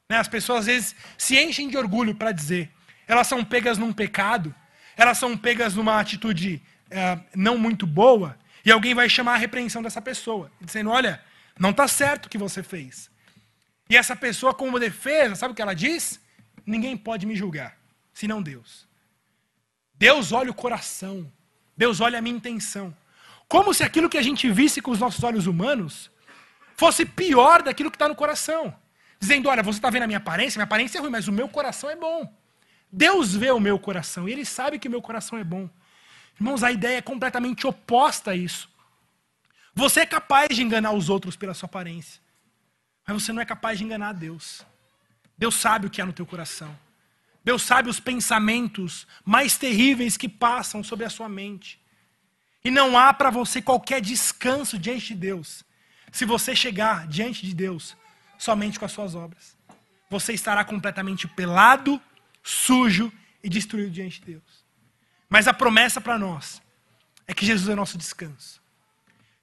Né? 0.10 0.18
As 0.18 0.28
pessoas 0.28 0.62
às 0.62 0.66
vezes 0.66 0.96
se 1.18 1.40
enchem 1.40 1.70
de 1.70 1.78
orgulho 1.78 2.16
para 2.16 2.32
dizer, 2.32 2.72
elas 3.08 3.28
são 3.28 3.46
pegas 3.46 3.78
num 3.78 3.94
pecado, 3.94 4.54
elas 4.98 5.18
são 5.18 5.38
pegas 5.38 5.76
numa 5.76 6.00
atitude 6.00 6.62
é, 6.90 7.20
não 7.36 7.58
muito 7.58 7.86
boa, 7.86 8.38
e 8.66 8.72
alguém 8.72 8.94
vai 8.94 9.08
chamar 9.08 9.36
a 9.36 9.38
repreensão 9.38 9.82
dessa 9.82 10.02
pessoa, 10.02 10.52
dizendo: 10.60 10.90
olha, 10.90 11.24
não 11.60 11.72
está 11.72 11.88
certo 11.88 12.26
o 12.26 12.30
que 12.30 12.38
você 12.38 12.64
fez. 12.64 13.12
E 13.90 13.98
essa 13.98 14.16
pessoa, 14.16 14.54
como 14.54 14.80
defesa, 14.80 15.36
sabe 15.36 15.52
o 15.52 15.56
que 15.56 15.62
ela 15.62 15.74
diz? 15.74 16.20
Ninguém 16.66 16.96
pode 16.96 17.26
me 17.26 17.36
julgar, 17.36 17.78
senão 18.14 18.42
Deus. 18.42 18.88
Deus 19.96 20.32
olha 20.32 20.50
o 20.50 20.54
coração. 20.54 21.32
Deus 21.76 22.00
olha 22.00 22.20
a 22.20 22.22
minha 22.22 22.36
intenção. 22.36 22.96
Como 23.48 23.74
se 23.74 23.84
aquilo 23.84 24.10
que 24.10 24.18
a 24.18 24.22
gente 24.22 24.50
visse 24.50 24.82
com 24.82 24.92
os 24.92 25.00
nossos 25.00 25.24
olhos 25.24 25.48
humanos 25.48 26.10
fosse 26.78 27.06
pior 27.06 27.62
daquilo 27.62 27.92
que 27.92 27.96
está 27.96 28.08
no 28.08 28.16
coração. 28.16 28.74
Dizendo, 29.20 29.50
olha, 29.50 29.62
você 29.62 29.80
está 29.80 29.90
vendo 29.90 30.04
a 30.04 30.08
minha 30.08 30.18
aparência, 30.18 30.58
minha 30.58 30.64
aparência 30.64 30.98
é 30.98 31.02
ruim, 31.02 31.10
mas 31.10 31.28
o 31.28 31.32
meu 31.32 31.50
coração 31.50 31.90
é 31.90 31.96
bom. 31.96 32.34
Deus 32.92 33.36
vê 33.36 33.52
o 33.52 33.60
meu 33.60 33.78
coração 33.78 34.30
e 34.30 34.32
Ele 34.32 34.46
sabe 34.46 34.80
que 34.80 34.88
o 34.88 34.92
meu 34.92 35.02
coração 35.02 35.38
é 35.38 35.44
bom. 35.44 35.70
Irmãos, 36.40 36.64
a 36.64 36.72
ideia 36.72 37.00
é 37.00 37.02
completamente 37.02 37.68
oposta 37.68 38.32
a 38.32 38.36
isso. 38.36 38.69
Você 39.74 40.02
é 40.02 40.06
capaz 40.06 40.50
de 40.56 40.64
enganar 40.64 40.92
os 40.92 41.10
outros 41.10 41.36
pela 41.36 41.54
sua 41.54 41.68
aparência, 41.68 42.22
mas 43.08 43.22
você 43.22 43.32
não 43.32 43.42
é 43.42 43.46
capaz 43.46 43.78
de 43.78 43.84
enganar 43.84 44.14
Deus. 44.14 44.66
Deus 45.38 45.56
sabe 45.56 45.88
o 45.88 45.90
que 45.90 46.02
há 46.02 46.06
no 46.06 46.14
teu 46.14 46.26
coração. 46.26 46.78
Deus 47.44 47.62
sabe 47.62 47.90
os 47.90 48.00
pensamentos 48.00 49.08
mais 49.24 49.58
terríveis 49.58 50.18
que 50.18 50.28
passam 50.28 50.84
sobre 50.84 51.06
a 51.06 51.10
sua 51.10 51.30
mente. 51.30 51.80
E 52.64 52.70
não 52.70 52.98
há 52.98 53.14
para 53.14 53.30
você 53.30 53.62
qualquer 53.62 54.02
descanso 54.02 54.78
diante 54.78 55.08
de 55.08 55.16
Deus, 55.16 55.64
se 56.12 56.26
você 56.26 56.56
chegar 56.56 57.08
diante 57.08 57.46
de 57.46 57.54
Deus 57.54 57.96
somente 58.38 58.78
com 58.78 58.86
as 58.86 58.92
suas 58.92 59.16
obras. 59.16 59.56
Você 60.10 60.34
estará 60.34 60.64
completamente 60.66 61.28
pelado, 61.28 62.02
sujo 62.44 63.12
e 63.44 63.50
destruído 63.50 63.92
diante 63.92 64.20
de 64.20 64.34
Deus. 64.34 64.66
Mas 65.30 65.48
a 65.48 65.54
promessa 65.54 66.02
para 66.02 66.18
nós 66.18 66.62
é 67.28 67.34
que 67.34 67.46
Jesus 67.46 67.70
é 67.70 67.76
nosso 67.76 67.98
descanso. 67.98 68.59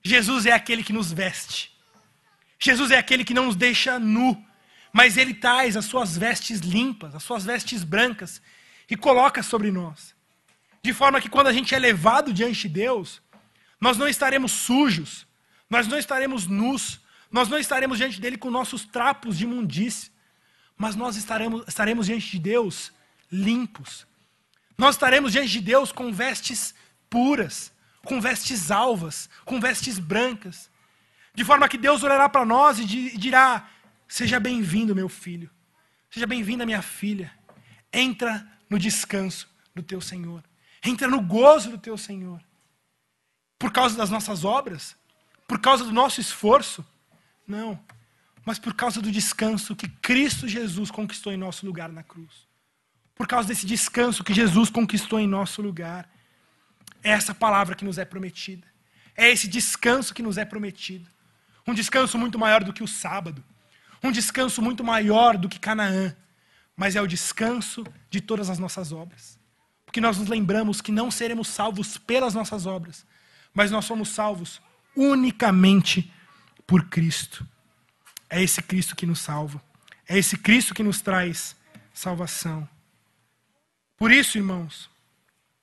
Jesus 0.06 0.46
é 0.46 0.52
aquele 0.52 0.82
que 0.84 0.92
nos 0.92 1.12
veste. 1.12 1.72
Jesus 2.58 2.90
é 2.90 2.98
aquele 2.98 3.24
que 3.24 3.34
não 3.34 3.46
nos 3.46 3.56
deixa 3.56 3.98
nu, 3.98 4.42
mas 4.92 5.16
ele 5.16 5.34
traz 5.34 5.76
as 5.76 5.84
suas 5.84 6.16
vestes 6.16 6.60
limpas, 6.60 7.14
as 7.14 7.22
suas 7.22 7.44
vestes 7.44 7.84
brancas 7.84 8.40
e 8.88 8.96
coloca 8.96 9.42
sobre 9.42 9.70
nós. 9.70 10.14
De 10.82 10.92
forma 10.92 11.20
que 11.20 11.28
quando 11.28 11.48
a 11.48 11.52
gente 11.52 11.74
é 11.74 11.78
levado 11.78 12.32
diante 12.32 12.62
de 12.62 12.68
Deus, 12.68 13.20
Nós 13.80 13.98
não 13.98 14.08
estaremos 14.08 14.52
sujos, 14.52 15.26
nós 15.68 15.86
não 15.86 15.98
estaremos 15.98 16.46
nus, 16.46 17.00
nós 17.30 17.48
não 17.48 17.58
estaremos 17.58 17.98
diante 17.98 18.20
dele 18.20 18.38
com 18.38 18.50
nossos 18.50 18.84
trapos 18.84 19.36
de 19.36 19.44
imundície, 19.44 20.10
mas 20.76 20.96
nós 20.96 21.16
estaremos, 21.16 21.66
estaremos 21.66 22.06
diante 22.06 22.30
de 22.30 22.38
Deus 22.38 22.92
limpos. 23.30 24.06
Nós 24.78 24.94
estaremos 24.94 25.32
diante 25.32 25.50
de 25.50 25.60
Deus 25.60 25.92
com 25.92 26.12
vestes 26.12 26.74
puras, 27.10 27.72
com 28.06 28.20
vestes 28.20 28.70
alvas, 28.70 29.28
com 29.44 29.60
vestes 29.60 29.98
brancas. 29.98 30.70
De 31.34 31.44
forma 31.44 31.68
que 31.68 31.76
Deus 31.76 32.02
olhará 32.02 32.28
para 32.28 32.46
nós 32.46 32.78
e 32.78 32.86
dirá: 33.18 33.68
Seja 34.08 34.40
bem-vindo, 34.40 34.94
meu 34.94 35.08
filho. 35.08 35.50
Seja 36.10 36.26
bem-vinda, 36.26 36.64
minha 36.64 36.80
filha. 36.80 37.30
Entra 37.92 38.46
no 38.70 38.78
descanso 38.78 39.48
do 39.74 39.82
teu 39.82 40.00
Senhor. 40.00 40.42
Entra 40.82 41.08
no 41.08 41.20
gozo 41.20 41.70
do 41.70 41.78
teu 41.78 41.98
Senhor. 41.98 42.42
Por 43.58 43.72
causa 43.72 43.96
das 43.96 44.08
nossas 44.08 44.44
obras? 44.44 44.96
Por 45.46 45.60
causa 45.60 45.84
do 45.84 45.92
nosso 45.92 46.20
esforço? 46.20 46.84
Não. 47.46 47.78
Mas 48.44 48.58
por 48.58 48.74
causa 48.74 49.02
do 49.02 49.10
descanso 49.10 49.74
que 49.74 49.88
Cristo 49.88 50.46
Jesus 50.46 50.90
conquistou 50.90 51.32
em 51.32 51.36
nosso 51.36 51.66
lugar 51.66 51.90
na 51.90 52.02
cruz. 52.02 52.46
Por 53.14 53.26
causa 53.26 53.48
desse 53.48 53.66
descanso 53.66 54.22
que 54.22 54.32
Jesus 54.32 54.70
conquistou 54.70 55.18
em 55.18 55.26
nosso 55.26 55.60
lugar. 55.60 56.08
É 57.06 57.10
essa 57.10 57.32
palavra 57.32 57.76
que 57.76 57.84
nos 57.84 57.98
é 57.98 58.04
prometida. 58.04 58.66
É 59.16 59.30
esse 59.30 59.46
descanso 59.46 60.12
que 60.12 60.24
nos 60.24 60.36
é 60.36 60.44
prometido. 60.44 61.06
Um 61.64 61.72
descanso 61.72 62.18
muito 62.18 62.36
maior 62.36 62.64
do 62.64 62.72
que 62.72 62.82
o 62.82 62.88
sábado. 62.88 63.44
Um 64.02 64.10
descanso 64.10 64.60
muito 64.60 64.82
maior 64.82 65.36
do 65.38 65.48
que 65.48 65.60
Canaã. 65.60 66.16
Mas 66.76 66.96
é 66.96 67.00
o 67.00 67.06
descanso 67.06 67.84
de 68.10 68.20
todas 68.20 68.50
as 68.50 68.58
nossas 68.58 68.90
obras. 68.90 69.38
Porque 69.84 70.00
nós 70.00 70.18
nos 70.18 70.26
lembramos 70.26 70.80
que 70.80 70.90
não 70.90 71.08
seremos 71.08 71.46
salvos 71.46 71.96
pelas 71.96 72.34
nossas 72.34 72.66
obras, 72.66 73.06
mas 73.54 73.70
nós 73.70 73.84
somos 73.84 74.08
salvos 74.08 74.60
unicamente 74.96 76.12
por 76.66 76.86
Cristo. 76.88 77.46
É 78.28 78.42
esse 78.42 78.60
Cristo 78.60 78.96
que 78.96 79.06
nos 79.06 79.20
salva. 79.20 79.62
É 80.08 80.18
esse 80.18 80.36
Cristo 80.36 80.74
que 80.74 80.82
nos 80.82 81.00
traz 81.00 81.54
salvação. 81.94 82.68
Por 83.96 84.10
isso, 84.10 84.36
irmãos, 84.36 84.90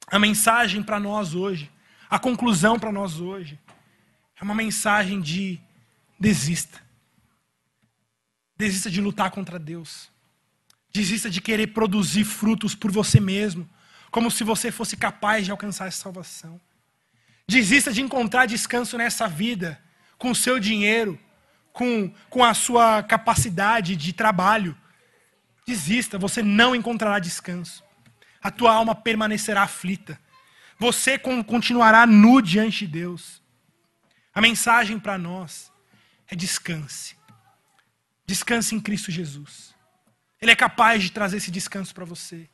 a 0.08 0.20
mensagem 0.20 0.84
para 0.84 1.00
nós 1.00 1.34
hoje, 1.34 1.72
a 2.10 2.20
conclusão 2.20 2.80
para 2.80 2.92
nós 2.92 3.20
hoje, 3.20 3.60
é 4.40 4.44
uma 4.44 4.56
mensagem 4.56 5.22
de 5.22 5.60
desista. 6.20 6.82
Desista 8.58 8.90
de 8.90 9.02
lutar 9.02 9.32
contra 9.32 9.58
Deus. 9.58 10.12
Desista 10.94 11.30
de 11.30 11.42
querer 11.42 11.68
produzir 11.68 12.24
frutos 12.24 12.76
por 12.76 12.92
você 12.92 13.20
mesmo, 13.20 13.68
como 14.12 14.30
se 14.30 14.44
você 14.44 14.72
fosse 14.72 14.96
capaz 14.96 15.46
de 15.46 15.52
alcançar 15.52 15.88
essa 15.88 16.04
salvação. 16.04 16.62
Desista 17.48 17.92
de 17.92 18.02
encontrar 18.02 18.46
descanso 18.46 18.98
nessa 18.98 19.28
vida, 19.28 19.82
com 20.18 20.32
o 20.32 20.36
seu 20.36 20.60
dinheiro, 20.60 21.20
com, 21.74 22.14
com 22.30 22.44
a 22.44 22.54
sua 22.54 23.02
capacidade 23.02 23.96
de 23.96 24.14
trabalho. 24.14 24.78
Desista, 25.66 26.18
você 26.18 26.44
não 26.44 26.76
encontrará 26.76 27.18
descanso. 27.20 27.84
A 28.44 28.52
tua 28.52 28.74
alma 28.74 28.94
permanecerá 28.94 29.64
aflita. 29.64 30.20
Você 30.78 31.18
continuará 31.18 32.06
nu 32.06 32.42
diante 32.42 32.86
de 32.86 32.92
Deus. 32.92 33.42
A 34.36 34.42
mensagem 34.42 35.00
para 35.00 35.18
nós 35.18 35.72
é 36.28 36.36
descanse. 36.36 37.16
Descanse 38.26 38.76
em 38.76 38.82
Cristo 38.82 39.12
Jesus. 39.12 39.74
Ele 40.42 40.52
é 40.52 40.56
capaz 40.56 41.02
de 41.02 41.10
trazer 41.10 41.38
esse 41.38 41.50
descanso 41.50 41.94
para 41.94 42.04
você. 42.04 42.50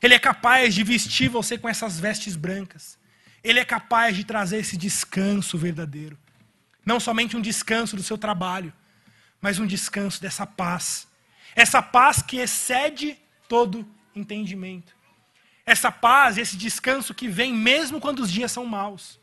Ele 0.00 0.14
é 0.14 0.18
capaz 0.18 0.74
de 0.74 0.82
vestir 0.82 1.28
você 1.28 1.58
com 1.58 1.68
essas 1.68 2.00
vestes 2.00 2.36
brancas. 2.36 2.98
Ele 3.42 3.60
é 3.60 3.64
capaz 3.64 4.16
de 4.16 4.24
trazer 4.24 4.58
esse 4.58 4.76
descanso 4.78 5.58
verdadeiro. 5.58 6.18
Não 6.86 6.98
somente 6.98 7.36
um 7.36 7.40
descanso 7.40 7.96
do 7.96 8.02
seu 8.02 8.16
trabalho, 8.16 8.72
mas 9.40 9.58
um 9.58 9.66
descanso 9.66 10.22
dessa 10.22 10.46
paz. 10.46 11.06
Essa 11.54 11.82
paz 11.82 12.22
que 12.22 12.38
excede 12.38 13.18
todo 13.46 13.86
entendimento. 14.14 14.93
Essa 15.66 15.90
paz, 15.90 16.36
esse 16.36 16.56
descanso 16.56 17.14
que 17.14 17.28
vem 17.28 17.52
mesmo 17.52 18.00
quando 18.00 18.20
os 18.20 18.30
dias 18.30 18.52
são 18.52 18.66
maus. 18.66 19.18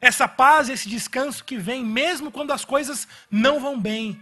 Essa 0.00 0.28
paz, 0.28 0.68
esse 0.68 0.88
descanso 0.88 1.44
que 1.44 1.56
vem 1.56 1.84
mesmo 1.84 2.30
quando 2.30 2.52
as 2.52 2.64
coisas 2.64 3.08
não 3.30 3.58
vão 3.58 3.80
bem. 3.80 4.20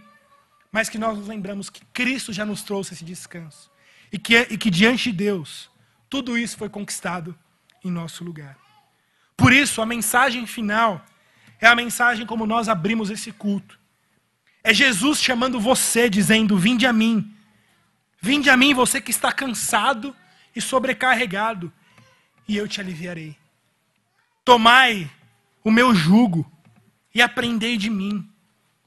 Mas 0.71 0.89
que 0.89 0.97
nós 0.97 1.17
nos 1.17 1.27
lembramos 1.27 1.69
que 1.69 1.83
Cristo 1.93 2.31
já 2.31 2.45
nos 2.45 2.61
trouxe 2.63 2.93
esse 2.93 3.03
descanso. 3.03 3.69
E 4.11 4.17
que, 4.17 4.35
e 4.49 4.57
que 4.57 4.69
diante 4.69 5.11
de 5.11 5.17
Deus, 5.17 5.69
tudo 6.09 6.37
isso 6.37 6.57
foi 6.57 6.69
conquistado 6.69 7.37
em 7.83 7.91
nosso 7.91 8.23
lugar. 8.23 8.57
Por 9.35 9.53
isso, 9.53 9.81
a 9.81 9.85
mensagem 9.85 10.47
final 10.47 11.05
é 11.59 11.67
a 11.67 11.75
mensagem 11.75 12.25
como 12.25 12.45
nós 12.45 12.69
abrimos 12.69 13.09
esse 13.09 13.31
culto. 13.31 13.79
É 14.63 14.73
Jesus 14.73 15.21
chamando 15.21 15.59
você, 15.59 16.09
dizendo: 16.09 16.57
Vinde 16.57 16.87
a 16.87 16.93
mim. 16.93 17.33
Vinde 18.19 18.49
a 18.49 18.57
mim, 18.57 18.73
você 18.73 18.99
que 18.99 19.11
está 19.11 19.31
cansado 19.31 20.15
e 20.57 20.61
sobrecarregado, 20.61 21.71
e 22.47 22.57
eu 22.57 22.67
te 22.67 22.81
aliviarei. 22.81 23.37
Tomai 24.43 25.09
o 25.63 25.69
meu 25.69 25.93
jugo 25.93 26.51
e 27.13 27.21
aprendei 27.21 27.77
de 27.77 27.91
mim, 27.91 28.27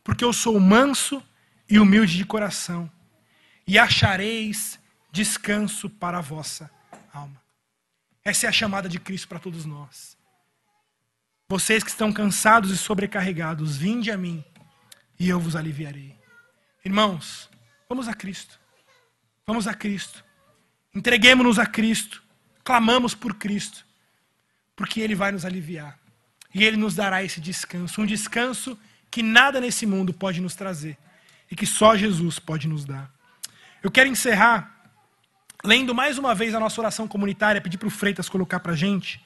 porque 0.03 0.25
eu 0.25 0.33
sou 0.33 0.59
manso 0.59 1.23
e 1.69 1.79
humilde 1.79 2.17
de 2.17 2.25
coração, 2.25 2.91
e 3.65 3.79
achareis 3.79 4.81
descanso 5.13 5.89
para 5.89 6.19
a 6.19 6.21
vossa 6.21 6.69
alma. 7.13 7.41
Essa 8.25 8.47
é 8.47 8.49
a 8.49 8.53
chamada 8.53 8.89
de 8.89 8.99
Cristo 8.99 9.29
para 9.29 9.39
todos 9.39 9.65
nós. 9.65 10.19
Vocês 11.49 11.85
que 11.85 11.91
estão 11.91 12.13
cansados 12.13 12.73
e 12.73 12.77
sobrecarregados, 12.77 13.77
vinde 13.77 14.11
a 14.11 14.17
mim 14.17 14.45
e 15.19 15.29
eu 15.29 15.39
vos 15.39 15.55
aliviarei. 15.55 16.19
Irmãos, 16.85 17.49
vamos 17.89 18.09
a 18.09 18.15
Cristo. 18.15 18.59
Vamos 19.47 19.69
a 19.69 19.75
Cristo. 19.75 20.25
Entreguemos-nos 20.95 21.59
a 21.59 21.67
Cristo. 21.67 22.23
Clamamos 22.65 23.15
por 23.15 23.35
Cristo. 23.35 23.85
Porque 24.75 25.01
Ele 25.01 25.15
vai 25.15 25.33
nos 25.33 25.45
aliviar. 25.45 25.99
E 26.55 26.65
Ele 26.65 26.77
nos 26.77 26.95
dará 26.95 27.23
esse 27.23 27.41
descanso. 27.41 28.01
Um 28.01 28.07
descanso 28.07 28.79
que 29.11 29.23
nada 29.23 29.61
nesse 29.61 29.87
mundo 29.87 30.13
pode 30.13 30.41
nos 30.41 30.55
trazer. 30.55 30.97
E 31.51 31.57
que 31.57 31.67
só 31.67 31.97
Jesus 31.97 32.39
pode 32.39 32.69
nos 32.69 32.85
dar. 32.85 33.11
Eu 33.83 33.91
quero 33.91 34.09
encerrar 34.09 34.81
lendo 35.65 35.95
mais 35.95 36.19
uma 36.19 36.35
vez 36.35 36.55
a 36.55 36.61
nossa 36.61 36.81
oração 36.81 37.07
comunitária, 37.07 37.61
pedir 37.61 37.79
para 37.79 37.89
o 37.89 37.91
Freitas 37.91 38.29
colocar 38.29 38.61
para 38.61 38.73
a 38.73 38.77
gente. 38.77 39.25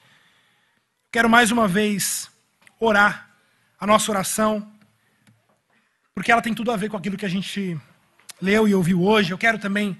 Quero 1.10 1.28
mais 1.28 1.50
uma 1.50 1.68
vez 1.68 2.30
orar 2.78 3.30
a 3.78 3.86
nossa 3.86 4.10
oração, 4.10 4.68
porque 6.14 6.32
ela 6.32 6.42
tem 6.42 6.54
tudo 6.54 6.70
a 6.70 6.76
ver 6.76 6.88
com 6.88 6.96
aquilo 6.96 7.16
que 7.16 7.26
a 7.26 7.28
gente 7.28 7.78
leu 8.40 8.66
e 8.66 8.74
ouviu 8.74 9.02
hoje. 9.02 9.32
Eu 9.32 9.38
quero 9.38 9.58
também 9.58 9.98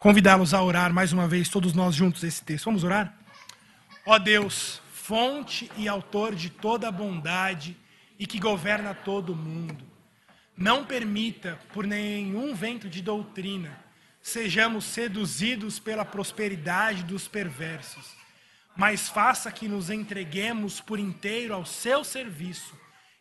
convidá-los 0.00 0.52
a 0.52 0.60
orar 0.60 0.92
mais 0.92 1.12
uma 1.12 1.28
vez, 1.28 1.48
todos 1.48 1.72
nós 1.72 1.94
juntos, 1.94 2.24
esse 2.24 2.42
texto. 2.42 2.64
Vamos 2.64 2.82
orar? 2.82 3.16
Ó 4.04 4.18
Deus, 4.18 4.82
fonte 4.92 5.70
e 5.76 5.86
autor 5.86 6.34
de 6.34 6.50
toda 6.50 6.90
bondade 6.90 7.76
e 8.18 8.26
que 8.26 8.40
governa 8.40 8.92
todo 8.92 9.32
o 9.32 9.36
mundo, 9.36 9.84
não 10.56 10.84
permita, 10.84 11.56
por 11.72 11.86
nenhum 11.86 12.52
vento 12.52 12.88
de 12.88 13.00
doutrina, 13.00 13.78
sejamos 14.20 14.84
seduzidos 14.84 15.78
pela 15.78 16.04
prosperidade 16.04 17.04
dos 17.04 17.28
perversos 17.28 18.18
mas 18.80 19.08
faça 19.08 19.50
que 19.52 19.68
nos 19.68 19.90
entreguemos 19.90 20.80
por 20.80 20.98
inteiro 20.98 21.54
ao 21.54 21.66
seu 21.66 22.02
serviço 22.04 22.74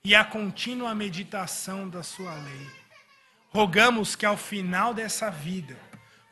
e 0.04 0.16
à 0.16 0.24
contínua 0.24 0.96
meditação 0.96 1.90
da 1.90 2.04
sua 2.04 2.34
lei. 2.34 2.70
Rogamos 3.50 4.16
que 4.16 4.26
ao 4.26 4.38
final 4.38 4.94
dessa 4.94 5.30
vida, 5.30 5.78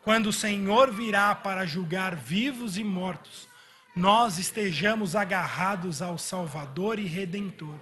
quando 0.08 0.28
o 0.28 0.34
Senhor 0.34 0.90
virá 0.90 1.36
para 1.36 1.66
julgar 1.66 2.16
vivos 2.16 2.78
e 2.78 2.84
mortos, 2.86 3.46
nós 3.94 4.38
estejamos 4.40 5.18
agarrados 5.18 6.02
ao 6.02 6.18
Salvador 6.18 6.98
e 6.98 7.06
Redentor. 7.06 7.78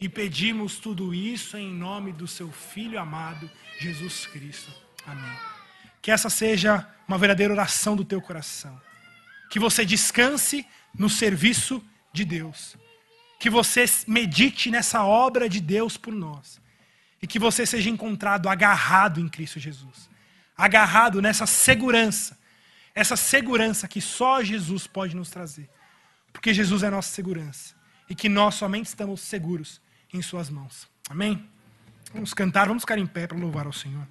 E 0.00 0.08
pedimos 0.08 0.76
tudo 0.78 1.12
isso 1.12 1.56
em 1.56 1.68
nome 1.68 2.12
do 2.12 2.28
seu 2.28 2.52
Filho 2.52 2.96
amado, 2.96 3.50
Jesus 3.76 4.24
Cristo. 4.24 4.72
Amém. 5.04 5.36
Que 6.00 6.12
essa 6.12 6.30
seja 6.30 6.88
uma 7.08 7.18
verdadeira 7.18 7.52
oração 7.52 7.96
do 7.96 8.04
teu 8.04 8.20
coração 8.20 8.80
que 9.50 9.58
você 9.58 9.84
descanse 9.84 10.64
no 10.96 11.10
serviço 11.10 11.84
de 12.12 12.24
Deus, 12.24 12.76
que 13.40 13.50
você 13.50 13.84
medite 14.06 14.70
nessa 14.70 15.02
obra 15.02 15.48
de 15.48 15.60
Deus 15.60 15.96
por 15.96 16.14
nós, 16.14 16.60
e 17.20 17.26
que 17.26 17.36
você 17.40 17.66
seja 17.66 17.90
encontrado 17.90 18.48
agarrado 18.48 19.18
em 19.18 19.28
Cristo 19.28 19.58
Jesus, 19.58 20.08
agarrado 20.58 21.22
nessa 21.22 21.46
segurança, 21.46 22.36
essa 22.92 23.14
segurança 23.14 23.86
que 23.86 24.00
só 24.00 24.42
Jesus 24.42 24.88
pode 24.88 25.14
nos 25.14 25.30
trazer, 25.30 25.70
porque 26.32 26.52
Jesus 26.52 26.82
é 26.82 26.90
nossa 26.90 27.14
segurança, 27.14 27.76
e 28.10 28.14
que 28.14 28.28
nós 28.28 28.56
somente 28.56 28.86
estamos 28.86 29.20
seguros 29.20 29.80
em 30.12 30.20
Suas 30.20 30.50
mãos. 30.50 30.88
Amém? 31.08 31.48
Vamos 32.12 32.34
cantar, 32.34 32.66
vamos 32.66 32.82
ficar 32.82 32.98
em 32.98 33.06
pé 33.06 33.26
para 33.26 33.38
louvar 33.38 33.66
ao 33.66 33.72
Senhor. 33.72 34.06